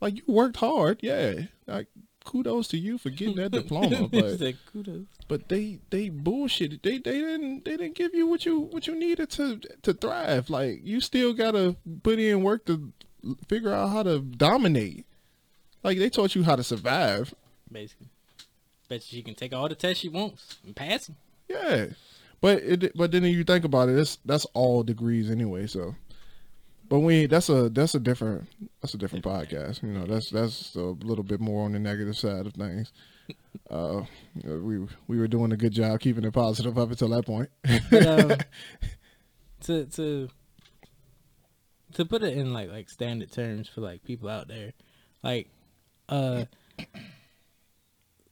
Like 0.00 0.16
you 0.16 0.22
worked 0.26 0.56
hard, 0.56 1.00
yeah. 1.02 1.46
Like 1.66 1.88
kudos 2.24 2.68
to 2.68 2.78
you 2.78 2.98
for 2.98 3.10
getting 3.10 3.36
that 3.36 3.52
diploma, 3.52 4.08
but 4.08 4.38
kudos. 4.72 5.06
but 5.28 5.48
they 5.48 5.80
they 5.90 6.08
bullshit. 6.08 6.82
They 6.82 6.98
they 6.98 7.20
didn't 7.20 7.64
they 7.64 7.76
didn't 7.76 7.96
give 7.96 8.14
you 8.14 8.26
what 8.26 8.46
you 8.46 8.60
what 8.60 8.86
you 8.86 8.94
needed 8.94 9.28
to 9.30 9.58
to 9.82 9.92
thrive. 9.94 10.48
Like 10.48 10.80
you 10.84 11.00
still 11.00 11.32
gotta 11.34 11.76
put 12.02 12.18
in 12.18 12.42
work 12.42 12.64
to 12.66 12.92
figure 13.48 13.72
out 13.72 13.88
how 13.88 14.02
to 14.02 14.20
dominate. 14.20 15.06
Like 15.82 15.98
they 15.98 16.10
taught 16.10 16.34
you 16.34 16.44
how 16.44 16.56
to 16.56 16.64
survive. 16.64 17.34
Basically, 17.70 18.08
bet 18.88 19.02
she 19.02 19.22
can 19.22 19.34
take 19.34 19.52
all 19.52 19.68
the 19.68 19.74
tests 19.74 20.00
she 20.00 20.08
wants 20.08 20.58
and 20.64 20.74
pass 20.74 21.06
them. 21.06 21.16
Yeah, 21.48 21.86
but 22.40 22.58
it 22.62 22.96
but 22.96 23.12
then 23.12 23.24
you 23.24 23.44
think 23.44 23.64
about 23.64 23.88
it, 23.88 23.96
that's 23.96 24.18
that's 24.24 24.44
all 24.54 24.82
degrees 24.82 25.30
anyway. 25.30 25.66
So, 25.66 25.94
but 26.88 27.00
we 27.00 27.26
that's 27.26 27.48
a 27.48 27.68
that's 27.68 27.94
a 27.94 28.00
different 28.00 28.48
that's 28.80 28.94
a 28.94 28.98
different 28.98 29.24
podcast. 29.24 29.82
You 29.82 29.90
know, 29.90 30.06
that's 30.06 30.30
that's 30.30 30.74
a 30.74 30.80
little 30.80 31.24
bit 31.24 31.40
more 31.40 31.64
on 31.64 31.72
the 31.72 31.78
negative 31.78 32.16
side 32.16 32.46
of 32.46 32.54
things. 32.54 32.92
Uh, 33.70 34.02
we 34.44 34.78
we 35.08 35.18
were 35.18 35.28
doing 35.28 35.52
a 35.52 35.56
good 35.56 35.72
job 35.72 36.00
keeping 36.00 36.24
it 36.24 36.32
positive 36.32 36.78
up 36.78 36.88
until 36.88 37.08
that 37.08 37.26
point. 37.26 37.50
But, 37.90 38.06
um, 38.06 38.38
to 39.64 39.84
to 39.84 40.30
to 41.94 42.04
put 42.04 42.22
it 42.22 42.36
in 42.36 42.52
like 42.52 42.70
like 42.70 42.88
standard 42.90 43.30
terms 43.32 43.68
for 43.68 43.80
like 43.80 44.02
people 44.04 44.28
out 44.28 44.48
there, 44.48 44.72
like 45.22 45.48
uh 46.08 46.44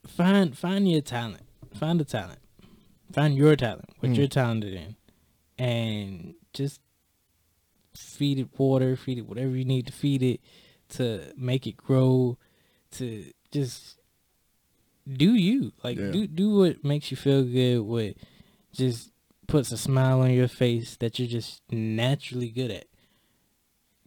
find 0.06 0.56
find 0.56 0.88
your 0.90 1.00
talent, 1.00 1.42
find 1.74 2.00
a 2.00 2.04
talent, 2.04 2.40
find 3.12 3.36
your 3.36 3.56
talent, 3.56 3.90
what 4.00 4.12
Mm. 4.12 4.16
you're 4.16 4.28
talented 4.28 4.74
in, 4.74 4.96
and 5.58 6.34
just 6.52 6.80
feed 7.94 8.38
it 8.38 8.48
water, 8.58 8.96
feed 8.96 9.18
it 9.18 9.26
whatever 9.26 9.56
you 9.56 9.64
need 9.64 9.86
to 9.86 9.92
feed 9.92 10.22
it 10.22 10.40
to 10.90 11.32
make 11.36 11.66
it 11.66 11.76
grow, 11.76 12.38
to 12.92 13.32
just 13.50 13.98
do 15.10 15.34
you 15.34 15.72
like 15.82 15.98
Yeah. 15.98 16.10
do 16.10 16.26
do 16.26 16.50
what 16.58 16.84
makes 16.84 17.10
you 17.10 17.16
feel 17.16 17.42
good, 17.44 17.80
what 17.80 18.14
just 18.72 19.10
puts 19.46 19.70
a 19.72 19.76
smile 19.78 20.20
on 20.20 20.32
your 20.32 20.48
face 20.48 20.96
that 20.96 21.18
you're 21.18 21.28
just 21.28 21.62
naturally 21.70 22.50
good 22.50 22.70
at. 22.70 22.86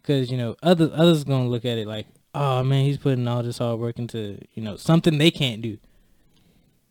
Cause 0.10 0.32
you 0.32 0.38
know 0.38 0.56
other 0.64 0.90
others 0.92 1.24
gonna 1.24 1.48
look 1.48 1.66
at 1.66 1.78
it 1.78 1.88
like, 1.88 2.08
oh 2.34 2.64
man, 2.64 2.84
he's 2.84 2.98
putting 2.98 3.28
all 3.28 3.44
this 3.44 3.60
hard 3.60 3.80
work 3.80 4.00
into 4.00 4.40
you 4.56 4.64
know 4.64 4.76
something 4.76 5.20
they 5.20 5.30
can't 5.30 5.62
do, 5.62 5.78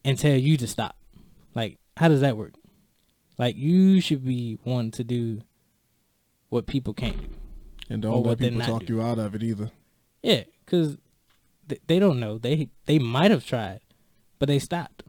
and 0.05 0.17
tell 0.17 0.37
you 0.37 0.57
to 0.57 0.69
stop. 0.69 0.97
Like, 1.53 1.79
how 1.97 2.07
does 2.07 2.21
that 2.21 2.37
work? 2.37 2.53
Like, 3.37 3.57
you 3.57 4.01
should 4.01 4.25
be 4.25 4.61
wanting 4.65 4.93
to 4.93 5.03
do 5.05 5.41
what 6.49 6.67
people 6.69 6.95
can't 6.95 7.19
do. 7.19 7.29
And 7.91 8.03
don't 8.03 8.23
let 8.25 8.39
people 8.39 8.61
talk 8.61 8.87
doing. 8.87 9.01
you 9.01 9.05
out 9.05 9.19
of 9.19 9.35
it 9.35 9.43
either. 9.43 9.73
Yeah, 10.23 10.45
because 10.65 10.97
th- 11.69 11.81
they 11.89 11.99
don't 11.99 12.21
know. 12.21 12.39
They 12.39 12.69
they 12.87 13.01
might 13.01 13.33
have 13.33 13.45
tried, 13.45 13.81
but 14.39 14.47
they 14.47 14.61
stopped. 14.61 15.03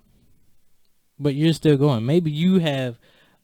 But 1.19 1.36
you're 1.36 1.54
still 1.54 1.78
going. 1.78 2.08
Maybe 2.08 2.32
you 2.32 2.58
have 2.60 2.98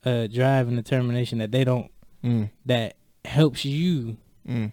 a 0.03 0.27
drive 0.27 0.67
and 0.67 0.75
determination 0.77 1.37
that 1.37 1.51
they 1.51 1.63
don't. 1.65 1.91
Mm, 2.23 2.49
That 2.65 2.95
helps 3.25 3.63
you 3.65 4.17
mm. 4.47 4.71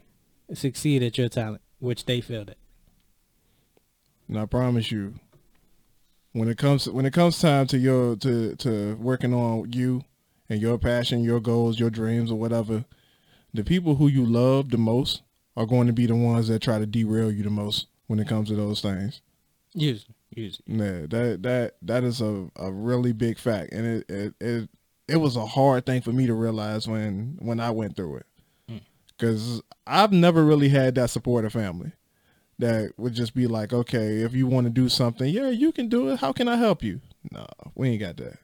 succeed 0.55 1.03
at 1.03 1.19
your 1.19 1.29
talent, 1.29 1.63
which 1.79 2.05
they 2.05 2.21
failed 2.21 2.51
at. 2.51 2.57
And 4.29 4.39
I 4.39 4.47
promise 4.47 4.91
you, 4.91 5.15
when 6.33 6.49
it 6.49 6.59
comes 6.59 6.89
when 6.89 7.05
it 7.05 7.13
comes 7.13 7.39
time 7.41 7.67
to 7.69 7.79
your 7.79 8.17
to 8.17 8.57
to 8.57 8.97
working 8.97 9.35
on 9.35 9.73
you 9.73 10.05
and 10.49 10.61
your 10.61 10.79
passion, 10.79 11.23
your 11.23 11.41
goals, 11.41 11.79
your 11.79 11.91
dreams, 11.91 12.31
or 12.31 12.39
whatever, 12.39 12.85
the 13.53 13.65
people 13.65 13.97
who 13.97 14.09
you 14.09 14.25
love 14.25 14.71
the 14.71 14.79
most 14.79 15.23
are 15.57 15.67
going 15.67 15.87
to 15.87 15.93
be 15.93 16.07
the 16.07 16.17
ones 16.17 16.49
that 16.49 16.63
try 16.63 16.79
to 16.79 16.87
derail 16.87 17.31
you 17.31 17.43
the 17.43 17.51
most 17.51 17.87
when 18.07 18.19
it 18.19 18.29
comes 18.29 18.49
to 18.49 18.57
those 18.57 18.81
things. 18.81 19.21
Usually, 19.75 20.15
usually. 20.31 20.65
Yeah, 20.67 21.07
that 21.09 21.41
that 21.43 21.75
that 21.83 22.05
is 22.05 22.21
a, 22.21 22.49
a 22.57 22.73
really 22.73 23.13
big 23.13 23.39
fact, 23.39 23.73
and 23.73 23.87
it, 23.87 24.11
it 24.11 24.35
it 24.41 24.69
it 25.09 25.17
was 25.17 25.37
a 25.37 25.47
hard 25.47 25.85
thing 25.85 26.01
for 26.01 26.13
me 26.13 26.27
to 26.27 26.35
realize 26.35 26.89
when 26.89 27.37
when 27.41 27.61
I 27.61 27.71
went 27.71 27.97
through 27.97 28.17
it. 28.17 28.27
Because 29.23 29.63
I've 29.87 30.11
never 30.11 30.45
really 30.45 30.69
had 30.69 30.97
that 30.97 31.11
supportive 31.11 31.53
family 31.53 31.93
that 32.59 32.93
would 32.97 33.15
just 33.15 33.37
be 33.37 33.47
like, 33.47 33.73
okay, 33.73 34.23
if 34.23 34.35
you 34.35 34.49
want 34.49 34.67
to 34.67 34.71
do 34.71 34.89
something, 34.89 35.33
yeah, 35.33 35.49
you 35.49 35.71
can 35.71 35.89
do 35.89 36.09
it. 36.09 36.19
How 36.19 36.33
can 36.33 36.49
I 36.49 36.57
help 36.57 36.83
you? 36.83 37.01
No, 37.31 37.47
we 37.77 37.91
ain't 37.91 38.01
got 38.01 38.17
that. 38.17 38.39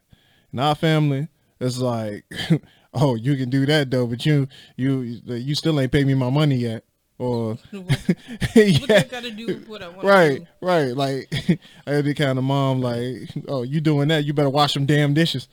In 0.53 0.61
our 0.61 0.77
family, 0.77 1.27
it's 1.59 1.79
like, 1.79 2.25
oh, 2.95 3.17
you 3.17 3.37
can 3.37 3.51
do 3.51 3.67
that 3.67 3.91
though, 3.91 4.07
but 4.07 4.25
you 4.25 4.47
you 4.77 5.21
you 5.27 5.57
still 5.57 5.81
ain't 5.81 5.91
paid 5.91 6.07
me 6.07 6.15
my 6.15 6.31
money 6.31 6.55
yet, 6.55 6.85
or 7.19 7.55
What, 7.73 7.85
what 7.85 8.57
yeah. 8.57 9.03
got 9.03 9.25
to 9.25 9.33
do 9.33 9.65
what 9.67 9.83
I 9.83 9.89
want 9.89 10.05
Right, 10.05 10.43
right. 10.61 10.97
Like 10.97 11.59
I 11.89 11.91
had 11.91 12.05
the 12.05 12.15
kind 12.15 12.39
of 12.39 12.45
mom 12.45 12.81
like, 12.81 13.31
oh, 13.49 13.65
you 13.65 13.81
doing 13.81 14.09
that? 14.09 14.25
You 14.25 14.33
better 14.33 14.49
wash 14.49 14.75
them 14.75 14.87
damn 14.87 15.13
dishes. 15.13 15.49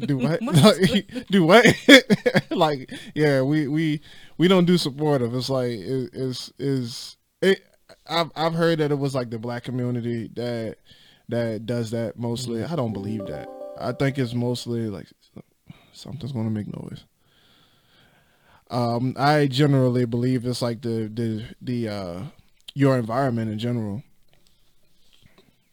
Do 0.00 0.18
what? 0.18 0.42
What? 0.42 0.80
Like, 0.90 1.26
do 1.30 1.44
what? 1.44 1.64
like, 2.50 2.92
yeah, 3.14 3.42
we 3.42 3.68
we 3.68 4.00
we 4.38 4.48
don't 4.48 4.64
do 4.64 4.78
supportive. 4.78 5.34
It's 5.34 5.50
like 5.50 5.70
it, 5.72 6.10
it's 6.12 6.52
is 6.58 7.16
it. 7.42 7.62
I've 8.08 8.30
I've 8.36 8.54
heard 8.54 8.78
that 8.78 8.90
it 8.90 8.98
was 8.98 9.14
like 9.14 9.30
the 9.30 9.38
black 9.38 9.64
community 9.64 10.28
that 10.34 10.76
that 11.28 11.66
does 11.66 11.90
that 11.90 12.18
mostly. 12.18 12.64
I 12.64 12.74
don't 12.76 12.92
believe 12.92 13.26
that. 13.26 13.48
I 13.78 13.92
think 13.92 14.18
it's 14.18 14.34
mostly 14.34 14.88
like 14.88 15.06
something's 15.92 16.32
gonna 16.32 16.50
make 16.50 16.66
noise. 16.68 17.04
Um, 18.70 19.14
I 19.18 19.46
generally 19.46 20.04
believe 20.04 20.44
it's 20.46 20.60
like 20.62 20.82
the 20.82 21.10
the 21.12 21.44
the 21.62 21.88
uh 21.88 22.22
your 22.74 22.98
environment 22.98 23.50
in 23.50 23.58
general. 23.58 24.02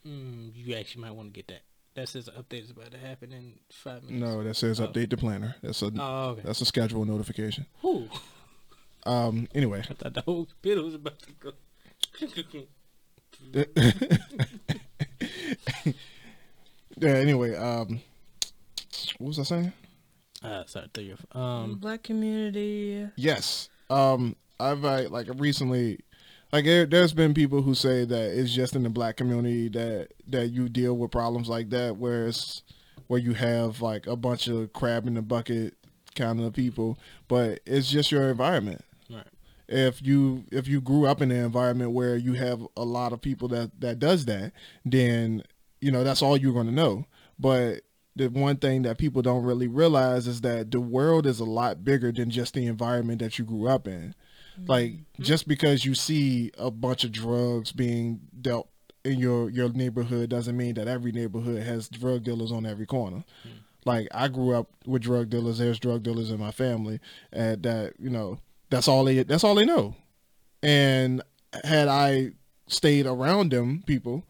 Mm, 0.08 0.52
you 0.56 0.76
actually 0.76 1.02
might 1.02 1.12
want 1.12 1.34
to 1.34 1.38
get 1.38 1.48
that. 1.48 1.62
That 1.96 2.10
says 2.10 2.30
update 2.38 2.64
is 2.64 2.72
about 2.72 2.92
to 2.92 2.98
happen 2.98 3.32
in 3.32 3.54
five 3.72 4.04
minutes. 4.04 4.22
No, 4.22 4.44
that 4.44 4.56
says 4.56 4.80
Oh. 4.80 4.88
update 4.88 5.10
the 5.10 5.18
planner. 5.18 5.56
That's 5.62 5.82
a 5.82 5.92
Oh, 5.98 6.30
okay. 6.32 6.42
that's 6.44 6.62
a 6.62 6.66
schedule 6.66 7.06
notification. 7.06 7.66
Whew. 7.82 8.10
Um. 9.06 9.48
Anyway, 9.54 9.84
I 9.90 9.94
thought 9.94 10.14
the 10.16 10.22
whole 10.22 10.48
bit 10.62 10.84
was 10.84 10.96
about 10.96 11.20
to 11.20 11.32
go. 11.34 11.54
yeah. 16.98 17.10
Anyway, 17.10 17.56
um, 17.56 18.02
what 19.18 19.28
was 19.28 19.40
I 19.40 19.44
saying? 19.44 19.74
uh, 20.44 20.64
sorry, 20.66 20.88
through 20.94 21.04
your. 21.04 21.18
Um, 21.32 21.76
Black 21.76 22.04
community. 22.04 23.08
Yes. 23.16 23.70
Um. 23.90 24.36
I've 24.60 24.86
uh, 24.86 25.10
like 25.10 25.28
recently, 25.36 26.00
like 26.54 26.64
there, 26.66 26.86
there's 26.86 27.14
been 27.14 27.34
people 27.34 27.62
who 27.62 27.76
say 27.76 28.06
that 28.06 28.40
it's 28.40 28.54
just 28.54 28.76
in 28.76 28.84
the 28.84 28.90
black 28.90 29.18
community 29.18 29.68
that 29.70 30.14
that 30.28 30.48
you 30.48 30.70
deal 30.70 30.96
with 30.96 31.12
problems 31.12 31.50
like 31.50 31.70
that, 31.72 31.98
where 31.98 32.28
it's 32.28 32.64
where 33.08 33.20
you 33.20 33.34
have 33.34 33.82
like 33.82 34.08
a 34.08 34.16
bunch 34.16 34.48
of 34.48 34.72
crab 34.74 35.08
in 35.08 35.16
the 35.16 35.22
bucket 35.22 35.74
kind 36.16 36.40
of 36.42 36.54
people, 36.54 36.98
but 37.28 37.60
it's 37.66 37.90
just 37.90 38.12
your 38.12 38.30
environment. 38.30 38.82
Right. 39.70 39.78
if 39.78 40.02
you 40.02 40.46
if 40.52 40.68
you 40.68 40.82
grew 40.82 41.06
up 41.06 41.22
in 41.22 41.32
an 41.32 41.44
environment 41.44 41.92
where 41.92 42.16
you 42.16 42.34
have 42.34 42.66
a 42.78 42.84
lot 42.84 43.14
of 43.14 43.22
people 43.22 43.48
that 43.48 43.72
that 43.80 44.00
does 44.00 44.26
that 44.26 44.52
then 44.84 45.44
you 45.82 45.92
know 45.92 46.04
that's 46.04 46.22
all 46.22 46.38
you're 46.38 46.54
going 46.54 46.68
to 46.68 46.72
know 46.72 47.06
but 47.40 47.82
the 48.16 48.30
one 48.30 48.56
thing 48.56 48.84
that 48.84 48.98
people 48.98 49.22
don't 49.22 49.44
really 49.44 49.68
realize 49.68 50.26
is 50.26 50.42
that 50.42 50.72
the 50.72 50.80
world 50.80 51.26
is 51.26 51.40
a 51.40 51.46
lot 51.46 51.84
bigger 51.84 52.12
than 52.12 52.30
just 52.30 52.54
the 52.54 52.66
environment 52.66 53.20
that 53.20 53.38
you 53.38 53.46
grew 53.46 53.68
up 53.68 53.88
in 53.88 54.16
mm-hmm. 54.60 54.66
like 54.72 54.94
just 55.20 55.48
because 55.48 55.86
you 55.86 55.94
see 55.94 56.52
a 56.58 56.72
bunch 56.72 57.04
of 57.04 57.12
drugs 57.12 57.72
being 57.72 58.22
dealt 58.42 58.70
in 59.06 59.20
your 59.20 59.50
your 59.50 59.70
neighborhood 59.70 60.30
doesn't 60.30 60.58
mean 60.58 60.74
that 60.74 60.88
every 60.88 61.12
neighborhood 61.12 61.62
has 61.62 61.88
drug 61.88 62.24
dealers 62.24 62.52
on 62.52 62.66
every 62.66 62.88
corner 62.88 63.24
hmm. 63.44 63.50
like 63.86 64.08
I 64.14 64.28
grew 64.28 64.56
up 64.56 64.70
with 64.86 65.04
drug 65.04 65.30
dealers. 65.30 65.60
There's 65.60 65.80
drug 65.80 66.02
dealers 66.04 66.32
in 66.32 66.40
my 66.40 66.52
family, 66.52 67.00
and 67.32 67.62
that 67.64 67.94
you 68.00 68.10
know 68.10 68.40
that's 68.70 68.88
all 68.88 69.04
they 69.06 69.24
that's 69.24 69.44
all 69.44 69.56
they 69.56 69.66
know. 69.66 69.96
And 70.64 71.22
had 71.64 71.88
I 71.88 72.32
stayed 72.68 73.06
around 73.06 73.52
them 73.52 73.84
people, 73.86 74.26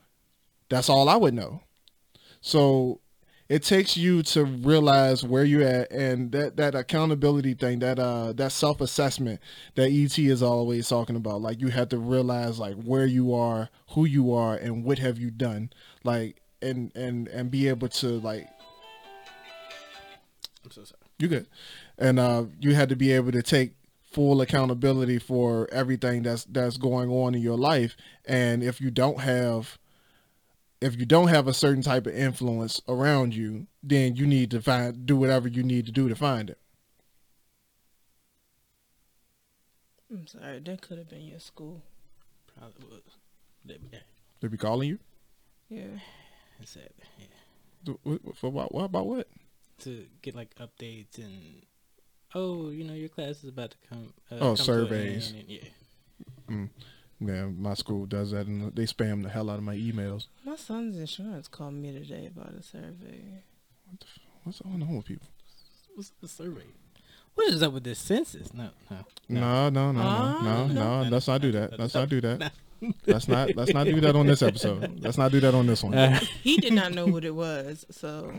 that's 0.69 0.89
all 0.89 1.10
I 1.10 1.15
would 1.15 1.34
know. 1.34 1.62
So 2.41 3.00
it 3.48 3.62
takes 3.63 3.95
you 3.95 4.24
to 4.24 4.43
realize 4.43 5.24
where 5.24 5.43
you're 5.43 5.67
at, 5.67 5.91
and 5.91 6.32
that 6.32 6.58
that 6.58 6.76
accountability 6.76 7.54
thing, 7.54 7.80
that 7.80 8.00
uh 8.00 8.34
that 8.34 8.52
self 8.52 8.82
assessment 8.82 9.39
that 9.76 9.91
ET 9.91 10.17
is 10.17 10.41
always 10.41 10.89
talking 10.89 11.15
about. 11.15 11.41
Like 11.41 11.62
you 11.62 11.67
have 11.69 11.89
to 11.89 11.98
realize 11.98 12.60
like 12.60 12.76
where 12.76 13.06
you 13.06 13.34
are, 13.34 13.69
who 13.91 14.06
you 14.06 14.34
are, 14.34 14.56
and 14.56 14.84
what 14.84 15.00
have 15.00 15.19
you 15.19 15.32
done. 15.32 15.71
Like 16.04 16.41
and 16.62 16.91
and 16.95 17.28
and 17.28 17.52
be 17.52 17.67
able 17.67 17.89
to 17.89 18.19
like 18.19 18.48
I'm 20.63 20.71
so 20.71 20.84
sorry. 20.84 21.02
you 21.19 21.28
good. 21.28 21.48
And 21.98 22.19
uh, 22.19 22.45
you 22.60 22.74
had 22.74 22.89
to 22.89 22.95
be 22.95 23.12
able 23.12 23.32
to 23.32 23.43
take 23.43 23.74
full 24.15 24.39
accountability 24.39 25.19
for 25.19 25.67
everything 25.73 26.23
that's 26.23 26.45
that's 26.45 26.78
going 26.78 27.10
on 27.10 27.36
in 27.36 27.41
your 27.41 27.58
life. 27.58 27.97
And 28.25 28.63
if 28.63 28.80
you 28.80 28.89
don't 28.89 29.19
have 29.19 29.78
if 30.82 30.97
you 30.97 31.06
don't 31.06 31.28
have 31.28 31.47
a 31.47 31.54
certain 31.54 31.82
type 31.84 32.08
of 32.08 32.15
influence 32.15 32.82
around 32.88 33.36
you, 33.36 33.67
then 33.84 34.15
you 34.15 34.25
need 34.25 34.51
to 34.51 34.62
find 34.62 35.06
do 35.06 35.17
whatever 35.17 35.47
you 35.49 35.63
need 35.63 35.86
to 35.88 35.91
do 35.91 36.08
to 36.08 36.15
find 36.15 36.49
it. 36.49 36.58
I'm 40.12 40.28
sorry, 40.28 40.60
that 40.60 40.82
could 40.82 40.97
have 40.97 41.10
been 41.10 41.25
your 41.25 41.39
school. 41.39 41.82
Probably 42.58 42.86
was. 42.88 43.01
They, 43.65 43.78
yeah, 43.91 43.99
They 44.39 44.47
be 44.47 44.58
calling 44.58 44.88
you 44.89 44.99
Yeah. 45.69 45.99
it's 46.62 46.71
sad. 46.71 46.89
Yeah. 47.19 47.25
Do- 47.84 47.99
what- 48.04 48.38
for 48.38 48.49
what? 48.49 48.73
What 48.73 48.84
about 48.86 49.08
what? 49.08 49.28
To 49.80 50.06
get 50.21 50.36
like 50.36 50.56
updates 50.56 51.17
and 51.17 51.63
oh, 52.36 52.69
you 52.69 52.84
know, 52.84 52.93
your 52.93 53.10
class 53.10 53.43
is 53.43 53.50
about 53.50 53.71
to 53.71 53.78
come. 53.89 54.13
Uh, 54.32 54.36
Oh, 54.36 54.38
come 54.39 54.45
to 54.48 54.50
an 54.52 54.58
surveys. 54.58 55.34
end 55.34 55.43
yeah. 55.48 55.60
Mm. 56.50 56.69
Yeah, 57.21 57.45
my 57.45 57.74
school 57.76 58.06
does 58.06 58.32
that, 58.32 58.45
and 58.45 58.76
they 58.76 58.84
spam 58.84 59.24
the 59.24 59.30
hell 59.30 59.50
out 59.50 59.58
of 59.58 59.63
my 59.63 59.76
emails. 59.76 60.28
My 60.43 60.58
son's 60.58 60.98
insurance 60.98 61.48
called 61.48 61.74
me 61.74 61.91
today 61.93 62.28
about 62.28 62.54
a 62.54 62.62
survey. 62.62 63.41
What's 64.43 64.60
going 64.60 64.82
on 64.84 64.98
with 64.98 65.06
people? 65.06 65.28
What's 65.95 66.12
the 66.21 66.28
survey? 66.28 66.65
What 67.36 67.54
is 67.54 67.63
up 67.63 67.74
with 67.74 67.84
this 67.86 68.00
census? 68.00 68.54
No, 68.54 68.69
no, 68.91 68.98
No, 69.30 69.69
no, 69.69 69.91
no, 69.91 69.91
no, 69.93 70.02
Ah, 70.04 70.41
no, 70.43 70.67
no. 70.67 71.04
no. 71.04 71.10
Let's 71.10 71.28
not 71.28 71.41
do 71.41 71.52
that. 71.54 71.80
Let's 71.80 71.93
not 71.95 72.10
do 72.10 72.21
that. 72.21 72.52
Let's 73.08 73.28
not. 73.28 73.56
Let's 73.56 73.74
not 73.74 73.86
do 73.86 74.00
that 74.02 74.15
on 74.15 74.28
this 74.28 74.41
episode. 74.41 75.00
Let's 75.02 75.17
not 75.17 75.32
do 75.32 75.39
that 75.39 75.54
on 75.56 75.65
this 75.67 75.84
one. 75.84 75.95
Uh, 75.95 76.19
He 76.43 76.58
did 76.58 76.74
not 76.74 76.93
know 76.93 77.06
what 77.08 77.24
it 77.26 77.34
was, 77.34 77.86
so 77.91 78.32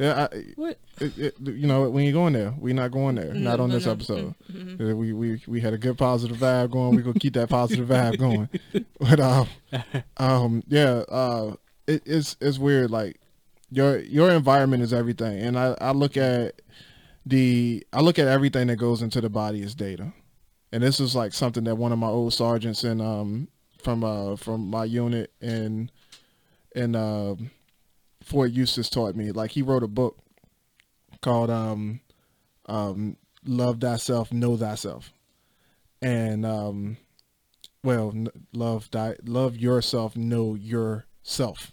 Yeah, 0.00 0.28
I, 0.32 0.44
what? 0.56 0.78
it, 0.98 1.18
it, 1.18 1.34
you 1.40 1.66
know, 1.66 1.90
we 1.90 2.04
ain't 2.04 2.14
going 2.14 2.32
there. 2.32 2.54
We 2.58 2.72
not 2.72 2.90
going 2.90 3.16
there. 3.16 3.34
not 3.34 3.60
on 3.60 3.68
no, 3.68 3.74
this 3.74 3.84
no. 3.84 3.92
episode. 3.92 4.34
Mhm. 4.50 4.80
Uh, 4.80 4.96
We 4.96 5.12
we 5.12 5.42
we 5.46 5.60
had 5.60 5.74
a 5.74 5.78
good 5.78 5.98
positive 5.98 6.38
vibe 6.38 6.70
going. 6.70 6.96
We 6.96 7.02
gonna 7.02 7.18
keep 7.18 7.34
that 7.34 7.50
positive 7.50 7.86
vibe 7.88 8.18
going. 8.18 8.48
But 8.98 9.20
um, 9.20 9.46
um, 10.16 10.62
yeah, 10.68 11.04
uh, 11.08 11.54
it, 11.86 12.02
it's 12.06 12.36
it's 12.40 12.58
weird. 12.58 12.90
Like 12.90 13.20
your 13.70 13.98
your 13.98 14.30
environment 14.30 14.82
is 14.82 14.92
everything, 14.94 15.38
and 15.40 15.58
I 15.58 15.76
I 15.80 15.90
look 15.92 16.16
at 16.16 16.62
the 17.26 17.86
I 17.92 18.00
look 18.00 18.18
at 18.18 18.26
everything 18.26 18.68
that 18.68 18.76
goes 18.76 19.02
into 19.02 19.20
the 19.20 19.28
body 19.28 19.62
as 19.62 19.74
data, 19.74 20.12
and 20.72 20.82
this 20.82 20.98
is 20.98 21.14
like 21.14 21.34
something 21.34 21.64
that 21.64 21.76
one 21.76 21.92
of 21.92 21.98
my 21.98 22.08
old 22.08 22.32
sergeants 22.32 22.84
in 22.84 23.02
um 23.02 23.48
from 23.82 24.02
uh 24.02 24.36
from 24.36 24.68
my 24.70 24.84
unit 24.84 25.30
in 25.42 25.90
in 26.74 26.94
um 26.96 27.50
Fort 28.30 28.52
Eustis 28.52 28.88
taught 28.88 29.16
me. 29.16 29.32
Like 29.32 29.50
he 29.50 29.62
wrote 29.62 29.82
a 29.82 29.88
book 29.88 30.16
called 31.20 31.50
um 31.50 32.00
um 32.66 33.16
Love 33.44 33.80
Thyself, 33.80 34.32
Know 34.32 34.56
Thyself. 34.56 35.12
And 36.00 36.46
um 36.46 36.96
well, 37.82 38.14
love 38.52 38.88
thy 38.92 39.16
love 39.24 39.56
yourself, 39.56 40.14
know 40.14 40.54
yourself. 40.54 41.72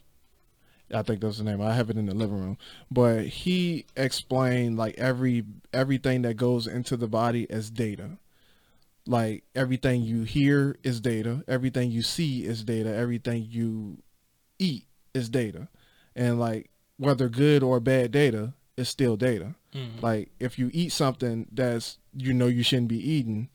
I 0.92 1.04
think 1.04 1.22
that's 1.22 1.38
the 1.38 1.44
name. 1.44 1.62
I 1.62 1.74
have 1.74 1.92
it 1.92 1.98
in 1.98 2.08
the 2.08 2.16
living 2.16 2.40
room. 2.40 2.58
But 2.90 3.26
he 3.26 3.86
explained 3.96 4.78
like 4.78 4.96
every 4.98 5.44
everything 5.72 6.24
that 6.24 6.38
goes 6.38 6.66
into 6.66 6.98
the 6.98 7.08
body 7.08 7.48
as 7.52 7.70
data. 7.70 8.18
Like 9.06 9.44
everything 9.54 10.02
you 10.02 10.24
hear 10.24 10.76
is 10.82 11.00
data, 11.02 11.44
everything 11.48 11.92
you 11.92 12.02
see 12.02 12.46
is 12.46 12.64
data, 12.64 12.94
everything 12.94 13.48
you 13.48 14.00
eat 14.58 14.86
is 15.14 15.30
data. 15.30 15.68
And 16.18 16.40
like 16.40 16.70
whether 16.98 17.30
good 17.30 17.64
or 17.64 17.80
bad 17.80 18.12
data 18.12 18.54
is 18.76 18.90
still 18.90 19.16
data. 19.16 19.56
Like 20.02 20.32
if 20.40 20.58
you 20.60 20.70
eat 20.74 20.92
something 20.92 21.48
that's 21.52 22.00
you 22.14 22.34
know 22.34 22.48
you 22.48 22.64
shouldn't 22.64 22.88
be 22.90 22.98
eating, 23.12 23.50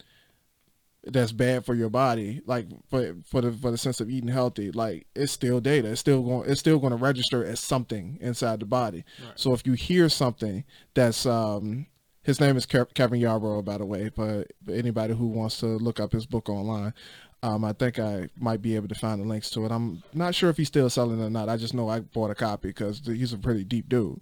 that's 1.04 1.32
bad 1.32 1.64
for 1.64 1.74
your 1.74 1.90
body 1.90 2.40
like 2.46 2.66
for 2.88 3.16
for 3.24 3.40
the 3.40 3.50
for 3.52 3.72
the 3.72 3.76
sense 3.78 4.00
of 4.00 4.08
eating 4.08 4.28
healthy 4.28 4.70
like 4.70 5.04
it's 5.16 5.32
still 5.32 5.60
data. 5.60 5.88
It's 5.88 6.00
still 6.00 6.22
going 6.22 6.48
it's 6.48 6.60
still 6.60 6.78
going 6.78 6.92
to 6.92 6.96
register 6.96 7.44
as 7.44 7.58
something 7.58 8.18
inside 8.20 8.60
the 8.60 8.66
body. 8.66 9.04
So 9.34 9.52
if 9.52 9.66
you 9.66 9.72
hear 9.72 10.08
something 10.08 10.62
that's 10.94 11.26
um 11.26 11.86
his 12.24 12.38
name 12.38 12.56
is 12.56 12.66
Kevin 12.66 13.20
Yarbrough, 13.20 13.64
by 13.64 13.78
the 13.78 13.84
way, 13.84 14.08
but 14.14 14.52
anybody 14.70 15.12
who 15.12 15.26
wants 15.26 15.58
to 15.58 15.66
look 15.66 15.98
up 15.98 16.12
his 16.12 16.24
book 16.24 16.48
online, 16.48 16.94
um, 17.42 17.64
I 17.64 17.72
think 17.72 17.98
I 17.98 18.28
might 18.38 18.62
be 18.62 18.76
able 18.76 18.88
to 18.88 18.94
find 18.94 19.20
the 19.20 19.26
links 19.26 19.50
to 19.50 19.64
it. 19.66 19.72
I'm 19.72 20.02
not 20.14 20.34
sure 20.34 20.48
if 20.50 20.56
he's 20.56 20.68
still 20.68 20.88
selling 20.88 21.20
it 21.20 21.24
or 21.24 21.30
not. 21.30 21.48
I 21.48 21.56
just 21.56 21.74
know 21.74 21.88
I 21.88 22.00
bought 22.00 22.30
a 22.30 22.34
copy 22.36 22.68
because 22.68 23.02
he's 23.04 23.32
a 23.32 23.38
pretty 23.38 23.64
deep 23.64 23.88
dude. 23.88 24.20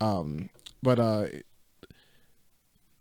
Um, 0.00 0.50
but 0.82 0.98
uh, 0.98 1.26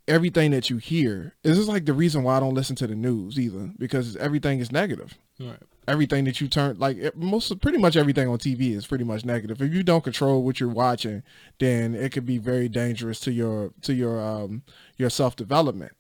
everything 0.08 0.52
that 0.52 0.70
you 0.70 0.78
hear 0.78 1.34
this 1.44 1.58
is 1.58 1.68
like 1.68 1.86
the 1.86 1.94
reason 1.94 2.24
why 2.24 2.38
I 2.38 2.40
don't 2.40 2.54
listen 2.56 2.76
to 2.78 2.88
the 2.88 2.96
news 2.96 3.40
either 3.40 3.72
because 3.78 4.16
everything 4.18 4.60
is 4.60 4.72
negative. 4.72 5.18
Right. 5.40 5.60
Everything 5.88 6.26
that 6.26 6.40
you 6.42 6.48
turn 6.48 6.78
like 6.80 6.98
it- 6.98 7.18
most 7.18 7.60
pretty 7.62 7.78
much 7.78 7.96
everything 7.96 8.28
on 8.28 8.38
TV 8.38 8.76
is 8.76 8.88
pretty 8.88 9.04
much 9.04 9.24
negative. 9.26 9.62
If 9.62 9.74
you 9.74 9.84
don't 9.84 10.04
control 10.04 10.44
what 10.44 10.60
you're 10.60 10.70
watching, 10.70 11.24
then 11.60 11.96
it 11.96 12.12
could 12.12 12.26
be 12.26 12.38
very 12.38 12.70
dangerous 12.70 13.20
to 13.22 13.32
your 13.32 13.72
to 13.82 13.94
your 13.94 14.20
um 14.22 14.64
your 14.98 15.10
self 15.10 15.36
development 15.36 15.94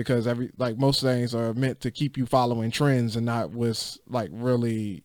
because 0.00 0.26
every 0.26 0.50
like 0.56 0.78
most 0.78 1.02
things 1.02 1.34
are 1.34 1.52
meant 1.52 1.78
to 1.78 1.90
keep 1.90 2.16
you 2.16 2.24
following 2.24 2.70
trends 2.70 3.16
and 3.16 3.26
not 3.26 3.52
was 3.52 3.98
like 4.08 4.30
really 4.32 5.02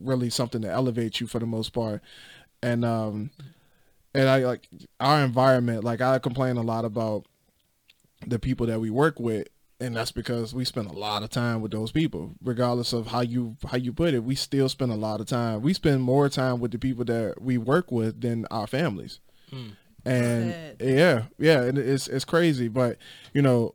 really 0.00 0.30
something 0.30 0.62
to 0.62 0.70
elevate 0.70 1.20
you 1.20 1.26
for 1.26 1.40
the 1.40 1.46
most 1.46 1.72
part. 1.72 2.00
And 2.62 2.84
um 2.84 3.30
and 4.14 4.28
I 4.28 4.38
like 4.44 4.68
our 5.00 5.24
environment 5.24 5.82
like 5.82 6.00
I 6.00 6.20
complain 6.20 6.58
a 6.58 6.62
lot 6.62 6.84
about 6.84 7.26
the 8.24 8.38
people 8.38 8.68
that 8.68 8.78
we 8.78 8.88
work 8.88 9.18
with 9.18 9.48
and 9.80 9.96
that's 9.96 10.12
because 10.12 10.54
we 10.54 10.64
spend 10.64 10.86
a 10.86 10.92
lot 10.92 11.24
of 11.24 11.30
time 11.30 11.60
with 11.60 11.72
those 11.72 11.90
people. 11.90 12.36
Regardless 12.40 12.92
of 12.92 13.08
how 13.08 13.22
you 13.22 13.56
how 13.66 13.78
you 13.78 13.92
put 13.92 14.14
it 14.14 14.22
we 14.22 14.36
still 14.36 14.68
spend 14.68 14.92
a 14.92 14.96
lot 14.96 15.20
of 15.20 15.26
time 15.26 15.60
we 15.60 15.72
spend 15.74 16.02
more 16.02 16.28
time 16.28 16.60
with 16.60 16.70
the 16.70 16.78
people 16.78 17.04
that 17.06 17.42
we 17.42 17.58
work 17.58 17.90
with 17.90 18.20
than 18.20 18.46
our 18.52 18.68
families. 18.68 19.18
And 20.04 20.54
yeah 20.80 21.22
yeah 21.36 21.62
and 21.62 21.76
it's 21.78 22.06
it's 22.06 22.24
crazy 22.24 22.68
but 22.68 22.96
you 23.34 23.42
know 23.42 23.74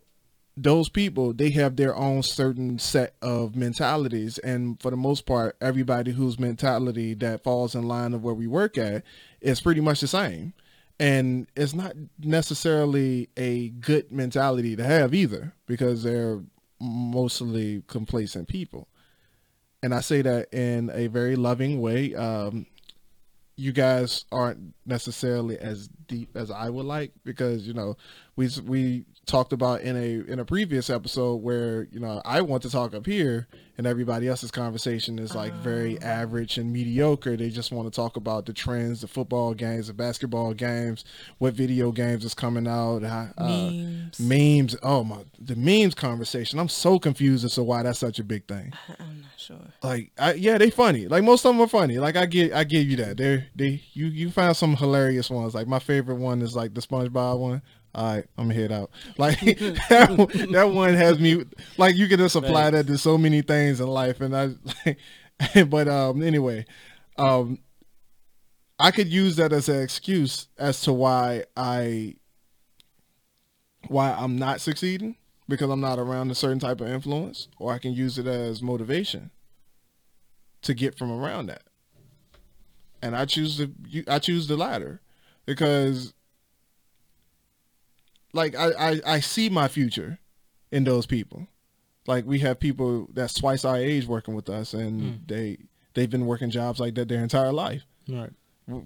those 0.58 0.90
people 0.90 1.34
they 1.34 1.50
have 1.52 1.76
their 1.76 1.96
own 1.96 2.24
certain 2.24 2.78
set 2.78 3.16
of 3.22 3.56
mentalities. 3.56 4.38
And 4.40 4.82
for 4.82 4.92
the 4.92 4.98
most 4.98 5.26
part 5.26 5.56
everybody 5.62 6.12
whose 6.12 6.40
mentality 6.40 7.14
that 7.16 7.44
falls 7.44 7.76
in 7.76 7.88
line 7.88 8.14
of 8.14 8.24
where 8.24 8.34
we 8.34 8.48
work 8.48 8.78
at 8.78 9.04
is 9.40 9.62
pretty 9.62 9.82
much 9.82 10.02
the 10.02 10.08
same. 10.08 10.54
And 11.00 11.48
it's 11.56 11.74
not 11.74 11.96
necessarily 12.20 13.30
a 13.36 13.70
good 13.70 14.12
mentality 14.12 14.76
to 14.76 14.84
have 14.84 15.16
either 15.16 15.54
because 15.66 16.04
they're 16.04 16.42
mostly 16.80 17.84
complacent 17.88 18.48
people. 18.48 18.88
And 19.84 19.96
i 19.96 20.02
say 20.02 20.22
that 20.22 20.54
in 20.54 20.92
a 20.94 21.08
very 21.08 21.36
loving 21.36 21.82
way. 21.82 22.14
Um, 22.14 22.68
you 23.56 23.72
guys 23.72 24.26
aren't 24.32 24.74
necessarily 24.86 25.58
as 25.58 25.88
deep 26.08 26.36
as 26.36 26.50
I 26.50 26.70
would 26.70 26.86
like 26.86 27.12
because 27.24 27.68
you 27.68 27.74
know 27.74 27.96
we 28.36 28.50
we 28.66 29.06
talked 29.26 29.54
about 29.54 29.82
in 29.82 29.96
a 29.96 30.32
in 30.32 30.40
a 30.40 30.46
previous 30.46 30.90
episode 30.90 31.36
where 31.36 31.88
you 31.92 32.00
know 32.00 32.22
I 32.26 32.42
want 32.42 32.64
to 32.64 32.70
talk 32.70 32.94
up 32.94 33.06
here 33.06 33.48
and 33.82 33.88
everybody 33.88 34.28
else's 34.28 34.52
conversation 34.52 35.18
is 35.18 35.34
like 35.34 35.52
very 35.54 36.00
average 36.04 36.60
and 36.60 36.72
mediocre. 36.72 37.36
They 37.36 37.50
just 37.50 37.72
want 37.72 37.92
to 37.92 37.96
talk 37.96 38.16
about 38.16 38.46
the 38.46 38.54
trends, 38.54 39.02
the 39.02 39.08
football 39.08 39.56
games, 39.56 39.88
the 39.88 39.94
basketball 39.94 40.54
games, 40.54 41.04
what 41.40 41.56
video 41.56 41.92
games 41.92 42.24
is 42.24 42.36
coming 42.36 42.68
out, 42.68 43.04
uh, 43.04 43.26
Memes. 43.40 44.20
memes. 44.20 44.76
Oh 44.84 45.04
my, 45.04 45.24
the 45.40 45.56
memes 45.56 45.96
conversation. 45.96 46.60
I'm 46.60 46.70
so 46.70 47.00
confused 47.00 47.44
as 47.44 47.56
to 47.56 47.64
why 47.64 47.82
that's 47.82 47.98
such 47.98 48.20
a 48.20 48.24
big 48.24 48.48
thing 48.48 48.72
I'm 49.00 49.22
not 49.22 49.32
sure. 49.40 49.58
like 49.82 50.12
I, 50.20 50.34
yeah 50.34 50.60
they 50.60 50.70
funny 50.70 51.08
like 51.08 51.24
most 51.24 51.44
of 51.44 51.56
them 51.56 51.62
are 51.62 51.68
funny 51.68 51.98
like 51.98 52.16
i 52.16 52.28
get 52.28 52.54
i 52.54 52.64
give 52.64 52.86
you 52.88 52.98
that 52.98 53.18
they're 53.18 53.48
they 53.56 53.82
you 53.94 54.06
you 54.06 54.30
found 54.30 54.56
some 54.58 54.76
hilarious 54.76 55.30
ones 55.32 55.56
like 55.56 55.66
my 55.68 55.80
favorite 55.80 56.18
one 56.18 56.44
is 56.44 56.56
like 56.56 56.76
the 56.76 56.82
spongebob 56.82 57.40
one 57.40 57.62
all 57.96 58.16
right 58.16 58.26
i'm 58.38 58.46
gonna 58.50 58.54
head 58.54 58.72
out 58.72 58.90
like 59.18 59.40
that, 59.90 60.10
one- 60.16 60.52
that 60.52 60.70
one 60.72 60.94
has 60.94 61.20
me 61.20 61.44
like 61.78 61.96
you 61.96 62.08
can 62.08 62.18
just 62.20 62.36
apply 62.36 62.70
that 62.70 62.88
to 62.88 62.98
so 62.98 63.18
many 63.18 63.42
things 63.42 63.71
in 63.80 63.88
life 63.88 64.22
and 64.22 64.36
i 64.36 64.96
but 65.66 65.88
um 65.88 66.22
anyway 66.22 66.66
um 67.18 67.60
i 68.80 68.92
could 68.92 69.08
use 69.08 69.36
that 69.36 69.54
as 69.54 69.70
an 69.70 69.82
excuse 69.82 70.48
as 70.58 70.82
to 70.82 70.92
why 70.92 71.44
i 71.56 72.16
why 73.88 74.12
i'm 74.12 74.38
not 74.38 74.62
succeeding 74.62 75.16
because 75.48 75.70
i'm 75.70 75.82
not 75.82 76.00
around 76.00 76.30
a 76.32 76.36
certain 76.36 76.60
type 76.60 76.82
of 76.82 76.88
influence 76.88 77.48
or 77.58 77.74
i 77.74 77.78
can 77.78 77.94
use 77.94 78.18
it 78.18 78.28
as 78.28 78.62
motivation 78.62 79.32
to 80.62 80.74
get 80.74 80.98
from 80.98 81.12
around 81.12 81.48
that. 81.48 81.64
And 83.02 83.16
I 83.16 83.26
choose 83.26 83.58
the 83.58 83.72
I 84.08 84.20
choose 84.20 84.48
the 84.48 84.58
latter 84.58 85.02
because 85.46 86.14
like 88.34 88.56
I, 88.56 88.72
I, 88.72 89.02
I 89.06 89.20
see 89.20 89.50
my 89.50 89.68
future 89.68 90.20
in 90.72 90.84
those 90.84 91.06
people. 91.06 91.48
Like 92.08 92.26
we 92.26 92.40
have 92.40 92.60
people 92.60 93.08
that's 93.14 93.34
twice 93.34 93.64
our 93.64 93.78
age 93.78 94.08
working 94.08 94.34
with 94.34 94.50
us 94.50 94.74
and 94.74 95.22
they 95.28 95.58
they've 95.94 96.10
been 96.10 96.26
working 96.26 96.50
jobs 96.50 96.80
like 96.80 96.96
that 96.96 97.08
their 97.08 97.22
entire 97.22 97.52
life. 97.52 97.84
Right. 98.08 98.32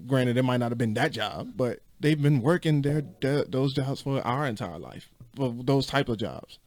Granted, 0.06 0.36
it 0.36 0.42
might 0.42 0.58
not 0.58 0.70
have 0.70 0.78
been 0.78 0.94
that 0.94 1.12
job, 1.12 1.52
but 1.56 1.80
they've 2.00 2.20
been 2.20 2.42
working 2.42 2.82
their, 2.82 3.02
their 3.20 3.44
those 3.44 3.72
jobs 3.74 4.02
for 4.02 4.20
our 4.22 4.46
entire 4.46 4.78
life, 4.78 5.10
for 5.34 5.54
those 5.62 5.86
type 5.86 6.08
of 6.08 6.18
jobs. 6.18 6.58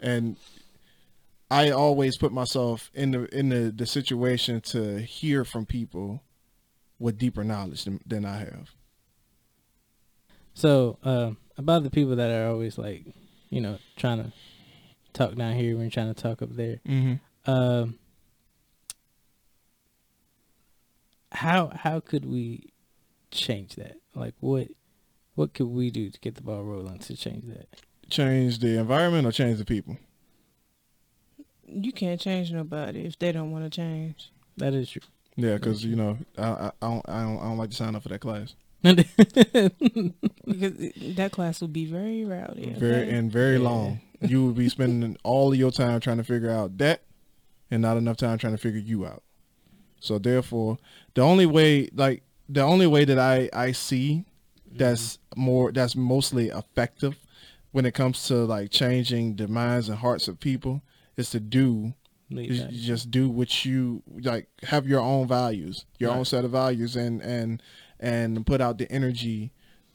And 0.00 0.36
I 1.50 1.70
always 1.70 2.16
put 2.16 2.32
myself 2.32 2.90
in 2.94 3.10
the 3.10 3.24
in 3.36 3.48
the, 3.48 3.72
the 3.74 3.86
situation 3.86 4.60
to 4.62 5.00
hear 5.00 5.44
from 5.44 5.66
people 5.66 6.22
with 6.98 7.18
deeper 7.18 7.44
knowledge 7.44 7.84
than, 7.84 8.00
than 8.06 8.24
I 8.24 8.38
have. 8.38 8.70
So, 10.54 10.98
uh, 11.02 11.32
about 11.58 11.82
the 11.82 11.90
people 11.90 12.16
that 12.16 12.30
are 12.30 12.48
always 12.48 12.78
like, 12.78 13.04
you 13.50 13.60
know, 13.60 13.78
trying 13.96 14.22
to 14.22 14.32
talk 15.14 15.34
down 15.34 15.54
here 15.54 15.78
and 15.78 15.90
trying 15.90 16.12
to 16.12 16.22
talk 16.22 16.42
up 16.42 16.54
there. 16.54 16.80
Mm-hmm. 16.86 17.50
Um, 17.50 17.98
how 21.32 21.68
how 21.74 22.00
could 22.00 22.24
we 22.24 22.70
change 23.30 23.76
that? 23.76 23.96
Like, 24.14 24.34
what 24.40 24.68
what 25.34 25.54
could 25.54 25.66
we 25.68 25.90
do 25.90 26.10
to 26.10 26.20
get 26.20 26.34
the 26.34 26.42
ball 26.42 26.62
rolling 26.62 26.98
to 26.98 27.16
change 27.16 27.44
that? 27.46 27.68
Change 28.10 28.58
the 28.58 28.78
environment 28.78 29.26
or 29.26 29.32
change 29.32 29.58
the 29.58 29.64
people. 29.64 29.96
You 31.66 31.92
can't 31.92 32.20
change 32.20 32.52
nobody 32.52 33.00
if 33.06 33.18
they 33.18 33.32
don't 33.32 33.50
want 33.50 33.64
to 33.64 33.70
change. 33.70 34.30
That 34.58 34.74
is 34.74 34.90
true. 34.90 35.00
Yeah, 35.36 35.54
because 35.54 35.84
you 35.84 35.96
know 35.96 36.18
I, 36.38 36.42
I 36.44 36.66
I 36.66 36.70
don't 36.82 37.08
I 37.08 37.22
don't 37.22 37.38
I 37.38 37.42
don't 37.44 37.56
like 37.58 37.70
to 37.70 37.76
sign 37.76 37.96
up 37.96 38.02
for 38.02 38.10
that 38.10 38.20
class. 38.20 38.54
Because 38.82 39.04
that 41.16 41.30
class 41.32 41.60
will 41.60 41.68
be 41.68 41.86
very 41.86 42.24
rowdy. 42.24 42.66
Okay? 42.70 42.78
Very 42.78 43.10
and 43.10 43.32
very 43.32 43.56
Yeah. 43.56 43.62
long. 43.68 44.00
You 44.26 44.46
would 44.46 44.56
be 44.56 44.68
spending 44.68 45.16
all 45.22 45.52
of 45.52 45.58
your 45.58 45.70
time 45.70 46.00
trying 46.00 46.16
to 46.18 46.24
figure 46.24 46.50
out 46.50 46.78
that, 46.78 47.02
and 47.70 47.82
not 47.82 47.96
enough 47.96 48.16
time 48.16 48.38
trying 48.38 48.54
to 48.54 48.58
figure 48.58 48.80
you 48.80 49.06
out. 49.06 49.22
So 50.00 50.18
therefore, 50.18 50.78
the 51.14 51.22
only 51.22 51.46
way, 51.46 51.88
like 51.94 52.22
the 52.48 52.62
only 52.62 52.86
way 52.86 53.04
that 53.04 53.18
I 53.18 53.48
I 53.52 53.72
see 53.72 54.24
that's 54.70 55.18
more 55.36 55.72
that's 55.72 55.96
mostly 55.96 56.48
effective 56.48 57.16
when 57.72 57.86
it 57.86 57.94
comes 57.94 58.26
to 58.28 58.34
like 58.44 58.70
changing 58.70 59.36
the 59.36 59.48
minds 59.48 59.88
and 59.88 59.98
hearts 59.98 60.28
of 60.28 60.40
people 60.40 60.82
is 61.16 61.30
to 61.30 61.40
do 61.40 61.94
Leave 62.30 62.50
you 62.50 62.58
that. 62.58 62.72
you 62.72 62.80
just 62.86 63.10
do 63.10 63.28
what 63.28 63.64
you 63.64 64.02
like 64.22 64.48
have 64.64 64.86
your 64.86 65.00
own 65.00 65.26
values 65.28 65.84
your 65.98 66.10
own 66.10 66.24
set 66.24 66.44
of 66.44 66.50
values 66.50 66.96
and 66.96 67.20
and 67.22 67.62
and 68.00 68.44
put 68.46 68.60
out 68.60 68.78
the 68.78 68.90
energy 68.90 69.52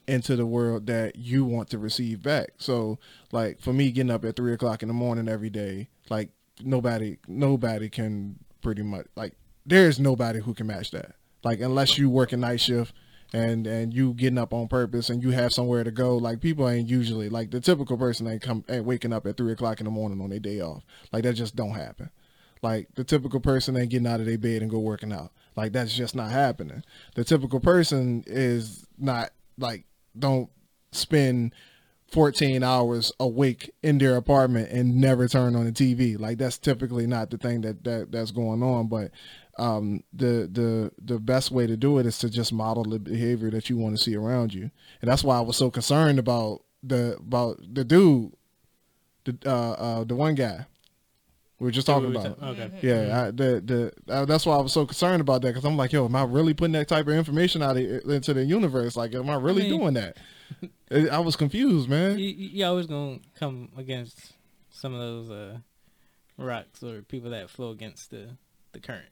into 0.10 0.36
the 0.36 0.45
world 0.45 0.88
that 0.88 1.16
you 1.16 1.45
want 1.45 1.70
to 1.70 1.78
receive 1.78 2.24
back. 2.24 2.49
So 2.57 2.99
like 3.32 3.62
for 3.62 3.72
me 3.72 3.91
getting 3.91 4.12
up 4.12 4.26
at 4.26 4.36
three 4.36 4.53
o'clock 4.53 4.82
in 4.82 4.88
the 4.88 4.93
morning 4.93 5.30
every 5.30 5.49
day 5.49 5.89
like 6.10 6.30
nobody 6.64 7.18
nobody 7.28 7.89
can 7.89 8.39
pretty 8.62 8.82
much 8.82 9.07
like 9.16 9.34
there's 9.66 9.99
nobody 9.99 10.39
who 10.39 10.53
can 10.53 10.68
match 10.68 10.91
that. 10.91 11.14
Like 11.43 11.62
unless 11.62 11.97
you 11.97 12.10
work 12.10 12.32
a 12.32 12.38
night 12.38 12.60
shift 12.60 12.93
and 13.32 13.68
and 13.68 13.93
you 13.93 14.14
getting 14.14 14.39
up 14.39 14.53
on 14.53 14.68
purpose 14.68 15.10
and 15.10 15.22
you 15.22 15.32
have 15.32 15.53
somewhere 15.53 15.84
to 15.84 15.91
go 15.91 16.18
like 16.18 16.41
people 16.41 16.68
ain't 16.68 16.89
usually 16.89 17.30
like 17.30 17.51
the 17.51 17.60
typical 17.60 17.97
person 17.97 18.28
ain't 18.28 18.41
come 18.41 18.64
ain't 18.68 18.86
waking 18.86 19.14
up 19.14 19.28
at 19.28 19.38
three 19.38 19.51
o'clock 19.51 19.80
in 19.80 19.86
the 19.86 19.91
morning 19.91 20.20
on 20.22 20.30
their 20.30 20.39
day 20.39 20.60
off. 20.60 20.84
Like 21.12 21.24
that 21.24 21.34
just 21.34 21.55
don't 21.55 21.76
happen. 21.76 22.10
Like 22.62 22.88
the 22.95 23.03
typical 23.03 23.39
person 23.39 23.78
ain't 23.78 23.91
getting 23.91 24.07
out 24.07 24.20
of 24.20 24.26
their 24.26 24.38
bed 24.38 24.62
and 24.62 24.72
go 24.72 24.80
working 24.80 25.14
out. 25.14 25.32
Like 25.55 25.72
that's 25.72 25.93
just 25.93 26.16
not 26.16 26.32
happening. 26.32 26.84
The 27.16 27.24
typical 27.24 27.60
person 27.60 28.24
is 28.28 28.86
not 28.97 29.32
like 29.57 29.86
don't 30.18 30.49
spend 30.91 31.53
14 32.12 32.64
hours 32.64 33.12
awake 33.20 33.72
in 33.84 33.97
their 33.99 34.16
apartment 34.16 34.70
and 34.72 34.95
never 34.95 35.28
turn 35.28 35.55
on 35.55 35.66
the 35.66 35.72
TV. 35.72 36.20
Like 36.20 36.38
that's 36.38 36.57
typically 36.57 37.07
not 37.07 37.30
the 37.30 37.38
thing 37.38 37.62
that, 37.62 37.84
that 37.84 38.12
that's 38.12 38.32
going 38.32 38.64
on. 38.64 38.88
But 38.88 39.12
um, 39.57 40.03
the 40.14 40.49
the 40.51 40.91
the 41.03 41.20
best 41.20 41.51
way 41.51 41.68
to 41.68 41.78
do 41.78 41.99
it 41.99 42.05
is 42.05 42.18
to 42.20 42.30
just 42.30 42.53
model 42.53 42.84
the 42.84 42.99
behavior 42.99 43.51
that 43.51 43.70
you 43.70 43.78
want 43.78 43.97
to 43.97 44.03
see 44.03 44.16
around 44.16 44.53
you. 44.53 44.72
And 45.01 45.10
that's 45.10 45.24
why 45.24 45.38
I 45.38 45.41
was 45.41 45.57
so 45.57 45.70
concerned 45.70 46.20
about 46.20 46.64
the 46.82 47.18
about 47.18 47.60
the 47.74 47.84
dude, 47.84 48.34
the 49.26 49.38
uh, 49.45 49.72
uh 49.72 50.03
the 50.03 50.16
one 50.16 50.36
guy 50.36 50.66
we 51.60 51.66
were 51.66 51.72
just 51.72 51.86
talking 51.88 52.10
We 52.10 52.16
about. 52.16 52.39
ta- 52.39 52.47
okay. 52.49 52.72
Yeah, 52.82 53.24
I, 53.28 53.32
the 53.32 53.91
the 54.07 54.14
uh, 54.14 54.26
that's 54.26 54.45
why 54.45 54.55
I 54.55 54.62
was 54.62 54.74
so 54.74 54.86
concerned 54.86 55.22
about 55.22 55.41
that 55.41 55.49
because 55.49 55.66
I'm 55.66 55.78
like, 55.78 55.91
yo, 55.91 56.05
am 56.05 56.16
I 56.16 56.24
really 56.24 56.53
putting 56.53 56.74
that 56.74 56.88
type 56.88 57.07
of 57.07 57.14
information 57.14 57.62
out 57.62 57.78
of, 57.78 57.84
into 58.10 58.34
the 58.34 58.45
universe? 58.45 58.95
Like, 58.95 59.14
am 59.14 59.30
I 59.30 59.36
really 59.36 59.64
mean- 59.70 59.80
doing 59.80 59.93
that? 59.95 60.18
I 60.91 61.07
I 61.10 61.20
was 61.20 61.36
confused, 61.36 61.88
man. 61.89 62.18
You, 62.18 62.26
you 62.30 62.49
you 62.49 62.66
always 62.66 62.88
gonna 62.88 63.20
come 63.39 63.70
against 63.78 64.34
some 64.72 64.93
of 64.93 64.99
those 64.99 65.30
uh, 65.30 65.57
rocks 66.38 66.82
or 66.84 67.01
people 67.01 67.32
that 67.32 67.49
flow 67.49 67.70
against 67.72 68.10
the 68.12 68.38
the 68.72 68.80
current. 68.80 69.05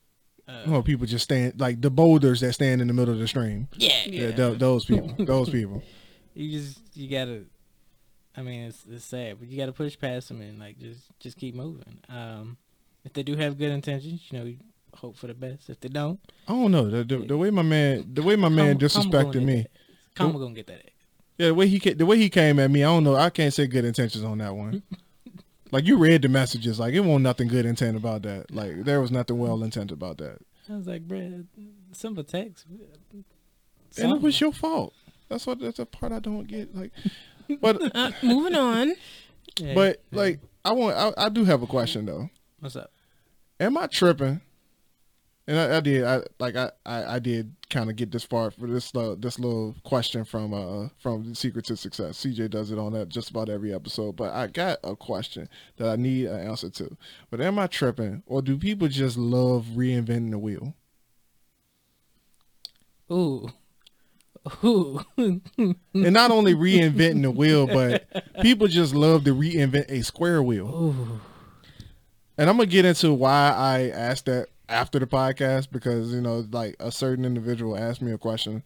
Uh, 0.47 0.63
Oh, 0.67 0.81
people 0.81 1.05
just 1.05 1.25
stand 1.25 1.59
like 1.59 1.81
the 1.81 1.89
boulders 1.91 2.39
that 2.39 2.53
stand 2.53 2.79
in 2.81 2.87
the 2.87 2.93
middle 2.93 3.13
of 3.13 3.19
the 3.19 3.27
stream. 3.27 3.67
yeah, 3.75 4.03
Yeah, 4.05 4.31
tho- 4.31 4.55
those 4.55 4.85
people. 4.85 5.13
those 5.19 5.49
people. 5.49 5.83
you 6.33 6.57
just 6.59 6.79
you 6.95 7.09
gotta. 7.09 7.43
I 8.37 8.41
mean, 8.41 8.65
it's 8.67 8.85
it's 8.89 9.05
sad, 9.05 9.39
but 9.39 9.49
you 9.49 9.57
gotta 9.57 9.71
push 9.71 9.97
past 9.97 10.27
them 10.27 10.41
and 10.41 10.59
like 10.59 10.77
just 10.77 11.01
just 11.19 11.37
keep 11.37 11.55
moving. 11.55 11.99
Um, 12.07 12.57
if 13.03 13.13
they 13.13 13.23
do 13.23 13.35
have 13.35 13.57
good 13.57 13.71
intentions, 13.71 14.21
you 14.29 14.37
know, 14.37 14.45
you 14.45 14.57
hope 14.95 15.17
for 15.17 15.27
the 15.27 15.33
best. 15.33 15.69
If 15.69 15.79
they 15.79 15.89
don't, 15.89 16.19
I 16.47 16.53
don't 16.53 16.71
know 16.71 16.87
the, 16.89 17.03
the, 17.03 17.17
the 17.17 17.37
way 17.37 17.49
my 17.49 17.63
man 17.63 18.11
the 18.13 18.21
way 18.21 18.35
my 18.35 18.49
man 18.49 18.77
gonna 18.77 18.87
disrespected 18.87 19.33
get 19.33 19.43
me. 19.43 19.65
Karma 20.13 20.37
gonna 20.39 20.53
get 20.53 20.67
that. 20.67 20.91
Yeah, 21.37 21.47
the 21.47 21.55
way 21.55 21.67
he 21.67 21.79
the 21.79 22.05
way 22.05 22.17
he 22.17 22.29
came 22.29 22.59
at 22.59 22.69
me, 22.69 22.83
I 22.83 22.87
don't 22.87 23.03
know. 23.03 23.15
I 23.15 23.31
can't 23.31 23.53
say 23.53 23.65
good 23.65 23.85
intentions 23.85 24.23
on 24.23 24.37
that 24.37 24.55
one. 24.55 24.83
like 25.71 25.85
you 25.85 25.97
read 25.97 26.21
the 26.21 26.29
messages, 26.29 26.79
like 26.79 26.93
it 26.93 26.99
wasn't 26.99 27.23
nothing 27.23 27.47
good 27.47 27.65
intent 27.65 27.97
about 27.97 28.21
that. 28.21 28.51
Like 28.51 28.83
there 28.83 29.01
was 29.01 29.11
nothing 29.11 29.39
well 29.39 29.63
intent 29.63 29.91
about 29.91 30.19
that, 30.19 30.39
I 30.69 30.75
was 30.75 30.87
like, 30.87 31.07
bruh, 31.07 31.45
simple 31.91 32.23
text. 32.23 32.65
and 33.97 34.11
it 34.11 34.21
was 34.21 34.39
your 34.39 34.51
fault. 34.51 34.93
That's 35.29 35.45
what 35.45 35.59
that's 35.59 35.77
the 35.77 35.85
part 35.85 36.11
I 36.11 36.19
don't 36.19 36.47
get. 36.47 36.75
Like, 36.75 36.91
but 37.61 37.95
Uh, 37.95 38.11
moving 38.23 38.55
on. 38.55 38.93
Yeah, 39.59 39.73
but 39.73 40.03
yeah. 40.11 40.17
like 40.19 40.39
I 40.65 40.71
want 40.73 40.95
I, 40.97 41.25
I 41.25 41.29
do 41.29 41.43
have 41.45 41.61
a 41.61 41.67
question 41.67 42.05
though. 42.05 42.29
what's 42.59 42.75
up? 42.75 42.91
Am 43.59 43.77
I 43.77 43.87
tripping? 43.87 44.41
And 45.49 45.57
I, 45.57 45.77
I 45.77 45.79
did 45.79 46.03
I 46.03 46.21
like 46.39 46.55
I 46.57 46.71
I, 46.85 47.15
I 47.15 47.19
did 47.19 47.55
kind 47.69 47.89
of 47.89 47.95
get 47.95 48.11
this 48.11 48.23
far 48.25 48.51
for 48.51 48.67
this 48.67 48.93
uh, 48.93 49.15
this 49.17 49.39
little 49.39 49.75
question 49.83 50.25
from 50.25 50.53
uh 50.53 50.89
from 50.99 51.33
Secret 51.33 51.65
to 51.65 51.77
Success. 51.77 52.17
CJ 52.17 52.49
does 52.51 52.69
it 52.69 52.77
on 52.77 52.91
that 52.93 53.07
just 53.09 53.29
about 53.29 53.47
every 53.49 53.73
episode, 53.73 54.17
but 54.17 54.33
I 54.33 54.47
got 54.47 54.79
a 54.83 54.95
question 54.95 55.47
that 55.77 55.87
I 55.87 55.95
need 55.95 56.25
an 56.25 56.39
answer 56.41 56.69
to. 56.71 56.97
But 57.31 57.39
am 57.41 57.57
I 57.59 57.67
tripping, 57.67 58.23
or 58.25 58.41
do 58.41 58.57
people 58.57 58.89
just 58.89 59.17
love 59.17 59.65
reinventing 59.73 60.31
the 60.31 60.37
wheel? 60.39 60.75
Ooh, 63.09 63.49
ooh. 64.63 65.01
And 65.17 65.75
not 65.93 66.31
only 66.31 66.53
reinventing 66.53 67.21
the 67.21 67.31
wheel, 67.31 67.67
but 67.67 68.07
people 68.41 68.67
just 68.67 68.93
love 68.93 69.23
to 69.25 69.35
reinvent 69.35 69.89
a 69.89 70.03
square 70.03 70.41
wheel. 70.43 70.67
Ooh. 70.67 71.21
And 72.37 72.49
I'm 72.49 72.57
gonna 72.57 72.67
get 72.67 72.85
into 72.85 73.13
why 73.13 73.51
I 73.51 73.89
asked 73.89 74.25
that 74.25 74.47
after 74.69 74.99
the 74.99 75.07
podcast 75.07 75.71
because 75.71 76.13
you 76.13 76.21
know, 76.21 76.45
like 76.51 76.75
a 76.79 76.91
certain 76.91 77.25
individual 77.25 77.77
asked 77.77 78.01
me 78.01 78.11
a 78.11 78.17
question 78.17 78.63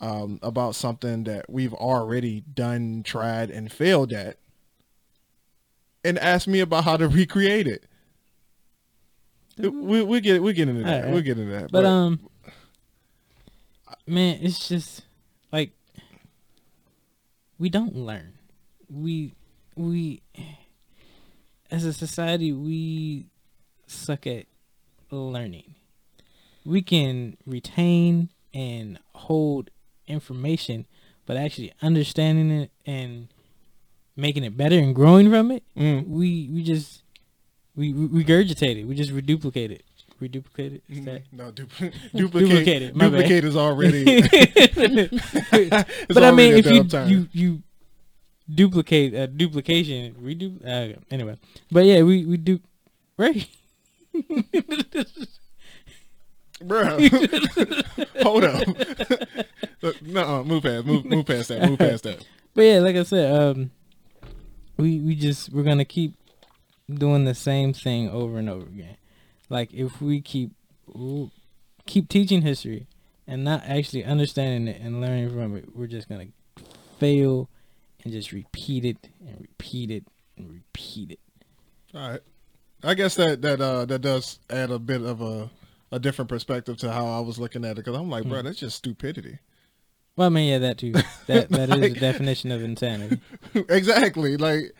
um, 0.00 0.38
about 0.42 0.74
something 0.74 1.24
that 1.24 1.48
we've 1.48 1.74
already 1.74 2.40
done, 2.40 3.02
tried, 3.04 3.50
and 3.50 3.70
failed 3.70 4.12
at, 4.12 4.38
and 6.04 6.18
asked 6.18 6.48
me 6.48 6.60
about 6.60 6.84
how 6.84 6.96
to 6.96 7.08
recreate 7.08 7.66
it. 7.66 7.86
We 9.58 10.02
we 10.02 10.20
get 10.20 10.42
we 10.42 10.52
get 10.54 10.68
into 10.68 10.82
that. 10.82 10.96
Alright. 10.96 11.12
We'll 11.12 11.22
get 11.22 11.38
into 11.38 11.52
that. 11.52 11.70
But 11.70 11.84
um, 11.84 12.20
man, 14.06 14.38
it's 14.40 14.68
just 14.68 15.02
we 17.62 17.68
don't 17.70 17.94
learn. 17.94 18.32
We 18.90 19.34
we 19.76 20.20
as 21.70 21.84
a 21.84 21.92
society 21.92 22.52
we 22.52 23.26
suck 23.86 24.26
at 24.26 24.46
learning. 25.12 25.76
We 26.64 26.82
can 26.82 27.36
retain 27.46 28.30
and 28.52 28.98
hold 29.14 29.70
information, 30.08 30.86
but 31.24 31.36
actually 31.36 31.72
understanding 31.80 32.50
it 32.50 32.70
and 32.84 33.28
making 34.16 34.42
it 34.42 34.56
better 34.56 34.78
and 34.78 34.92
growing 34.92 35.30
from 35.30 35.52
it, 35.52 35.62
Mm. 35.76 36.08
we 36.08 36.48
we 36.52 36.64
just 36.64 37.02
we, 37.76 37.92
we 37.92 38.24
regurgitate 38.24 38.76
it. 38.80 38.86
We 38.88 38.96
just 38.96 39.12
reduplicate 39.12 39.70
it. 39.70 39.84
Reduplicate 40.22 40.74
it. 40.74 40.84
Is 40.88 41.04
that? 41.04 41.22
no, 41.32 41.50
du- 41.50 41.64
Duplicate 42.14 42.16
duplicate. 42.48 42.82
it, 42.82 42.94
my 42.94 43.08
bad. 43.08 43.16
Duplicate 43.16 43.44
is 43.44 43.56
already. 43.56 44.04
but 46.08 46.22
I 46.22 46.30
mean, 46.30 46.54
if 46.54 46.66
you 46.66 46.84
you 47.06 47.28
you 47.32 47.62
duplicate 48.48 49.16
uh, 49.16 49.26
duplication, 49.26 50.14
redo. 50.14 50.64
Uh, 50.64 51.00
anyway, 51.10 51.36
but 51.72 51.84
yeah, 51.84 52.02
we 52.02 52.24
we 52.24 52.36
do 52.36 52.60
right. 53.16 53.48
Bro, 56.62 57.00
hold 58.22 58.44
up. 58.44 58.68
no, 60.02 60.44
move 60.44 60.62
past, 60.62 60.86
move, 60.86 61.04
move 61.04 61.26
past 61.26 61.48
that, 61.48 61.68
move 61.68 61.80
past 61.80 62.04
that. 62.04 62.24
But 62.54 62.62
yeah, 62.62 62.78
like 62.78 62.94
I 62.94 63.02
said, 63.02 63.34
um, 63.34 63.72
we 64.76 65.00
we 65.00 65.16
just 65.16 65.52
we're 65.52 65.64
gonna 65.64 65.84
keep 65.84 66.14
doing 66.88 67.24
the 67.24 67.34
same 67.34 67.72
thing 67.72 68.08
over 68.08 68.38
and 68.38 68.48
over 68.48 68.66
again. 68.66 68.96
Like 69.52 69.74
if 69.74 70.00
we 70.00 70.22
keep 70.22 70.52
keep 71.84 72.08
teaching 72.08 72.40
history 72.40 72.86
and 73.26 73.44
not 73.44 73.62
actually 73.66 74.02
understanding 74.02 74.66
it 74.66 74.80
and 74.80 74.98
learning 75.02 75.28
from 75.28 75.54
it, 75.56 75.76
we're 75.76 75.86
just 75.86 76.08
gonna 76.08 76.28
fail 76.98 77.50
and 78.02 78.14
just 78.14 78.32
repeat 78.32 78.86
it 78.86 79.10
and 79.20 79.42
repeat 79.42 79.90
it 79.90 80.04
and 80.38 80.50
repeat 80.50 81.10
it. 81.10 81.20
All 81.94 82.12
right. 82.12 82.20
I 82.82 82.94
guess 82.94 83.14
that 83.16 83.42
that 83.42 83.60
uh 83.60 83.84
that 83.84 83.98
does 83.98 84.38
add 84.48 84.70
a 84.70 84.78
bit 84.78 85.02
of 85.02 85.20
a 85.20 85.50
a 85.92 85.98
different 85.98 86.30
perspective 86.30 86.78
to 86.78 86.90
how 86.90 87.06
I 87.06 87.20
was 87.20 87.38
looking 87.38 87.62
at 87.66 87.72
it 87.72 87.84
because 87.84 87.94
I'm 87.94 88.08
like, 88.08 88.24
bro, 88.24 88.40
that's 88.40 88.58
just 88.58 88.78
stupidity. 88.78 89.38
Well, 90.16 90.28
I 90.28 90.30
mean, 90.30 90.48
yeah, 90.48 90.58
that 90.60 90.78
too. 90.78 90.94
That 91.26 91.50
that 91.50 91.68
is 91.68 91.92
the 91.92 92.00
definition 92.00 92.52
of 92.52 92.62
insanity. 92.62 93.20
exactly. 93.68 94.38
Like, 94.38 94.72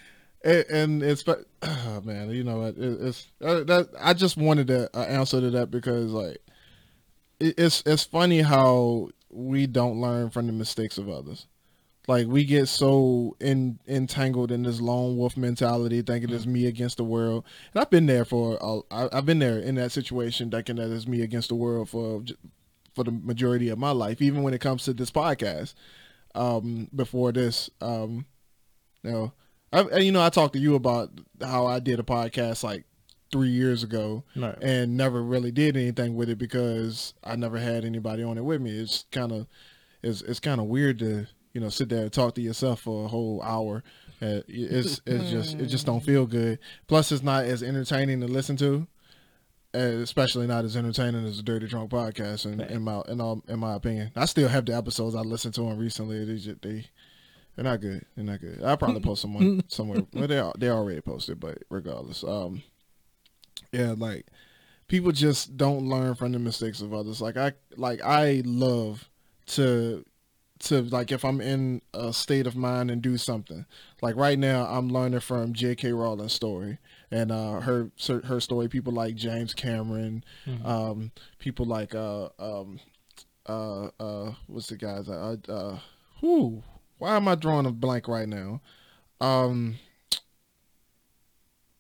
and, 0.45 0.65
and 0.71 1.03
it's 1.03 1.27
oh, 1.63 2.01
man, 2.05 2.31
you 2.31 2.45
know? 2.45 2.65
It, 2.65 2.77
it's 2.79 3.29
uh, 3.43 3.65
that 3.65 3.89
I 4.01 4.15
just 4.15 4.37
wanted 4.37 4.67
to 4.69 4.91
uh, 4.97 5.03
answer 5.03 5.41
to 5.41 5.51
that 5.51 5.71
because 5.71 6.13
like 6.13 6.39
it, 7.41 7.55
it's 7.59 7.83
it's 7.87 8.05
funny 8.05 8.43
how 8.43 9.11
we 9.31 9.67
don't 9.67 10.01
learn 10.01 10.31
from 10.31 10.47
the 10.47 10.53
mistakes 10.53 10.99
of 10.99 11.09
others. 11.09 11.47
Like 12.09 12.27
we 12.27 12.45
get 12.45 12.67
so 12.67 13.37
in, 13.39 13.79
entangled 13.87 14.51
in 14.51 14.65
this 14.65 14.81
lone 14.81 15.17
wolf 15.17 15.37
mentality, 15.37 16.03
thinking 16.03 16.31
it's 16.31 16.47
me 16.47 16.67
against 16.67 16.97
the 16.97 17.05
world. 17.05 17.45
And 17.73 17.81
I've 17.81 17.91
been 17.91 18.07
there 18.07 18.25
for 18.25 18.59
I've 18.91 19.25
been 19.25 19.39
there 19.39 19.59
in 19.59 19.77
that 19.77 19.93
situation, 19.93 20.51
thinking 20.51 20.77
that 20.77 20.91
it's 20.91 21.07
me 21.07 21.23
against 21.23 21.49
the 21.49 21.55
world 21.55 21.89
for 21.89 22.25
for 22.95 23.05
the 23.05 23.13
majority 23.13 23.69
of 23.69 23.79
my 23.79 23.93
life, 23.93 24.21
even 24.21 24.43
when 24.43 24.53
it 24.53 24.61
comes 24.61 24.85
to 24.85 24.93
this 24.93 25.11
podcast. 25.11 25.75
Um, 26.35 26.89
before 26.95 27.31
this, 27.31 27.69
um, 27.83 28.25
you 29.03 29.11
know, 29.11 29.33
I, 29.73 29.99
you 29.99 30.13
know, 30.13 30.23
I 30.23 30.29
talked 30.31 30.53
to 30.55 30.59
you 30.61 30.75
about 30.75 31.11
how 31.41 31.67
I 31.67 31.81
did 31.81 31.99
a 32.01 32.03
podcast 32.03 32.63
like 32.63 32.85
three 33.31 33.49
years 33.49 33.83
ago 33.83 34.25
Right. 34.37 34.57
and 34.61 34.97
never 34.97 35.23
really 35.23 35.51
did 35.51 35.77
anything 35.77 36.15
with 36.15 36.29
it 36.29 36.37
because 36.37 37.15
I 37.25 37.37
never 37.37 37.59
had 37.59 37.85
anybody 37.85 38.23
on 38.23 38.37
it 38.37 38.45
with 38.45 38.61
me. 38.61 38.71
It's 38.79 39.07
kind 39.11 39.33
of, 39.33 39.47
it's 40.03 40.21
it's 40.23 40.41
kind 40.41 40.61
of 40.61 40.67
weird 40.67 40.99
to 40.99 41.27
you 41.55 41.61
know 41.61 41.69
sit 41.71 41.89
there 41.89 42.03
and 42.03 42.13
talk 42.13 42.35
to 42.35 42.41
yourself 42.43 42.81
for 42.81 43.05
a 43.05 43.09
whole 43.09 43.41
hour. 43.43 43.83
Uh, 44.21 44.41
it's 44.49 45.01
it's 45.07 45.31
just 45.31 45.55
it 45.59 45.67
just 45.67 45.87
don't 45.87 46.03
feel 46.05 46.27
good. 46.27 46.59
Plus, 46.89 47.11
it's 47.13 47.23
not 47.23 47.45
as 47.45 47.63
entertaining 47.63 48.21
to 48.21 48.27
listen 48.27 48.57
to, 48.59 48.87
uh, 49.75 49.79
especially 49.79 50.47
not 50.47 50.65
as 50.65 50.77
entertaining 50.77 51.25
as 51.27 51.39
a 51.39 51.43
Dirty 51.43 51.69
Trunk 51.69 51.91
podcast. 51.91 52.45
In, 52.45 52.61
in 52.61 52.83
my 52.83 53.01
in 53.09 53.21
all 53.21 53.43
in 53.49 53.59
my 53.61 53.75
opinion, 53.75 54.11
I 54.17 54.27
still 54.27 54.49
have 54.49 54.67
the 54.67 54.77
episodes 54.77 55.15
I 55.15 55.21
listened 55.21 55.55
to 55.55 55.63
them 55.63 55.79
recently. 55.79 56.25
They 56.25 56.37
just, 56.37 56.61
they 56.63 56.85
they're 57.57 57.65
not 57.65 57.81
good. 57.81 58.05
They're 58.17 58.25
not 58.25 58.41
good. 58.41 58.63
I'll 58.63 58.77
probably 58.77 59.01
post 59.01 59.23
someone 59.23 59.63
somewhere. 59.69 60.03
Well, 60.13 60.29
they 60.29 60.39
are, 60.39 60.53
they 60.59 60.69
already 60.71 61.01
posted, 61.01 61.41
but 61.41 61.59
regardless, 61.69 62.25
um, 62.25 62.63
yeah, 63.73 63.95
like 63.97 64.27
people 64.89 65.13
just 65.13 65.57
don't 65.57 65.89
learn 65.89 66.15
from 66.15 66.33
the 66.33 66.39
mistakes 66.39 66.81
of 66.81 66.93
others. 66.93 67.21
Like 67.21 67.37
I 67.37 67.53
like 67.77 68.03
I 68.03 68.43
love 68.45 69.09
to 69.47 70.05
to 70.61 70.83
like 70.83 71.11
if 71.11 71.25
I'm 71.25 71.41
in 71.41 71.83
a 71.93 72.13
state 72.13 72.47
of 72.47 72.55
mind 72.57 72.91
and 72.91 73.03
do 73.03 73.17
something. 73.19 73.67
Like 74.01 74.17
right 74.17 74.39
now, 74.39 74.67
I'm 74.67 74.89
learning 74.89 75.21
from 75.21 75.53
J.K. 75.53 75.93
Rowling's 75.93 76.33
story 76.33 76.79
and 77.11 77.33
uh, 77.33 77.61
her 77.61 77.91
her 78.25 78.41
story. 78.41 78.69
People 78.69 78.93
like 78.93 79.15
James 79.15 79.55
Cameron, 79.55 80.25
um, 80.65 81.11
people 81.39 81.67
like 81.67 81.95
uh 81.95 82.29
um 82.39 82.81
uh 83.47 83.89
uh 83.99 84.33
what's 84.47 84.69
the 84.69 84.77
guys 84.77 85.09
uh 85.09 85.37
uh 85.49 85.79
who 86.21 86.63
why 87.03 87.17
am 87.17 87.27
I 87.27 87.35
drawing 87.35 87.67
a 87.67 87.73
blank 87.73 88.07
right 88.07 88.29
now? 88.29 88.61
Um, 89.21 89.75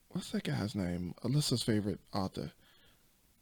what's 0.08 0.30
that 0.32 0.42
guy's 0.42 0.74
name? 0.74 1.14
Alyssa's 1.24 1.62
favorite 1.62 2.00
author. 2.12 2.50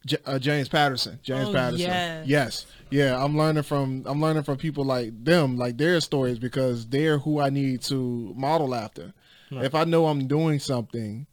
J- 0.05 0.17
uh, 0.25 0.37
James 0.37 0.69
Patterson. 0.69 1.19
James 1.23 1.49
Oh, 1.49 1.53
Patterson. 1.53 1.79
yes. 1.87 2.27
Yes. 2.27 2.65
Yeah, 2.91 3.23
I'm 3.23 3.35
learning 3.35 3.63
from 3.63 4.03
I'm 4.05 4.21
learning 4.21 4.43
from 4.43 4.57
people 4.57 4.83
like 4.85 5.23
them, 5.23 5.57
like 5.57 5.77
their 5.77 5.99
stories 6.01 6.37
because 6.39 6.87
they're 6.87 7.17
who 7.17 7.39
I 7.39 7.49
need 7.49 7.81
to 7.83 8.33
model 8.35 8.75
after. 8.75 9.13
Right. 9.51 9.65
If 9.65 9.73
I 9.73 9.83
know 9.83 10.05
I'm 10.05 10.27
doing 10.27 10.59
something, 10.59 11.25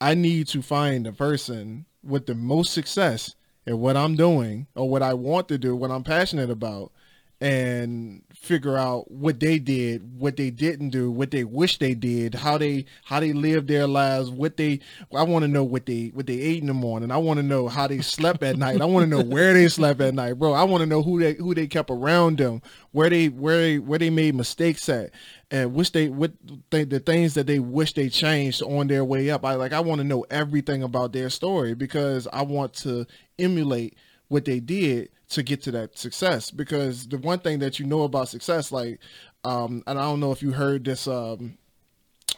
I 0.00 0.14
need 0.14 0.46
to 0.48 0.62
find 0.62 1.06
a 1.06 1.12
person 1.12 1.84
with 2.04 2.26
the 2.26 2.34
most 2.36 2.72
success 2.72 3.34
at 3.66 3.76
what 3.76 3.96
I'm 3.96 4.14
doing 4.14 4.68
or 4.76 4.88
what 4.88 5.02
I 5.02 5.14
want 5.14 5.48
to 5.48 5.58
do, 5.58 5.74
what 5.74 5.90
I'm 5.90 6.04
passionate 6.04 6.50
about, 6.50 6.92
and 7.40 8.22
figure 8.32 8.78
out 8.78 9.10
what 9.10 9.40
they 9.40 9.58
did, 9.58 10.18
what 10.18 10.36
they 10.36 10.48
didn't 10.48 10.88
do, 10.88 11.10
what 11.10 11.30
they 11.30 11.44
wish 11.44 11.78
they 11.78 11.92
did, 11.92 12.34
how 12.34 12.56
they 12.56 12.86
how 13.04 13.20
they 13.20 13.34
lived 13.34 13.68
their 13.68 13.86
lives, 13.86 14.30
what 14.30 14.56
they 14.56 14.80
I 15.14 15.22
want 15.24 15.42
to 15.42 15.48
know 15.48 15.62
what 15.62 15.84
they 15.84 16.12
what 16.14 16.26
they 16.26 16.40
ate 16.40 16.62
in 16.62 16.66
the 16.68 16.74
morning. 16.74 17.10
I 17.10 17.18
want 17.18 17.36
to 17.38 17.42
know 17.42 17.68
how 17.68 17.88
they 17.88 18.00
slept 18.00 18.42
at 18.42 18.56
night. 18.56 18.80
I 18.80 18.86
want 18.86 19.04
to 19.04 19.10
know 19.10 19.22
where 19.22 19.52
they 19.52 19.68
slept 19.68 20.00
at 20.00 20.14
night, 20.14 20.34
bro. 20.34 20.54
I 20.54 20.64
want 20.64 20.80
to 20.80 20.86
know 20.86 21.02
who 21.02 21.20
they 21.20 21.34
who 21.34 21.54
they 21.54 21.66
kept 21.66 21.90
around 21.90 22.38
them, 22.38 22.62
where 22.92 23.10
they 23.10 23.28
where 23.28 23.58
they 23.58 23.78
where 23.80 23.98
they 23.98 24.10
made 24.10 24.34
mistakes 24.34 24.88
at, 24.88 25.10
and 25.50 25.74
wish 25.74 25.90
they 25.90 26.08
what 26.08 26.32
they, 26.70 26.84
the 26.84 27.00
things 27.00 27.34
that 27.34 27.46
they 27.46 27.58
wish 27.58 27.92
they 27.92 28.08
changed 28.08 28.62
on 28.62 28.86
their 28.86 29.04
way 29.04 29.28
up. 29.28 29.44
I 29.44 29.56
like 29.56 29.74
I 29.74 29.80
want 29.80 29.98
to 29.98 30.04
know 30.04 30.24
everything 30.30 30.82
about 30.82 31.12
their 31.12 31.28
story 31.28 31.74
because 31.74 32.26
I 32.32 32.42
want 32.42 32.72
to 32.74 33.06
emulate 33.38 33.98
what 34.28 34.46
they 34.46 34.58
did 34.58 35.10
to 35.28 35.42
get 35.42 35.62
to 35.62 35.70
that 35.72 35.98
success 35.98 36.50
because 36.50 37.08
the 37.08 37.18
one 37.18 37.38
thing 37.40 37.58
that 37.58 37.78
you 37.78 37.86
know 37.86 38.02
about 38.02 38.28
success 38.28 38.70
like 38.70 39.00
um 39.44 39.82
and 39.86 39.98
I 39.98 40.02
don't 40.02 40.20
know 40.20 40.32
if 40.32 40.42
you 40.42 40.52
heard 40.52 40.84
this 40.84 41.08
um 41.08 41.58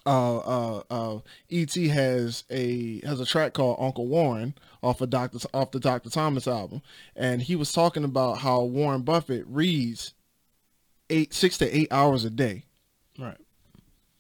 uh 0.07 0.39
uh 0.39 0.82
uh 0.91 1.18
ET 1.51 1.74
has 1.74 2.45
a 2.51 3.01
has 3.07 3.20
a 3.20 3.26
track 3.26 3.53
called 3.53 3.76
Uncle 3.78 4.07
Warren 4.07 4.55
off 4.82 5.01
of 5.01 5.11
Dr. 5.11 5.39
off 5.53 5.70
the 5.70 5.80
Dr. 5.80 6.09
Thomas 6.09 6.47
album 6.49 6.80
and 7.14 7.43
he 7.43 7.57
was 7.57 7.72
talking 7.72 8.05
about 8.05 8.39
how 8.39 8.62
Warren 8.62 9.03
Buffett 9.03 9.45
reads 9.47 10.14
8 11.11 11.34
6 11.34 11.59
to 11.59 11.76
8 11.78 11.89
hours 11.91 12.24
a 12.24 12.30
day 12.30 12.64
Right. 13.18 13.36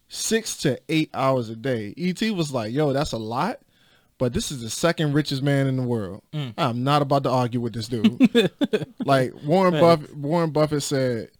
6 0.08 0.56
to 0.58 0.80
8 0.88 1.10
hours 1.14 1.48
a 1.48 1.56
day 1.56 1.94
ET 1.96 2.20
was 2.32 2.52
like 2.52 2.72
yo 2.72 2.92
that's 2.92 3.12
a 3.12 3.18
lot 3.18 3.60
but 4.18 4.32
this 4.32 4.50
is 4.50 4.60
the 4.60 4.70
second 4.70 5.12
richest 5.12 5.42
man 5.42 5.66
in 5.66 5.76
the 5.76 5.82
world. 5.82 6.22
Mm. 6.32 6.54
I'm 6.58 6.84
not 6.84 7.02
about 7.02 7.22
to 7.22 7.30
argue 7.30 7.60
with 7.60 7.72
this 7.72 7.88
dude. 7.88 8.50
like 9.04 9.32
Warren 9.44 9.74
Buffett, 9.80 10.16
Warren 10.16 10.50
Buffett 10.50 10.82
said, 10.82 11.30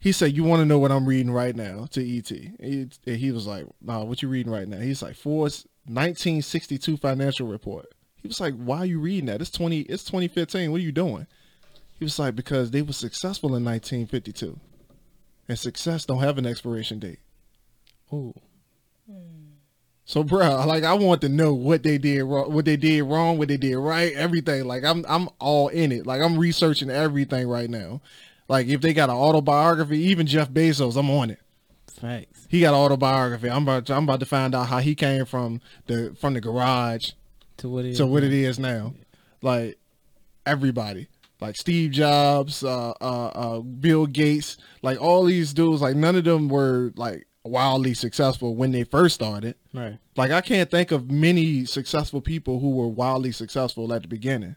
he 0.00 0.12
said, 0.12 0.36
"You 0.36 0.44
want 0.44 0.60
to 0.60 0.66
know 0.66 0.78
what 0.78 0.90
I'm 0.90 1.06
reading 1.06 1.30
right 1.30 1.54
now?" 1.54 1.86
To 1.90 2.18
ET, 2.18 2.28
he, 2.28 2.88
he 3.04 3.32
was 3.32 3.46
like, 3.46 3.66
"Nah, 3.80 4.02
what 4.02 4.22
you 4.22 4.28
reading 4.28 4.52
right 4.52 4.66
now?" 4.66 4.78
He's 4.78 5.02
like, 5.02 5.14
"Forbes 5.14 5.66
1962 5.84 6.96
financial 6.96 7.46
report." 7.46 7.86
He 8.16 8.26
was 8.26 8.40
like, 8.40 8.54
"Why 8.54 8.78
are 8.78 8.86
you 8.86 8.98
reading 8.98 9.26
that? 9.26 9.40
It's 9.40 9.50
20. 9.50 9.80
It's 9.82 10.04
2015. 10.04 10.72
What 10.72 10.80
are 10.80 10.84
you 10.84 10.92
doing?" 10.92 11.26
He 11.98 12.04
was 12.04 12.18
like, 12.18 12.34
"Because 12.34 12.70
they 12.70 12.82
were 12.82 12.94
successful 12.94 13.54
in 13.54 13.64
1952, 13.64 14.58
and 15.48 15.58
success 15.58 16.06
don't 16.06 16.20
have 16.20 16.38
an 16.38 16.46
expiration 16.46 16.98
date." 16.98 17.20
Ooh. 18.12 18.34
So, 20.10 20.24
bro, 20.24 20.66
like 20.66 20.82
I 20.82 20.94
want 20.94 21.20
to 21.20 21.28
know 21.28 21.54
what 21.54 21.84
they 21.84 21.96
did 21.96 22.24
wrong, 22.24 22.52
what 22.52 22.64
they 22.64 22.76
did 22.76 23.04
wrong, 23.04 23.38
what 23.38 23.46
they 23.46 23.56
did 23.56 23.76
right, 23.76 24.12
everything. 24.14 24.64
Like 24.64 24.82
I'm, 24.82 25.06
I'm 25.08 25.28
all 25.38 25.68
in 25.68 25.92
it. 25.92 26.04
Like 26.04 26.20
I'm 26.20 26.36
researching 26.36 26.90
everything 26.90 27.46
right 27.46 27.70
now. 27.70 28.00
Like 28.48 28.66
if 28.66 28.80
they 28.80 28.92
got 28.92 29.08
an 29.08 29.14
autobiography, 29.14 29.98
even 29.98 30.26
Jeff 30.26 30.50
Bezos, 30.50 30.96
I'm 30.96 31.08
on 31.10 31.30
it. 31.30 31.38
Facts. 31.86 32.48
He 32.50 32.58
got 32.60 32.74
an 32.74 32.80
autobiography. 32.80 33.48
I'm 33.48 33.62
about, 33.62 33.86
to, 33.86 33.94
I'm 33.94 34.02
about 34.02 34.18
to 34.18 34.26
find 34.26 34.52
out 34.52 34.66
how 34.66 34.78
he 34.78 34.96
came 34.96 35.26
from 35.26 35.60
the 35.86 36.16
from 36.18 36.34
the 36.34 36.40
garage 36.40 37.10
To 37.58 37.68
what 37.68 37.84
it 37.84 37.90
is. 37.90 37.98
to 37.98 38.06
what 38.08 38.24
it 38.24 38.32
is 38.32 38.58
now. 38.58 38.94
Like 39.42 39.78
everybody, 40.44 41.06
like 41.40 41.54
Steve 41.54 41.92
Jobs, 41.92 42.64
uh, 42.64 42.94
uh, 43.00 43.26
uh, 43.28 43.60
Bill 43.60 44.06
Gates, 44.06 44.56
like 44.82 45.00
all 45.00 45.26
these 45.26 45.54
dudes. 45.54 45.80
Like 45.80 45.94
none 45.94 46.16
of 46.16 46.24
them 46.24 46.48
were 46.48 46.92
like 46.96 47.28
wildly 47.44 47.94
successful 47.94 48.54
when 48.54 48.72
they 48.72 48.84
first 48.84 49.14
started. 49.14 49.56
Right. 49.72 49.98
Like 50.16 50.30
I 50.30 50.40
can't 50.40 50.70
think 50.70 50.90
of 50.90 51.10
many 51.10 51.64
successful 51.64 52.20
people 52.20 52.60
who 52.60 52.70
were 52.70 52.88
wildly 52.88 53.32
successful 53.32 53.92
at 53.92 54.02
the 54.02 54.08
beginning. 54.08 54.56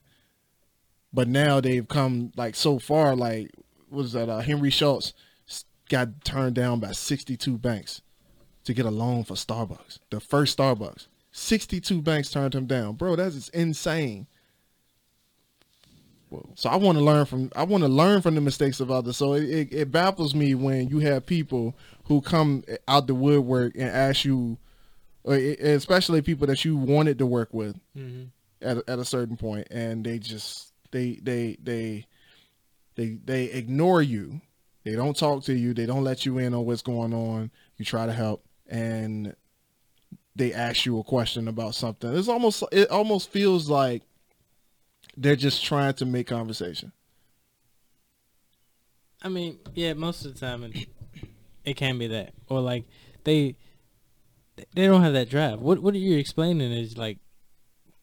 But 1.14 1.28
now 1.28 1.62
they've 1.62 1.88
come 1.88 2.32
like 2.36 2.56
so 2.56 2.80
far 2.80 3.16
like 3.16 3.52
what 3.90 4.00
was 4.00 4.14
that 4.14 4.30
uh, 4.30 4.40
Henry 4.40 4.70
Schultz 4.72 5.14
got 5.90 6.26
turned 6.26 6.56
down 6.56 6.80
by 6.80 6.92
62 6.92 7.58
banks 7.58 8.02
to 8.64 8.74
get 8.74 8.86
a 8.86 8.92
loan 8.92 9.24
for 9.24 9.36
Starbucks. 9.36 10.00
The 10.10 10.20
first 10.20 10.58
Starbucks. 10.58 11.08
62 11.32 12.02
banks 12.02 12.32
turned 12.32 12.56
him 12.56 12.66
down. 12.66 12.96
Bro, 12.96 13.18
that 13.18 13.28
is 13.28 13.50
insane. 13.50 14.28
So 16.56 16.70
I 16.70 16.76
want 16.76 16.98
to 16.98 17.04
learn 17.04 17.26
from 17.26 17.52
I 17.56 17.64
want 17.64 17.84
to 17.84 17.90
learn 17.90 18.22
from 18.22 18.36
the 18.36 18.42
mistakes 18.42 18.80
of 18.80 18.90
others. 18.92 19.18
So 19.18 19.34
it, 19.34 19.44
it, 19.44 19.74
it 19.74 19.92
baffles 19.92 20.34
me 20.36 20.56
when 20.56 20.88
you 20.90 21.00
have 21.00 21.26
people 21.26 21.76
who 22.06 22.22
come 22.22 22.64
out 22.88 23.08
the 23.08 23.16
woodwork 23.16 23.76
and 23.76 23.90
ask 23.90 24.26
you, 24.26 24.58
especially 25.26 26.22
people 26.22 26.48
that 26.48 26.66
you 26.66 26.78
wanted 26.78 27.18
to 27.20 27.26
work 27.26 27.54
with 27.54 27.80
Mm-hmm. 27.98 28.24
at 28.62 28.78
a, 28.78 28.84
at 28.88 29.00
a 29.00 29.06
certain 29.06 29.38
point, 29.38 29.68
and 29.72 30.04
they 30.06 30.20
just 30.20 30.72
they 30.92 31.20
they 31.22 31.58
they 31.62 32.06
they 32.96 33.18
they 33.24 33.46
ignore 33.46 34.02
you. 34.02 34.42
They 34.84 34.96
don't 34.96 35.16
talk 35.16 35.44
to 35.46 35.54
you. 35.54 35.74
They 35.74 35.86
don't 35.86 36.04
let 36.04 36.26
you 36.26 36.38
in 36.40 36.54
on 36.54 36.66
what's 36.66 36.82
going 36.82 37.14
on. 37.14 37.52
You 37.78 37.86
try 37.86 38.06
to 38.06 38.12
help, 38.14 38.46
and 38.68 39.36
they 40.36 40.52
ask 40.52 40.86
you 40.86 41.00
a 41.00 41.04
question 41.04 41.48
about 41.48 41.76
something. 41.76 42.14
It's 42.16 42.28
almost 42.28 42.64
it 42.72 42.90
almost 42.90 43.30
feels 43.30 43.70
like 43.70 44.04
they're 45.18 45.36
just 45.36 45.64
trying 45.64 45.94
to 45.96 46.06
make 46.06 46.28
conversation. 46.28 46.92
I 49.22 49.30
mean, 49.30 49.60
yeah, 49.74 49.94
most 49.94 50.26
of 50.26 50.34
the 50.34 50.40
time 50.40 50.64
it, 50.64 50.88
it 51.64 51.74
can 51.76 51.98
be 51.98 52.08
that, 52.08 52.34
or 52.50 52.60
like 52.60 52.84
they 53.24 53.56
they 54.76 54.86
don't 54.86 55.02
have 55.02 55.14
that 55.14 55.30
drive. 55.30 55.60
What 55.62 55.80
what 55.80 55.96
you're 55.96 56.20
explaining 56.20 56.72
is 56.74 56.98
like 56.98 57.20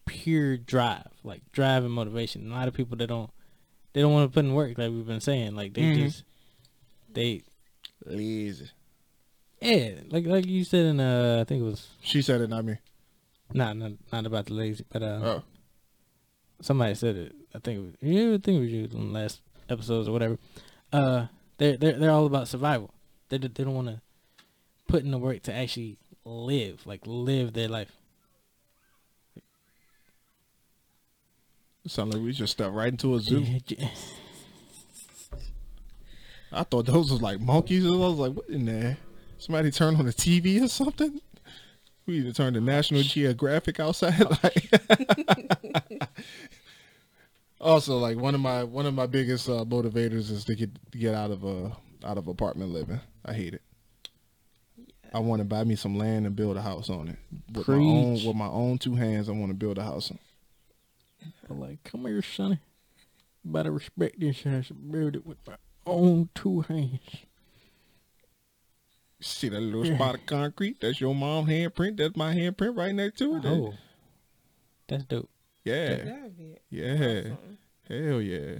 pure 0.06 0.56
drive, 0.56 1.08
like 1.22 1.42
drive 1.52 1.84
and 1.84 1.92
motivation. 1.92 2.50
A 2.50 2.54
lot 2.54 2.68
of 2.68 2.74
people 2.74 2.96
they 2.96 3.06
don't 3.06 3.30
they 3.92 4.00
don't 4.00 4.12
want 4.12 4.30
to 4.30 4.34
put 4.34 4.44
in 4.46 4.54
work, 4.54 4.78
like 4.78 4.90
we've 4.90 5.06
been 5.06 5.20
saying. 5.20 5.54
Like 5.54 5.74
they 5.74 5.82
Mhm. 5.82 5.94
just 5.94 6.24
they 7.12 7.42
Lazy. 8.06 8.70
yeah, 9.60 9.90
like 10.08 10.24
like 10.24 10.46
you 10.46 10.64
said 10.64 10.86
in 10.86 11.00
uh 11.00 11.38
I 11.42 11.44
think 11.44 11.60
it 11.60 11.64
was 11.66 11.88
She 12.00 12.22
said 12.22 12.40
it, 12.40 12.48
not 12.48 12.64
me. 12.64 12.78
not 13.52 13.76
not 13.76 13.92
not 14.10 14.24
about 14.24 14.46
the 14.46 14.54
lazy, 14.54 14.84
but 14.90 15.02
uh 15.02 15.20
Oh, 15.22 15.42
somebody 16.60 16.94
said 16.94 17.16
it. 17.16 17.34
I 17.54 17.58
think 17.58 17.78
it 17.78 17.82
was, 17.82 17.94
yeah, 18.00 18.30
think 18.38 18.56
it 18.58 18.60
was 18.60 18.70
you 18.70 18.84
in 18.84 19.12
the 19.12 19.18
last 19.18 19.40
episodes 19.68 20.08
or 20.08 20.12
whatever. 20.12 20.38
Uh, 20.92 21.26
they're 21.58 21.76
they're 21.76 21.98
they're 21.98 22.10
all 22.10 22.26
about 22.26 22.48
survival. 22.48 22.92
They 23.28 23.38
they 23.38 23.48
don't 23.48 23.74
want 23.74 23.88
to 23.88 24.00
put 24.88 25.04
in 25.04 25.10
the 25.10 25.18
work 25.18 25.42
to 25.44 25.54
actually 25.54 25.98
live, 26.24 26.86
like 26.86 27.02
live 27.06 27.52
their 27.52 27.68
life. 27.68 27.92
it 31.84 31.90
sounded 31.90 32.16
like 32.16 32.24
we 32.24 32.32
just 32.32 32.52
stepped 32.52 32.74
right 32.74 32.88
into 32.88 33.14
a 33.14 33.20
zoo. 33.20 33.44
I 36.52 36.64
thought 36.64 36.86
those 36.86 37.10
was 37.12 37.22
like 37.22 37.40
monkeys. 37.40 37.86
I 37.86 37.90
was 37.90 38.18
like, 38.18 38.32
what 38.32 38.48
in 38.48 38.66
there? 38.66 38.98
Somebody 39.38 39.70
turned 39.70 39.96
on 39.96 40.06
the 40.06 40.12
TV 40.12 40.62
or 40.62 40.68
something? 40.68 41.20
We 42.10 42.18
need 42.18 42.26
to 42.26 42.32
turn 42.32 42.54
the 42.54 42.60
National 42.60 43.02
Geographic 43.02 43.78
outside. 43.78 44.18
Like, 44.42 44.68
also, 47.60 47.98
like 47.98 48.16
one 48.16 48.34
of 48.34 48.40
my 48.40 48.64
one 48.64 48.84
of 48.84 48.94
my 48.94 49.06
biggest 49.06 49.48
uh, 49.48 49.64
motivators 49.64 50.28
is 50.32 50.44
to 50.46 50.56
get 50.56 50.70
to 50.90 50.98
get 50.98 51.14
out 51.14 51.30
of 51.30 51.44
uh 51.44 51.70
out 52.04 52.18
of 52.18 52.26
apartment 52.26 52.72
living. 52.72 52.98
I 53.24 53.32
hate 53.32 53.54
it. 53.54 53.62
I 55.14 55.20
want 55.20 55.38
to 55.38 55.44
buy 55.44 55.62
me 55.62 55.76
some 55.76 55.96
land 55.96 56.26
and 56.26 56.34
build 56.34 56.56
a 56.56 56.62
house 56.62 56.90
on 56.90 57.10
it 57.10 57.18
with 57.52 57.68
my 57.68 57.74
own 57.74 58.14
with 58.14 58.34
my 58.34 58.48
own 58.48 58.78
two 58.78 58.96
hands. 58.96 59.28
I 59.28 59.32
want 59.32 59.50
to 59.50 59.56
build 59.56 59.78
a 59.78 59.84
house. 59.84 60.10
On. 60.10 60.18
I'm 61.48 61.60
like, 61.60 61.84
come 61.84 62.06
here, 62.06 62.22
sonny. 62.22 62.58
You 63.44 63.52
better 63.52 63.70
respect 63.70 64.18
this 64.18 64.42
house 64.42 64.70
and 64.70 64.90
build 64.90 65.14
it 65.14 65.24
with 65.24 65.38
my 65.46 65.54
own 65.86 66.28
two 66.34 66.62
hands. 66.62 66.98
See 69.20 69.48
that 69.48 69.60
little 69.60 69.84
spot 69.94 70.14
of 70.14 70.26
concrete? 70.26 70.80
That's 70.80 71.00
your 71.00 71.14
mom 71.14 71.46
handprint. 71.46 71.96
That's 71.96 72.16
my 72.16 72.34
handprint 72.34 72.76
right 72.76 72.94
next 72.94 73.18
to 73.18 73.36
it. 73.36 73.44
Oh, 73.44 73.74
that's 74.88 75.04
dope. 75.04 75.28
Yeah. 75.64 76.16
Yeah. 76.70 76.94
awesome. 76.94 77.58
Hell 77.88 78.20
yeah. 78.20 78.58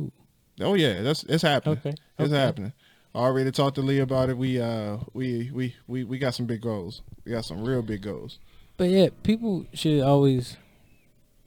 Ooh. 0.00 0.12
Oh 0.60 0.74
yeah, 0.74 1.02
that's 1.02 1.24
it's 1.24 1.42
happening. 1.42 1.78
Okay. 1.78 1.94
It's 2.18 2.32
okay. 2.32 2.36
happening. 2.36 2.72
I 3.14 3.18
already 3.18 3.50
talked 3.50 3.74
to 3.76 3.82
Lee 3.82 3.98
about 3.98 4.28
it. 4.28 4.36
We 4.36 4.60
uh 4.60 4.98
we 5.12 5.50
we 5.52 5.74
we 5.86 6.04
we 6.04 6.18
got 6.18 6.34
some 6.34 6.46
big 6.46 6.60
goals. 6.60 7.02
We 7.24 7.32
got 7.32 7.44
some 7.44 7.64
real 7.64 7.82
big 7.82 8.02
goals. 8.02 8.38
But 8.76 8.90
yeah, 8.90 9.08
people 9.22 9.66
should 9.74 10.02
always 10.02 10.56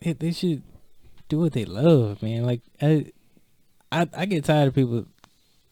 they, 0.01 0.14
they 0.14 0.32
should 0.32 0.64
do 1.30 1.39
what 1.39 1.53
they 1.53 1.66
love, 1.66 2.22
man. 2.22 2.43
Like 2.45 2.61
I, 2.82 3.11
I 3.91 4.09
I 4.14 4.26
get 4.26 4.43
tired 4.43 4.68
of 4.68 4.76
people 4.76 5.05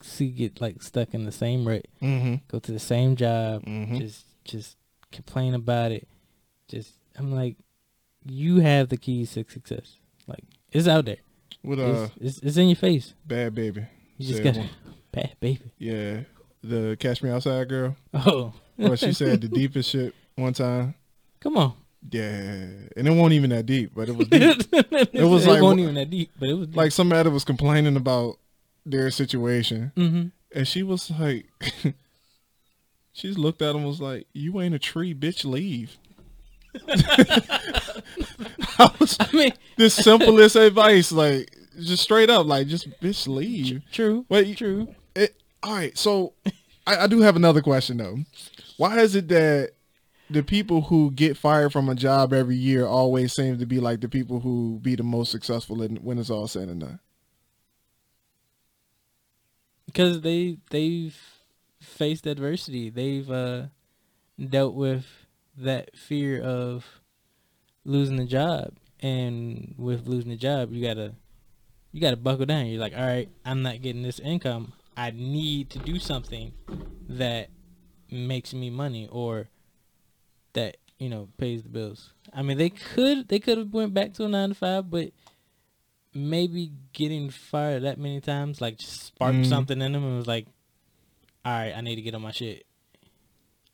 see 0.04 0.30
get 0.30 0.60
like 0.62 0.82
stuck 0.82 1.14
in 1.14 1.26
the 1.26 1.32
same 1.32 1.68
rut, 1.68 1.86
Mm-hmm. 2.02 2.36
go 2.48 2.60
to 2.60 2.72
the 2.72 2.80
same 2.80 3.16
job, 3.16 3.64
Mhm. 3.66 3.98
just 4.00 4.26
just 4.46 4.78
complain 5.12 5.54
about 5.54 5.92
it. 5.92 6.08
Just 6.68 6.94
I'm 7.18 7.32
like, 7.32 7.58
you 8.26 8.60
have 8.60 8.90
the 8.90 8.98
keys 8.98 9.34
to 9.34 9.46
success. 9.50 9.98
Like 10.28 10.44
it's 10.72 10.88
out 10.88 11.06
there. 11.06 11.18
With 11.64 11.80
uh 11.80 12.08
It's, 12.16 12.38
it's, 12.38 12.38
it's 12.40 12.58
in 12.58 12.70
your 12.70 12.76
face. 12.76 13.14
Bhad 13.28 13.52
Bhabie. 13.52 13.88
You 14.18 14.28
just 14.28 14.44
got 14.44 14.56
Bhad 15.14 15.32
Bhabie. 15.42 15.72
Yeah, 15.78 16.22
the 16.64 16.96
Catch 17.00 17.22
Me 17.24 17.30
Outside 17.30 17.68
girl. 17.70 17.96
Oh, 18.14 18.54
Well, 18.78 18.96
she 18.96 19.14
said 19.22 19.42
the 19.42 19.48
deepest 19.48 19.90
shit 19.90 20.14
one 20.36 20.54
time. 20.54 20.96
come 21.40 21.58
on. 21.58 21.74
Yeah, 22.10 22.32
and 22.98 23.08
it 23.08 23.12
wasn't 23.12 23.34
even 23.34 23.52
that 23.52 23.68
deep, 23.68 23.92
but 23.94 24.10
it 24.10 24.16
was 24.16 24.28
deep. 24.30 24.42
it 24.72 25.24
was 25.24 25.46
it 25.46 25.50
like 25.52 25.62
wasn't 25.62 25.82
even 25.82 25.94
that 25.96 26.10
deep, 26.10 26.32
but 26.40 26.50
it 26.50 26.54
was 26.54 26.68
like 26.76 26.92
somebody 26.92 27.30
was 27.30 27.44
complaining 27.44 27.96
about 27.96 28.38
their 28.86 29.12
situation, 29.12 29.92
hmm 29.96 30.28
and 30.54 30.68
she 30.68 30.84
was 30.84 31.10
like, 31.12 31.46
she 33.14 33.28
just 33.28 33.40
looked 33.40 33.62
at 33.62 33.76
him 33.76 33.84
was 33.86 34.02
like, 34.02 34.28
"You 34.34 34.60
ain't 34.62 34.76
a 34.76 34.80
tree, 34.80 35.14
bitch. 35.14 35.46
Leave." 35.46 35.98
I 38.80 38.92
was 39.00 39.18
I 39.20 39.30
mean, 39.34 39.52
the 39.78 39.90
simplest 39.90 40.56
advice, 40.56 41.12
like 41.12 41.50
just 41.80 42.04
straight 42.04 42.30
up, 42.30 42.46
like 42.46 42.68
just 42.68 42.90
bitch 43.02 43.28
leave. 43.28 43.82
true. 43.92 44.26
Wait, 44.30 44.58
true. 44.58 44.94
It, 45.16 45.36
all 45.64 45.74
right, 45.74 45.98
so 45.98 46.34
I, 46.88 46.98
I 47.04 47.08
do 47.08 47.22
have 47.22 47.36
another 47.36 47.62
question 47.62 47.98
though. 47.98 48.18
Why 48.78 49.00
is 49.00 49.16
it 49.16 49.28
that 49.30 49.72
the 50.30 50.44
people 50.44 50.84
who 50.84 51.12
get 51.12 51.38
fired 51.38 51.74
from 51.74 51.90
a 51.90 51.96
job 51.96 52.32
every 52.34 52.56
year 52.56 52.86
always 52.86 53.34
seem 53.34 53.60
to 53.60 53.66
be 53.66 53.80
like 53.80 54.00
the 54.00 54.08
people 54.10 54.40
who 54.40 54.80
be 54.82 54.96
the 54.96 55.04
most 55.04 55.32
successful 55.32 55.82
in, 55.82 55.98
when 55.98 56.18
it's 56.18 56.30
all 56.30 56.48
said 56.48 56.70
and 56.70 56.80
done? 56.82 57.00
Because 59.92 60.22
they 60.22 60.58
they've 60.70 61.18
faced 61.82 62.26
adversity. 62.26 62.90
They've 62.90 63.30
uh 63.30 63.64
dealt 64.40 64.74
with 64.74 65.06
that 65.58 65.98
fear 65.98 66.42
of 66.42 66.86
losing 67.84 68.16
the 68.16 68.26
job. 68.26 68.74
And 69.04 69.74
with 69.78 70.08
losing 70.08 70.30
the 70.30 70.38
job 70.38 70.72
you 70.72 70.86
gotta 70.86 71.14
you 71.92 72.00
gotta 72.00 72.18
buckle 72.18 72.46
down. 72.46 72.68
You're 72.68 72.80
like 72.80 72.94
all 72.96 73.06
right 73.06 73.30
i'm 73.46 73.62
not 73.62 73.82
getting 73.82 74.04
this 74.04 74.20
income. 74.20 74.74
I 74.96 75.12
need 75.12 75.70
to 75.72 75.80
do 75.80 76.00
something 76.00 76.54
that 77.10 77.50
makes 78.12 78.54
me 78.54 78.70
money 78.70 79.08
or 79.12 79.50
that 80.54 80.78
you 81.00 81.10
know 81.10 81.30
pays 81.38 81.64
the 81.64 81.70
bills. 81.70 82.14
I 82.32 82.44
mean 82.44 82.58
they 82.58 82.70
could 82.70 83.28
they 83.28 83.40
could 83.40 83.58
have 83.58 83.74
went 83.74 83.94
back 83.94 84.14
to 84.14 84.26
a 84.26 84.30
nine 84.30 84.50
to 84.50 84.56
five 84.56 84.90
but 84.90 85.12
maybe 86.14 86.72
getting 86.94 87.30
fired 87.30 87.84
that 87.84 87.98
many 87.98 88.20
times 88.22 88.60
like 88.62 88.78
just 88.78 89.02
sparked 89.04 89.38
Mm. 89.38 89.46
something 89.50 89.82
in 89.82 89.96
him 89.96 90.04
and 90.04 90.18
was 90.18 90.28
like, 90.28 90.48
all 91.46 91.52
right, 91.54 91.74
I 91.76 91.82
need 91.82 91.96
to 91.96 92.02
get 92.02 92.14
on 92.16 92.22
my 92.22 92.32
shit. 92.32 92.66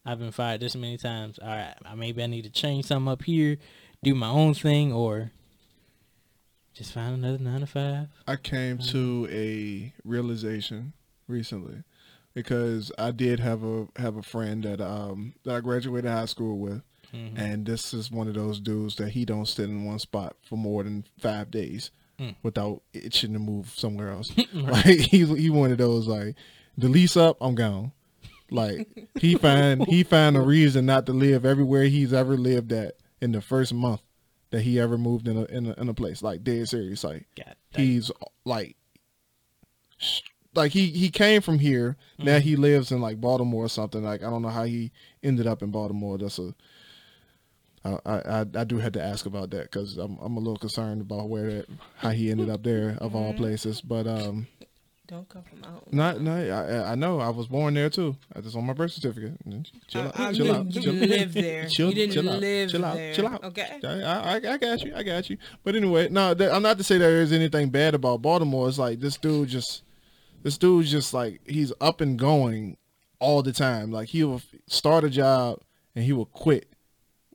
I've 0.05 0.19
been 0.19 0.31
fired 0.31 0.61
this 0.61 0.75
many 0.75 0.97
times. 0.97 1.37
All 1.39 1.47
right, 1.47 1.75
I- 1.83 1.95
maybe 1.95 2.23
I 2.23 2.27
need 2.27 2.43
to 2.43 2.49
change 2.49 2.85
something 2.85 3.11
up 3.11 3.23
here, 3.23 3.57
do 4.03 4.15
my 4.15 4.29
own 4.29 4.53
thing, 4.53 4.93
or 4.93 5.31
just 6.73 6.93
find 6.93 7.15
another 7.15 7.43
nine 7.43 7.61
to 7.61 7.67
five. 7.67 8.07
I 8.27 8.35
came 8.35 8.77
to 8.77 9.27
a 9.31 9.93
realization 10.05 10.93
recently 11.27 11.83
because 12.33 12.91
I 12.99 13.11
did 13.11 13.39
have 13.39 13.63
a 13.63 13.87
have 13.97 14.15
a 14.15 14.21
friend 14.23 14.63
that 14.63 14.79
um 14.79 15.33
that 15.43 15.55
I 15.55 15.59
graduated 15.59 16.09
high 16.11 16.25
school 16.25 16.57
with, 16.59 16.83
Mhm. 17.13 17.37
and 17.37 17.65
this 17.65 17.93
is 17.93 18.11
one 18.11 18.27
of 18.27 18.35
those 18.35 18.59
dudes 18.59 18.95
that 18.97 19.09
he 19.09 19.25
don't 19.25 19.47
sit 19.47 19.69
in 19.69 19.85
one 19.85 19.99
spot 19.99 20.35
for 20.41 20.55
more 20.57 20.83
than 20.83 21.03
five 21.17 21.49
days 21.51 21.89
Mm. 22.19 22.35
without 22.41 22.81
itching 22.93 23.33
to 23.33 23.39
move 23.39 23.69
somewhere 23.75 24.09
else. 24.09 24.31
Like 24.53 24.85
he's 25.11 25.29
he 25.29 25.49
one 25.51 25.71
of 25.71 25.77
those 25.77 26.07
like 26.07 26.35
the 26.77 26.89
lease 26.89 27.15
up, 27.15 27.37
I'm 27.39 27.53
gone. 27.53 27.91
Like 28.49 28.87
he 29.19 29.35
find 29.41 29.85
he 29.85 30.03
found 30.03 30.35
a 30.35 30.41
reason 30.41 30.85
not 30.87 31.05
to 31.05 31.13
live 31.13 31.45
everywhere 31.45 31.83
he's 31.83 32.13
ever 32.13 32.35
lived 32.35 32.71
at 32.71 32.95
in 33.21 33.33
the 33.33 33.41
first 33.41 33.73
month 33.73 34.01
that 34.49 34.61
he 34.61 34.79
ever 34.79 34.97
moved 34.97 35.27
in 35.27 35.37
a 35.37 35.43
in 35.45 35.67
a, 35.67 35.73
in 35.73 35.89
a 35.89 35.93
place. 35.93 36.23
Like 36.23 36.43
dead 36.43 36.67
serious. 36.67 37.03
Like 37.03 37.27
God, 37.35 37.55
he's 37.75 38.11
like 38.45 38.75
like 40.55 40.71
he 40.71 40.87
he 40.87 41.09
came 41.09 41.41
from 41.41 41.59
here 41.59 41.97
now 42.17 42.39
he 42.39 42.55
lives 42.55 42.91
in 42.91 42.99
like 42.99 43.21
baltimore 43.21 43.65
or 43.65 43.69
something 43.69 44.03
like 44.03 44.23
i 44.23 44.29
don't 44.29 44.41
know 44.41 44.49
how 44.49 44.63
he 44.63 44.91
ended 45.23 45.45
up 45.45 45.61
in 45.61 45.69
baltimore 45.69 46.17
that's 46.17 46.39
a 46.39 46.53
I, 47.85 47.99
I, 48.05 48.45
I 48.55 48.63
do 48.63 48.77
have 48.79 48.93
to 48.93 49.01
ask 49.03 49.25
about 49.25 49.49
that 49.51 49.71
because 49.71 49.97
I'm 49.97 50.17
I'm 50.19 50.35
a 50.35 50.39
little 50.39 50.57
concerned 50.57 51.01
about 51.01 51.29
where 51.29 51.51
that 51.51 51.65
how 51.97 52.09
he 52.09 52.31
ended 52.31 52.49
up 52.49 52.63
there 52.63 52.97
of 52.99 53.15
all 53.15 53.33
places. 53.33 53.81
But 53.81 54.07
um, 54.07 54.47
Don't 55.07 55.29
come 55.29 55.43
from 55.43 55.63
out. 55.63 55.93
not 55.93 56.19
no 56.19 56.33
I 56.35 56.91
I 56.91 56.95
know 56.95 57.19
I 57.19 57.29
was 57.29 57.47
born 57.47 57.75
there 57.75 57.89
too. 57.89 58.17
I 58.35 58.41
just 58.41 58.57
on 58.57 58.65
my 58.65 58.73
birth 58.73 58.91
certificate. 58.91 59.37
Chill 59.87 60.01
out, 60.01 60.19
I, 60.19 60.27
I 60.29 60.33
chill 60.33 60.53
out, 60.53 60.65
you 60.75 60.81
chill, 60.81 60.93
live 60.93 61.33
there. 61.33 61.67
chill, 61.69 61.89
you 61.89 61.95
didn't 61.95 62.13
chill 62.13 62.29
out, 62.29 62.39
live 62.39 62.71
chill 62.71 62.83
out, 62.85 62.95
there. 62.95 63.13
chill 63.13 63.27
out. 63.27 63.43
Okay. 63.45 63.79
I, 63.83 64.35
I 64.35 64.35
I 64.35 64.57
got 64.57 64.81
you, 64.81 64.93
I 64.95 65.03
got 65.03 65.29
you. 65.29 65.37
But 65.63 65.75
anyway, 65.75 66.09
no, 66.09 66.33
th- 66.33 66.51
I'm 66.51 66.63
not 66.63 66.77
to 66.79 66.83
say 66.83 66.97
there 66.97 67.21
is 67.21 67.31
anything 67.31 67.69
bad 67.69 67.93
about 67.95 68.21
Baltimore. 68.21 68.67
It's 68.67 68.77
like 68.79 68.99
this 68.99 69.17
dude 69.17 69.47
just 69.49 69.83
this 70.43 70.57
dude's 70.57 70.91
just 70.91 71.13
like 71.13 71.39
he's 71.47 71.71
up 71.79 72.01
and 72.01 72.19
going 72.19 72.75
all 73.19 73.41
the 73.43 73.53
time. 73.53 73.91
Like 73.91 74.09
he 74.09 74.23
will 74.23 74.41
start 74.67 75.03
a 75.05 75.09
job 75.09 75.61
and 75.95 76.03
he 76.03 76.11
will 76.11 76.25
quit 76.25 76.67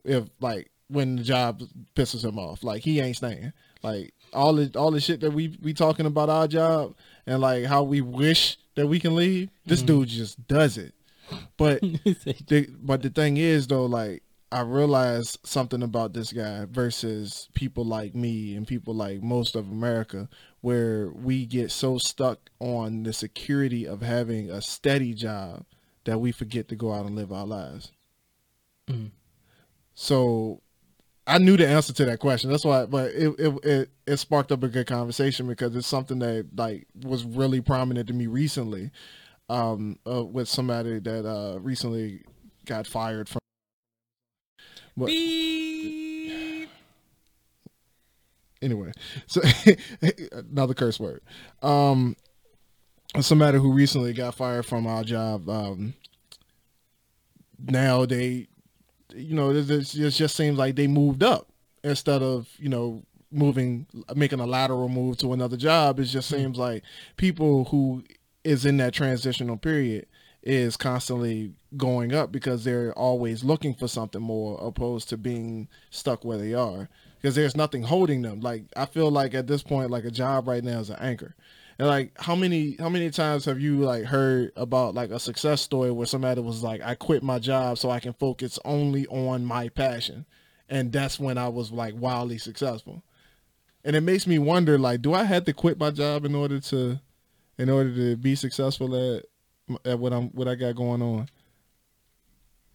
if 0.03 0.25
like 0.39 0.69
when 0.87 1.15
the 1.15 1.23
job 1.23 1.61
pisses 1.95 2.23
him 2.23 2.37
off. 2.37 2.63
Like 2.63 2.83
he 2.83 2.99
ain't 2.99 3.17
staying. 3.17 3.53
Like 3.81 4.13
all 4.31 4.53
the 4.53 4.71
all 4.77 4.91
the 4.91 5.01
shit 5.01 5.19
that 5.21 5.31
we 5.31 5.57
we 5.61 5.73
talking 5.73 6.05
about 6.05 6.29
our 6.29 6.47
job 6.47 6.95
and 7.25 7.41
like 7.41 7.65
how 7.65 7.83
we 7.83 8.01
wish 8.01 8.57
that 8.75 8.87
we 8.87 8.99
can 8.99 9.15
leave. 9.15 9.49
This 9.65 9.81
dude 9.81 10.07
just 10.09 10.47
does 10.47 10.77
it. 10.77 10.93
But 11.57 11.81
the, 12.47 12.67
but 12.81 13.01
the 13.01 13.09
thing 13.09 13.37
is 13.37 13.67
though, 13.67 13.85
like 13.85 14.23
I 14.51 14.61
realized 14.61 15.39
something 15.43 15.81
about 15.81 16.13
this 16.13 16.31
guy 16.31 16.65
versus 16.65 17.49
people 17.55 17.85
like 17.85 18.13
me 18.13 18.55
and 18.55 18.67
people 18.67 18.93
like 18.93 19.23
most 19.23 19.55
of 19.55 19.67
America, 19.71 20.29
where 20.61 21.09
we 21.09 21.45
get 21.45 21.71
so 21.71 21.97
stuck 21.97 22.51
on 22.59 23.03
the 23.03 23.13
security 23.13 23.87
of 23.87 24.01
having 24.01 24.51
a 24.51 24.61
steady 24.61 25.13
job 25.13 25.65
that 26.05 26.19
we 26.19 26.31
forget 26.31 26.67
to 26.67 26.75
go 26.75 26.93
out 26.93 27.05
and 27.05 27.15
live 27.15 27.31
our 27.31 27.47
lives. 27.47 27.91
Mhm. 28.87 29.11
So 29.95 30.61
I 31.25 31.37
knew 31.37 31.57
the 31.57 31.67
answer 31.67 31.93
to 31.93 32.05
that 32.05 32.19
question. 32.19 32.49
That's 32.49 32.65
why, 32.65 32.85
but 32.85 33.11
it, 33.11 33.35
it 33.39 33.65
it 33.65 33.89
it 34.07 34.17
sparked 34.17 34.51
up 34.51 34.63
a 34.63 34.67
good 34.67 34.87
conversation 34.87 35.47
because 35.47 35.75
it's 35.75 35.87
something 35.87 36.19
that 36.19 36.47
like 36.55 36.87
was 37.03 37.23
really 37.23 37.61
prominent 37.61 38.07
to 38.07 38.13
me 38.13 38.27
recently, 38.27 38.91
um, 39.49 39.99
uh, 40.09 40.23
with 40.23 40.47
somebody 40.47 40.99
that 40.99 41.25
uh 41.25 41.59
recently 41.59 42.23
got 42.65 42.87
fired 42.87 43.29
from. 43.29 43.39
But 44.97 45.07
Beep. 45.07 46.69
anyway, 48.61 48.91
so 49.27 49.41
another 50.31 50.73
curse 50.73 50.99
word. 50.99 51.21
Um, 51.61 52.15
somebody 53.21 53.59
who 53.59 53.71
recently 53.73 54.13
got 54.13 54.35
fired 54.35 54.65
from 54.65 54.87
our 54.87 55.03
job. 55.03 55.47
Um, 55.49 55.93
now 57.59 58.05
they, 58.05 58.47
you 59.15 59.35
know, 59.35 59.51
it 59.51 59.65
just, 59.65 59.95
it 59.95 60.09
just 60.11 60.35
seems 60.35 60.57
like 60.57 60.75
they 60.75 60.87
moved 60.87 61.23
up 61.23 61.47
instead 61.83 62.21
of 62.21 62.47
you 62.57 62.69
know 62.69 63.03
moving, 63.31 63.87
making 64.15 64.39
a 64.39 64.45
lateral 64.45 64.89
move 64.89 65.17
to 65.17 65.33
another 65.33 65.57
job. 65.57 65.99
It 65.99 66.05
just 66.05 66.29
hmm. 66.29 66.37
seems 66.37 66.57
like 66.57 66.83
people 67.17 67.65
who 67.65 68.03
is 68.43 68.65
in 68.65 68.77
that 68.77 68.93
transitional 68.93 69.57
period 69.57 70.07
is 70.43 70.75
constantly 70.75 71.53
going 71.77 72.13
up 72.13 72.31
because 72.31 72.63
they're 72.63 72.91
always 72.93 73.43
looking 73.43 73.73
for 73.73 73.87
something 73.87 74.21
more 74.21 74.59
opposed 74.61 75.09
to 75.09 75.17
being 75.17 75.69
stuck 75.89 76.25
where 76.25 76.37
they 76.37 76.53
are. 76.53 76.89
Because 77.21 77.35
there's 77.35 77.55
nothing 77.55 77.83
holding 77.83 78.21
them. 78.21 78.41
Like 78.41 78.65
i 78.75 78.85
feel 78.85 79.09
like 79.09 79.33
at 79.33 79.47
this 79.47 79.63
point 79.63 79.89
like 79.89 80.03
a 80.03 80.11
job 80.11 80.47
right 80.47 80.63
now 80.63 80.79
is 80.79 80.89
an 80.89 80.97
anchor 80.99 81.35
and 81.79 81.87
like 81.87 82.11
how 82.19 82.35
many 82.35 82.75
how 82.79 82.89
many 82.89 83.09
times 83.09 83.45
have 83.45 83.59
you 83.59 83.77
like 83.77 84.05
heard 84.05 84.51
about 84.55 84.93
like 84.93 85.09
a 85.09 85.19
success 85.19 85.61
story 85.61 85.91
where 85.91 86.05
somebody 86.05 86.41
was 86.41 86.63
like 86.63 86.81
i 86.81 86.95
quit 86.95 87.23
my 87.23 87.39
job 87.39 87.77
so 87.77 87.89
i 87.89 87.99
can 87.99 88.13
focus 88.13 88.59
only 88.65 89.07
on 89.07 89.43
my 89.45 89.69
passion 89.69 90.25
and 90.69 90.91
that's 90.91 91.19
when 91.19 91.37
i 91.37 91.47
was 91.47 91.71
like 91.71 91.93
wildly 91.97 92.37
successful? 92.37 93.03
And 93.85 93.97
it 93.97 94.01
makes 94.01 94.25
me 94.25 94.39
wonder 94.39 94.77
like 94.77 95.01
do 95.01 95.13
i 95.13 95.23
have 95.23 95.45
to 95.45 95.53
quit 95.53 95.77
my 95.77 95.91
job 95.91 96.25
in 96.25 96.35
order 96.35 96.59
to 96.59 96.99
in 97.57 97.69
order 97.69 97.93
to 97.93 98.15
be 98.15 98.35
successful 98.35 98.95
at 98.95 99.25
at 99.85 99.99
what 99.99 100.13
i'm 100.13 100.29
what 100.29 100.47
i 100.47 100.55
got 100.55 100.75
going 100.75 101.01
on? 101.01 101.27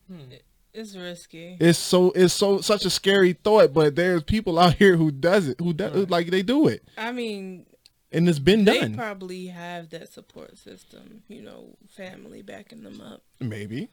Hmm, 0.06 0.32
it's 0.74 0.94
risky. 0.96 1.56
it's 1.60 1.78
so 1.78 2.12
it's 2.12 2.34
so 2.34 2.60
such 2.60 2.84
a 2.84 2.90
scary 2.90 3.32
thought 3.32 3.72
but 3.72 3.96
there's 3.96 4.22
people 4.22 4.58
out 4.58 4.74
here 4.74 4.96
who 4.96 5.10
does 5.10 5.48
it 5.48 5.58
who 5.60 5.72
does 5.72 6.10
like 6.10 6.30
they 6.30 6.42
do 6.42 6.68
it. 6.68 6.82
I 6.96 7.12
mean, 7.12 7.64
and 8.12 8.28
it's 8.28 8.38
been 8.38 8.64
They 8.64 8.80
done. 8.80 8.94
probably 8.94 9.46
have 9.46 9.90
that 9.90 10.12
support 10.12 10.56
system, 10.58 11.22
you 11.28 11.42
know, 11.42 11.76
family 11.88 12.42
backing 12.42 12.82
them 12.82 13.00
up. 13.00 13.22
Maybe, 13.40 13.88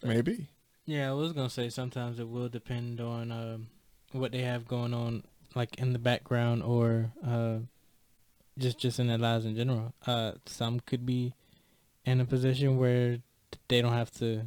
But- 0.00 0.08
maybe. 0.08 0.46
Yeah, 0.86 1.10
I 1.10 1.14
was 1.14 1.32
gonna 1.32 1.48
say 1.50 1.70
sometimes 1.70 2.18
it 2.18 2.28
will 2.28 2.48
depend 2.50 3.00
on 3.00 3.32
um, 3.32 3.68
what 4.12 4.32
they 4.32 4.42
have 4.42 4.68
going 4.68 4.92
on, 4.92 5.24
like 5.54 5.78
in 5.78 5.92
the 5.94 5.98
background 5.98 6.62
or 6.62 7.12
uh, 7.26 7.60
just 8.58 8.78
just 8.78 8.98
in 9.00 9.06
their 9.06 9.16
lives 9.18 9.46
in 9.46 9.56
general. 9.56 9.94
Uh, 10.06 10.32
some 10.44 10.80
could 10.80 11.06
be 11.06 11.32
in 12.04 12.20
a 12.20 12.26
position 12.26 12.76
where 12.76 13.18
they 13.68 13.80
don't 13.80 13.94
have 13.94 14.10
to 14.18 14.46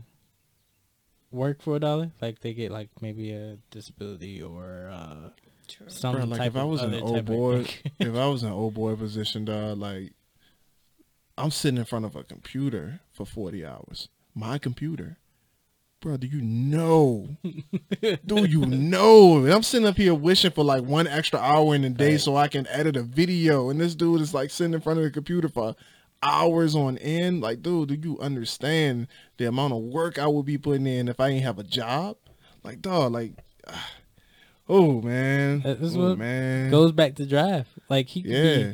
work 1.32 1.62
for 1.64 1.76
a 1.76 1.80
dollar, 1.80 2.12
like 2.22 2.40
they 2.42 2.54
get 2.54 2.72
like 2.72 2.90
maybe 3.02 3.32
a 3.32 3.58
disability 3.72 4.40
or 4.42 4.90
uh, 4.94 5.30
True. 5.68 5.90
some 5.90 6.16
Bruh, 6.16 6.28
like 6.30 6.38
type 6.40 6.48
if 6.48 6.58
I 6.58 6.64
was 6.64 6.82
an 6.82 6.94
old 6.96 7.26
boy, 7.26 7.66
if 8.00 8.16
I 8.16 8.28
was 8.28 8.44
an 8.44 8.52
old 8.52 8.74
boy 8.74 8.96
position, 8.96 9.46
dog, 9.46 9.78
like 9.78 10.14
I'm 11.38 11.52
sitting 11.52 11.78
in 11.78 11.86
front 11.86 12.06
of 12.06 12.16
a 12.16 12.24
computer 12.24 13.02
for 13.12 13.26
40 13.26 13.66
hours. 13.66 14.10
My 14.34 14.58
computer. 14.58 15.18
Bro, 16.00 16.18
do 16.18 16.28
you 16.28 16.42
know? 16.42 17.38
do 18.26 18.46
you 18.48 18.66
know? 18.66 19.38
And 19.38 19.52
I'm 19.52 19.64
sitting 19.64 19.88
up 19.88 19.98
here 19.98 20.14
wishing 20.14 20.52
for 20.52 20.64
like 20.64 20.84
one 20.84 21.08
extra 21.08 21.40
hour 21.40 21.74
in 21.76 21.82
the 21.82 21.90
day 21.90 22.12
Right. 22.12 22.22
so 22.22 22.36
I 22.36 22.48
can 22.48 22.68
edit 22.68 22.96
a 22.96 23.04
video. 23.04 23.70
And 23.70 23.82
this 23.82 23.96
dude 23.96 24.22
is 24.22 24.34
like 24.34 24.52
sitting 24.52 24.74
in 24.74 24.82
front 24.82 25.00
of 25.00 25.06
the 25.06 25.12
computer 25.12 25.50
for 25.50 25.76
hours 26.22 26.76
on 26.76 26.98
end. 27.00 27.42
Like, 27.42 27.62
dude, 27.64 27.90
do 27.90 28.10
you 28.10 28.20
understand 28.20 29.08
the 29.38 29.46
amount 29.48 29.74
of 29.74 29.80
work 29.80 30.20
I 30.20 30.28
would 30.28 30.46
be 30.46 30.58
putting 30.58 30.86
in 30.88 31.08
if 31.08 31.20
I 31.20 31.30
ain't 31.30 31.44
have 31.44 31.58
a 31.60 31.64
job? 31.64 32.18
Like, 32.64 32.82
dog, 32.82 33.12
like, 33.12 33.34
ah. 33.68 33.90
Oh 34.70 35.02
man, 35.02 35.62
That 35.62 35.82
is 35.82 35.96
oh, 35.96 36.10
what 36.10 36.18
man, 36.18 36.70
goes 36.72 36.92
back 36.92 37.16
to 37.16 37.26
drive. 37.26 37.68
Like 37.90 38.08
he 38.08 38.22
could 38.24 38.32
yeah. 38.32 38.74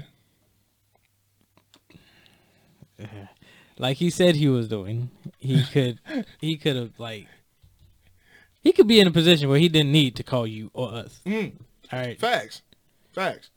be, 2.99 3.07
like 3.77 3.97
he 3.97 4.09
said 4.09 4.35
he 4.35 4.47
was 4.47 4.67
doing. 4.67 5.09
He 5.37 5.63
could 5.71 5.99
he 6.39 6.57
could 6.57 6.75
have 6.75 6.99
like 6.99 7.27
he 8.61 8.71
could 8.71 8.87
be 8.87 8.99
in 8.99 9.07
a 9.07 9.11
position 9.11 9.49
where 9.49 9.59
he 9.59 9.69
didn't 9.69 9.91
need 9.91 10.15
to 10.15 10.23
call 10.23 10.47
you 10.47 10.71
or 10.73 10.93
us. 10.93 11.21
Mm. 11.25 11.53
All 11.91 11.99
right, 11.99 12.19
Facts. 12.19 12.61
Facts. 13.13 13.49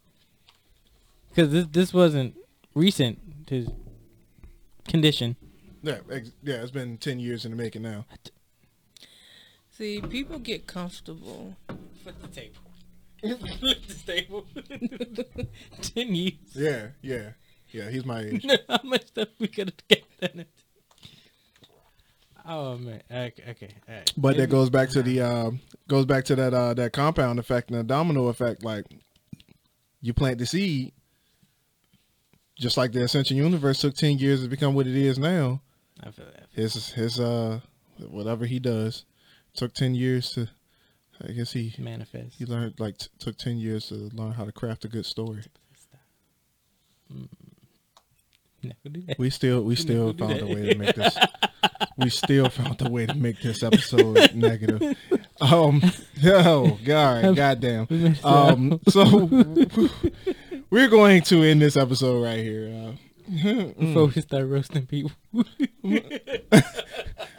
because 1.30 1.50
this 1.50 1.66
this 1.70 1.94
wasn't 1.94 2.34
recent. 2.74 3.18
His 3.48 3.68
condition. 4.88 5.36
Yeah, 5.82 5.98
ex- 6.10 6.32
yeah, 6.42 6.56
it's 6.56 6.72
been 6.72 6.98
10 6.98 7.20
years 7.20 7.44
in 7.44 7.52
the 7.52 7.56
making 7.56 7.82
now. 7.82 8.06
See, 9.76 10.00
people 10.00 10.38
get 10.38 10.66
comfortable. 10.66 11.54
Flip 12.02 12.16
the 12.22 12.28
table. 12.28 12.60
Flip 13.58 13.86
the 13.86 14.12
table. 14.12 14.46
Ten 15.82 16.14
years. 16.14 16.32
Yeah, 16.54 16.86
yeah. 17.02 17.30
Yeah, 17.70 17.90
he's 17.90 18.06
my 18.06 18.20
age. 18.20 18.46
How 18.68 18.80
much 18.84 19.08
stuff 19.08 19.28
we 19.38 19.48
could 19.48 19.68
have 19.68 19.88
get 19.88 20.04
done. 20.18 20.40
it. 20.40 20.48
Oh 22.46 22.78
man. 22.78 23.02
Okay. 23.10 23.42
Okay. 23.50 23.74
All 23.86 23.94
right. 23.96 24.12
But 24.16 24.36
that 24.38 24.48
goes 24.48 24.70
back 24.70 24.88
to 24.90 25.02
the 25.02 25.20
uh, 25.20 25.50
goes 25.88 26.06
back 26.06 26.24
to 26.26 26.36
that 26.36 26.54
uh, 26.54 26.72
that 26.74 26.94
compound 26.94 27.38
effect 27.38 27.70
and 27.70 27.78
the 27.78 27.84
domino 27.84 28.28
effect. 28.28 28.64
Like 28.64 28.86
you 30.00 30.14
plant 30.14 30.38
the 30.38 30.46
seed, 30.46 30.92
just 32.58 32.78
like 32.78 32.92
the 32.92 33.02
Ascension 33.02 33.36
Universe 33.36 33.80
took 33.80 33.94
ten 33.94 34.16
years 34.18 34.42
to 34.42 34.48
become 34.48 34.74
what 34.74 34.86
it 34.86 34.96
is 34.96 35.18
now. 35.18 35.60
I 36.02 36.12
feel 36.12 36.24
that. 36.26 36.46
His 36.52 36.92
his 36.92 37.20
uh 37.20 37.60
whatever 37.98 38.46
he 38.46 38.58
does 38.58 39.04
took 39.56 39.74
ten 39.74 39.94
years 39.94 40.30
to. 40.32 40.48
I 41.26 41.32
guess 41.32 41.52
he 41.52 41.74
Manifest. 41.78 42.36
he 42.36 42.44
learned 42.44 42.74
like 42.78 42.98
t- 42.98 43.06
took 43.18 43.38
ten 43.38 43.56
years 43.56 43.88
to 43.88 43.94
learn 44.12 44.32
how 44.32 44.44
to 44.44 44.52
craft 44.52 44.84
a 44.84 44.88
good 44.88 45.06
story. 45.06 45.42
That. 48.62 49.18
We 49.18 49.30
still 49.30 49.62
we 49.62 49.76
still 49.76 50.12
found 50.12 50.40
a 50.40 50.46
way 50.46 50.72
to 50.72 50.78
make 50.78 50.94
this. 50.96 51.16
we 51.96 52.10
still 52.10 52.48
found 52.50 52.82
a 52.84 52.90
way 52.90 53.06
to 53.06 53.14
make 53.14 53.40
this 53.40 53.62
episode 53.62 54.30
negative. 54.34 54.96
Um. 55.40 55.80
Oh 56.24 56.78
God, 56.84 57.36
goddamn. 57.36 57.86
Um. 58.24 58.80
So 58.88 59.26
we're 60.70 60.88
going 60.88 61.22
to 61.22 61.42
end 61.44 61.62
this 61.62 61.76
episode 61.76 62.22
right 62.22 62.40
here. 62.40 62.94
Uh, 63.28 63.72
Before 63.78 64.06
we 64.06 64.20
start 64.20 64.48
roasting 64.48 64.86
people. 64.86 65.12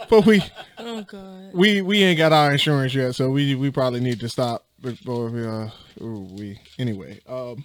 but 0.10 0.26
we 0.26 0.42
Oh 0.78 1.02
God. 1.04 1.54
we 1.54 1.82
we 1.82 2.04
ain't 2.04 2.18
got 2.18 2.32
our 2.34 2.52
insurance 2.52 2.94
yet, 2.94 3.16
so 3.16 3.30
we 3.30 3.56
we 3.56 3.72
probably 3.72 4.00
need 4.00 4.20
to 4.22 4.30
stop 4.30 4.66
before 4.82 5.30
we 5.30 5.46
uh 5.46 5.70
we 6.00 6.60
anyway. 6.80 7.20
Um, 7.28 7.64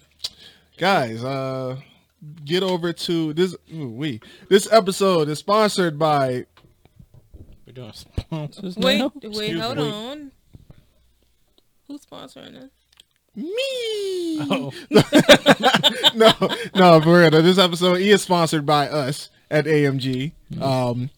guys, 0.78 1.22
uh, 1.22 1.76
get 2.44 2.62
over 2.62 2.92
to 2.92 3.32
this. 3.34 3.54
Ooh, 3.74 3.88
we 3.90 4.20
this 4.48 4.70
episode 4.72 5.28
is 5.28 5.38
sponsored 5.38 5.98
by 5.98 6.46
We're 7.66 7.72
doing 7.74 7.92
sponsors 7.92 8.76
Wait, 8.76 8.98
now. 8.98 9.12
wait, 9.22 9.24
Excuse 9.30 9.60
hold 9.60 9.76
me. 9.78 9.90
on. 9.90 10.32
Who's 11.88 12.04
sponsoring 12.06 12.56
us? 12.64 12.70
me. 13.34 13.46
Oh, 14.50 14.72
no, 16.14 16.32
no, 16.74 17.00
for 17.00 17.18
real. 17.18 17.30
though, 17.30 17.40
This 17.42 17.58
episode 17.58 17.98
is 18.00 18.22
sponsored 18.22 18.66
by 18.66 18.88
us 18.88 19.30
at 19.50 19.64
AMG. 19.64 20.32
Um, 20.60 21.08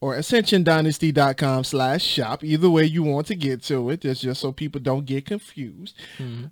or 0.00 0.16
ascensiondynasty.com 0.16 1.62
slash 1.64 2.02
shop. 2.02 2.42
Either 2.42 2.68
way 2.68 2.84
you 2.84 3.04
want 3.04 3.26
to 3.28 3.36
get 3.36 3.62
to 3.64 3.88
it. 3.90 4.00
That's 4.00 4.20
just 4.20 4.40
so 4.40 4.50
people 4.52 4.80
don't 4.80 5.06
get 5.06 5.24
confused. 5.26 5.94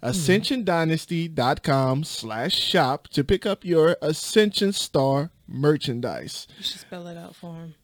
Ascensiondynasty.com 0.03 2.05
slash 2.05 2.55
shop 2.55 3.09
to 3.09 3.25
pick 3.25 3.45
up 3.47 3.65
your 3.65 3.97
Ascension 4.01 4.73
Star 4.73 5.31
merchandise. 5.49 6.47
You 6.59 6.63
should 6.65 6.81
spell 6.81 7.09
it 7.09 7.17
out 7.17 7.35
for 7.35 7.55
him. 7.57 7.75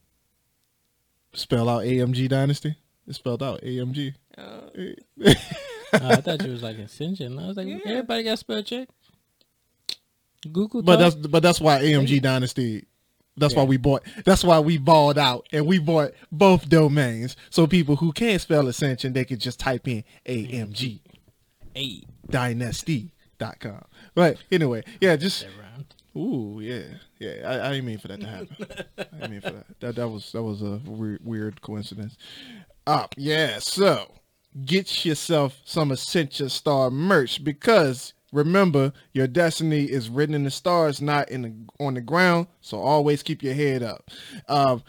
Spell 1.32 1.68
out 1.68 1.82
AMG 1.84 2.28
Dynasty. 2.28 2.76
It's 3.08 3.18
spelled 3.18 3.42
out 3.42 3.60
AMG. 3.62 4.14
Uh, 4.38 4.60
I 5.92 6.16
thought 6.16 6.42
you 6.44 6.52
was 6.52 6.62
like 6.62 6.78
Ascension. 6.78 7.38
I 7.38 7.46
was 7.48 7.56
like, 7.56 7.66
Yeah. 7.68 7.78
everybody 7.86 8.22
got 8.22 8.38
spell 8.38 8.62
check. 8.62 8.88
Google. 10.52 10.82
But 10.82 10.96
that's 10.96 11.14
but 11.14 11.42
that's 11.42 11.60
why 11.60 11.80
AMG 11.80 12.22
Dynasty. 12.22 12.86
That's 13.38 13.54
why 13.54 13.64
we 13.64 13.76
bought. 13.76 14.02
That's 14.24 14.42
why 14.42 14.60
we 14.60 14.78
balled 14.78 15.18
out 15.18 15.46
and 15.52 15.66
we 15.66 15.78
bought 15.78 16.12
both 16.32 16.68
domains 16.70 17.36
so 17.50 17.66
people 17.66 17.96
who 17.96 18.12
can't 18.12 18.40
spell 18.40 18.66
Ascension 18.66 19.12
they 19.12 19.26
could 19.26 19.40
just 19.40 19.60
type 19.60 19.86
in 19.86 20.04
AMG 20.24 21.00
hey, 21.76 22.02
Dynasty.com. 22.28 23.84
But 24.14 24.38
anyway, 24.50 24.82
yeah, 25.00 25.16
just 25.16 25.46
ooh 26.16 26.58
yeah 26.60 26.84
yeah. 27.18 27.42
I, 27.44 27.68
I 27.68 27.72
didn't 27.72 27.84
mean 27.84 27.98
for 27.98 28.08
that 28.08 28.20
to 28.20 28.26
happen. 28.26 28.56
I 28.98 29.02
didn't 29.02 29.30
mean 29.30 29.40
for 29.42 29.50
that. 29.50 29.80
That 29.80 29.94
that 29.96 30.08
was 30.08 30.32
that 30.32 30.42
was 30.42 30.62
a 30.62 30.80
weird, 30.86 31.20
weird 31.22 31.60
coincidence. 31.60 32.16
Up 32.86 33.14
yeah. 33.16 33.58
So 33.58 34.12
get 34.64 35.04
yourself 35.04 35.60
some 35.64 35.90
Ascension 35.90 36.48
Star 36.48 36.90
merch 36.90 37.44
because 37.44 38.14
remember 38.32 38.92
your 39.12 39.26
destiny 39.26 39.84
is 39.84 40.08
written 40.08 40.34
in 40.34 40.44
the 40.44 40.50
stars, 40.50 41.00
not 41.00 41.28
in 41.30 41.42
the 41.42 41.84
on 41.84 41.94
the 41.94 42.00
ground. 42.00 42.48
So 42.60 42.78
always 42.80 43.22
keep 43.22 43.42
your 43.42 43.54
head 43.54 43.82
up. 43.82 44.10
Um, 44.48 44.82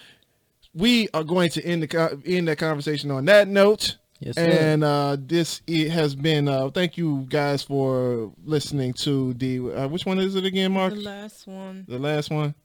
we 0.73 1.09
are 1.13 1.23
going 1.23 1.49
to 1.51 1.63
end 1.65 1.83
the 1.83 2.21
end 2.25 2.47
that 2.47 2.57
conversation 2.57 3.11
on 3.11 3.25
that 3.25 3.47
note. 3.47 3.97
Yes, 4.19 4.35
sir. 4.35 4.41
and 4.41 4.83
uh, 4.83 5.17
this 5.19 5.61
it 5.67 5.91
has 5.91 6.15
been. 6.15 6.47
Uh, 6.47 6.69
thank 6.69 6.97
you 6.97 7.25
guys 7.29 7.61
for 7.61 8.31
listening 8.43 8.93
to 8.93 9.33
the. 9.35 9.59
Uh, 9.59 9.87
which 9.87 10.05
one 10.05 10.19
is 10.19 10.35
it 10.35 10.45
again, 10.45 10.71
Mark? 10.71 10.93
the 10.93 11.01
last 11.01 11.47
one. 11.47 11.85
The 11.87 11.99
last 11.99 12.31
one. 12.31 12.55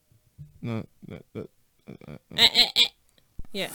No, 0.62 0.84
no, 1.06 1.18
no. 1.34 1.46
Eh, 2.36 2.48
eh, 2.54 2.66
eh. 2.76 2.80
Yeah. 3.52 3.68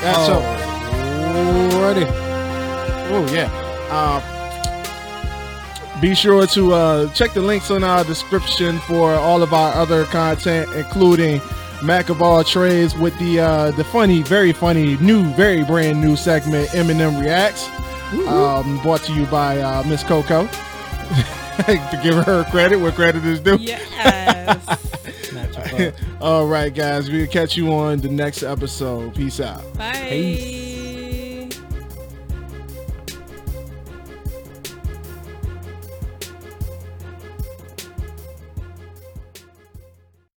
That's 0.00 0.26
so. 0.26 0.71
Alrighty. 1.32 2.06
Oh 3.10 3.26
yeah. 3.32 3.50
Uh, 3.90 4.20
be 6.00 6.14
sure 6.14 6.46
to 6.48 6.72
uh, 6.72 7.12
check 7.12 7.32
the 7.32 7.40
links 7.40 7.70
on 7.70 7.84
our 7.84 8.04
description 8.04 8.78
for 8.80 9.12
all 9.14 9.42
of 9.42 9.52
our 9.52 9.72
other 9.74 10.04
content, 10.06 10.70
including 10.74 11.40
Mac 11.82 12.08
of 12.08 12.22
all 12.22 12.42
trades 12.44 12.96
with 12.96 13.18
the 13.18 13.40
uh, 13.40 13.70
the 13.72 13.84
funny, 13.84 14.22
very 14.22 14.52
funny, 14.52 14.96
new, 14.96 15.24
very 15.34 15.64
brand 15.64 16.00
new 16.00 16.16
segment 16.16 16.68
Eminem 16.70 17.20
reacts. 17.20 17.68
Um, 18.26 18.80
brought 18.82 19.02
to 19.04 19.12
you 19.14 19.26
by 19.26 19.60
uh, 19.60 19.82
Miss 19.84 20.02
Coco. 20.02 20.46
to 21.66 22.00
give 22.02 22.16
her 22.24 22.44
credit 22.50 22.76
where 22.78 22.92
credit 22.92 23.24
is 23.24 23.40
due. 23.40 23.56
Yes. 23.56 24.66
Not 25.32 25.54
your 25.54 25.92
fault. 25.92 25.94
All 26.20 26.46
right, 26.46 26.74
guys, 26.74 27.10
we'll 27.10 27.26
catch 27.26 27.56
you 27.56 27.72
on 27.72 28.00
the 28.00 28.08
next 28.08 28.42
episode. 28.42 29.14
Peace 29.14 29.40
out. 29.40 29.62
Bye. 29.76 30.06
Peace. 30.08 30.71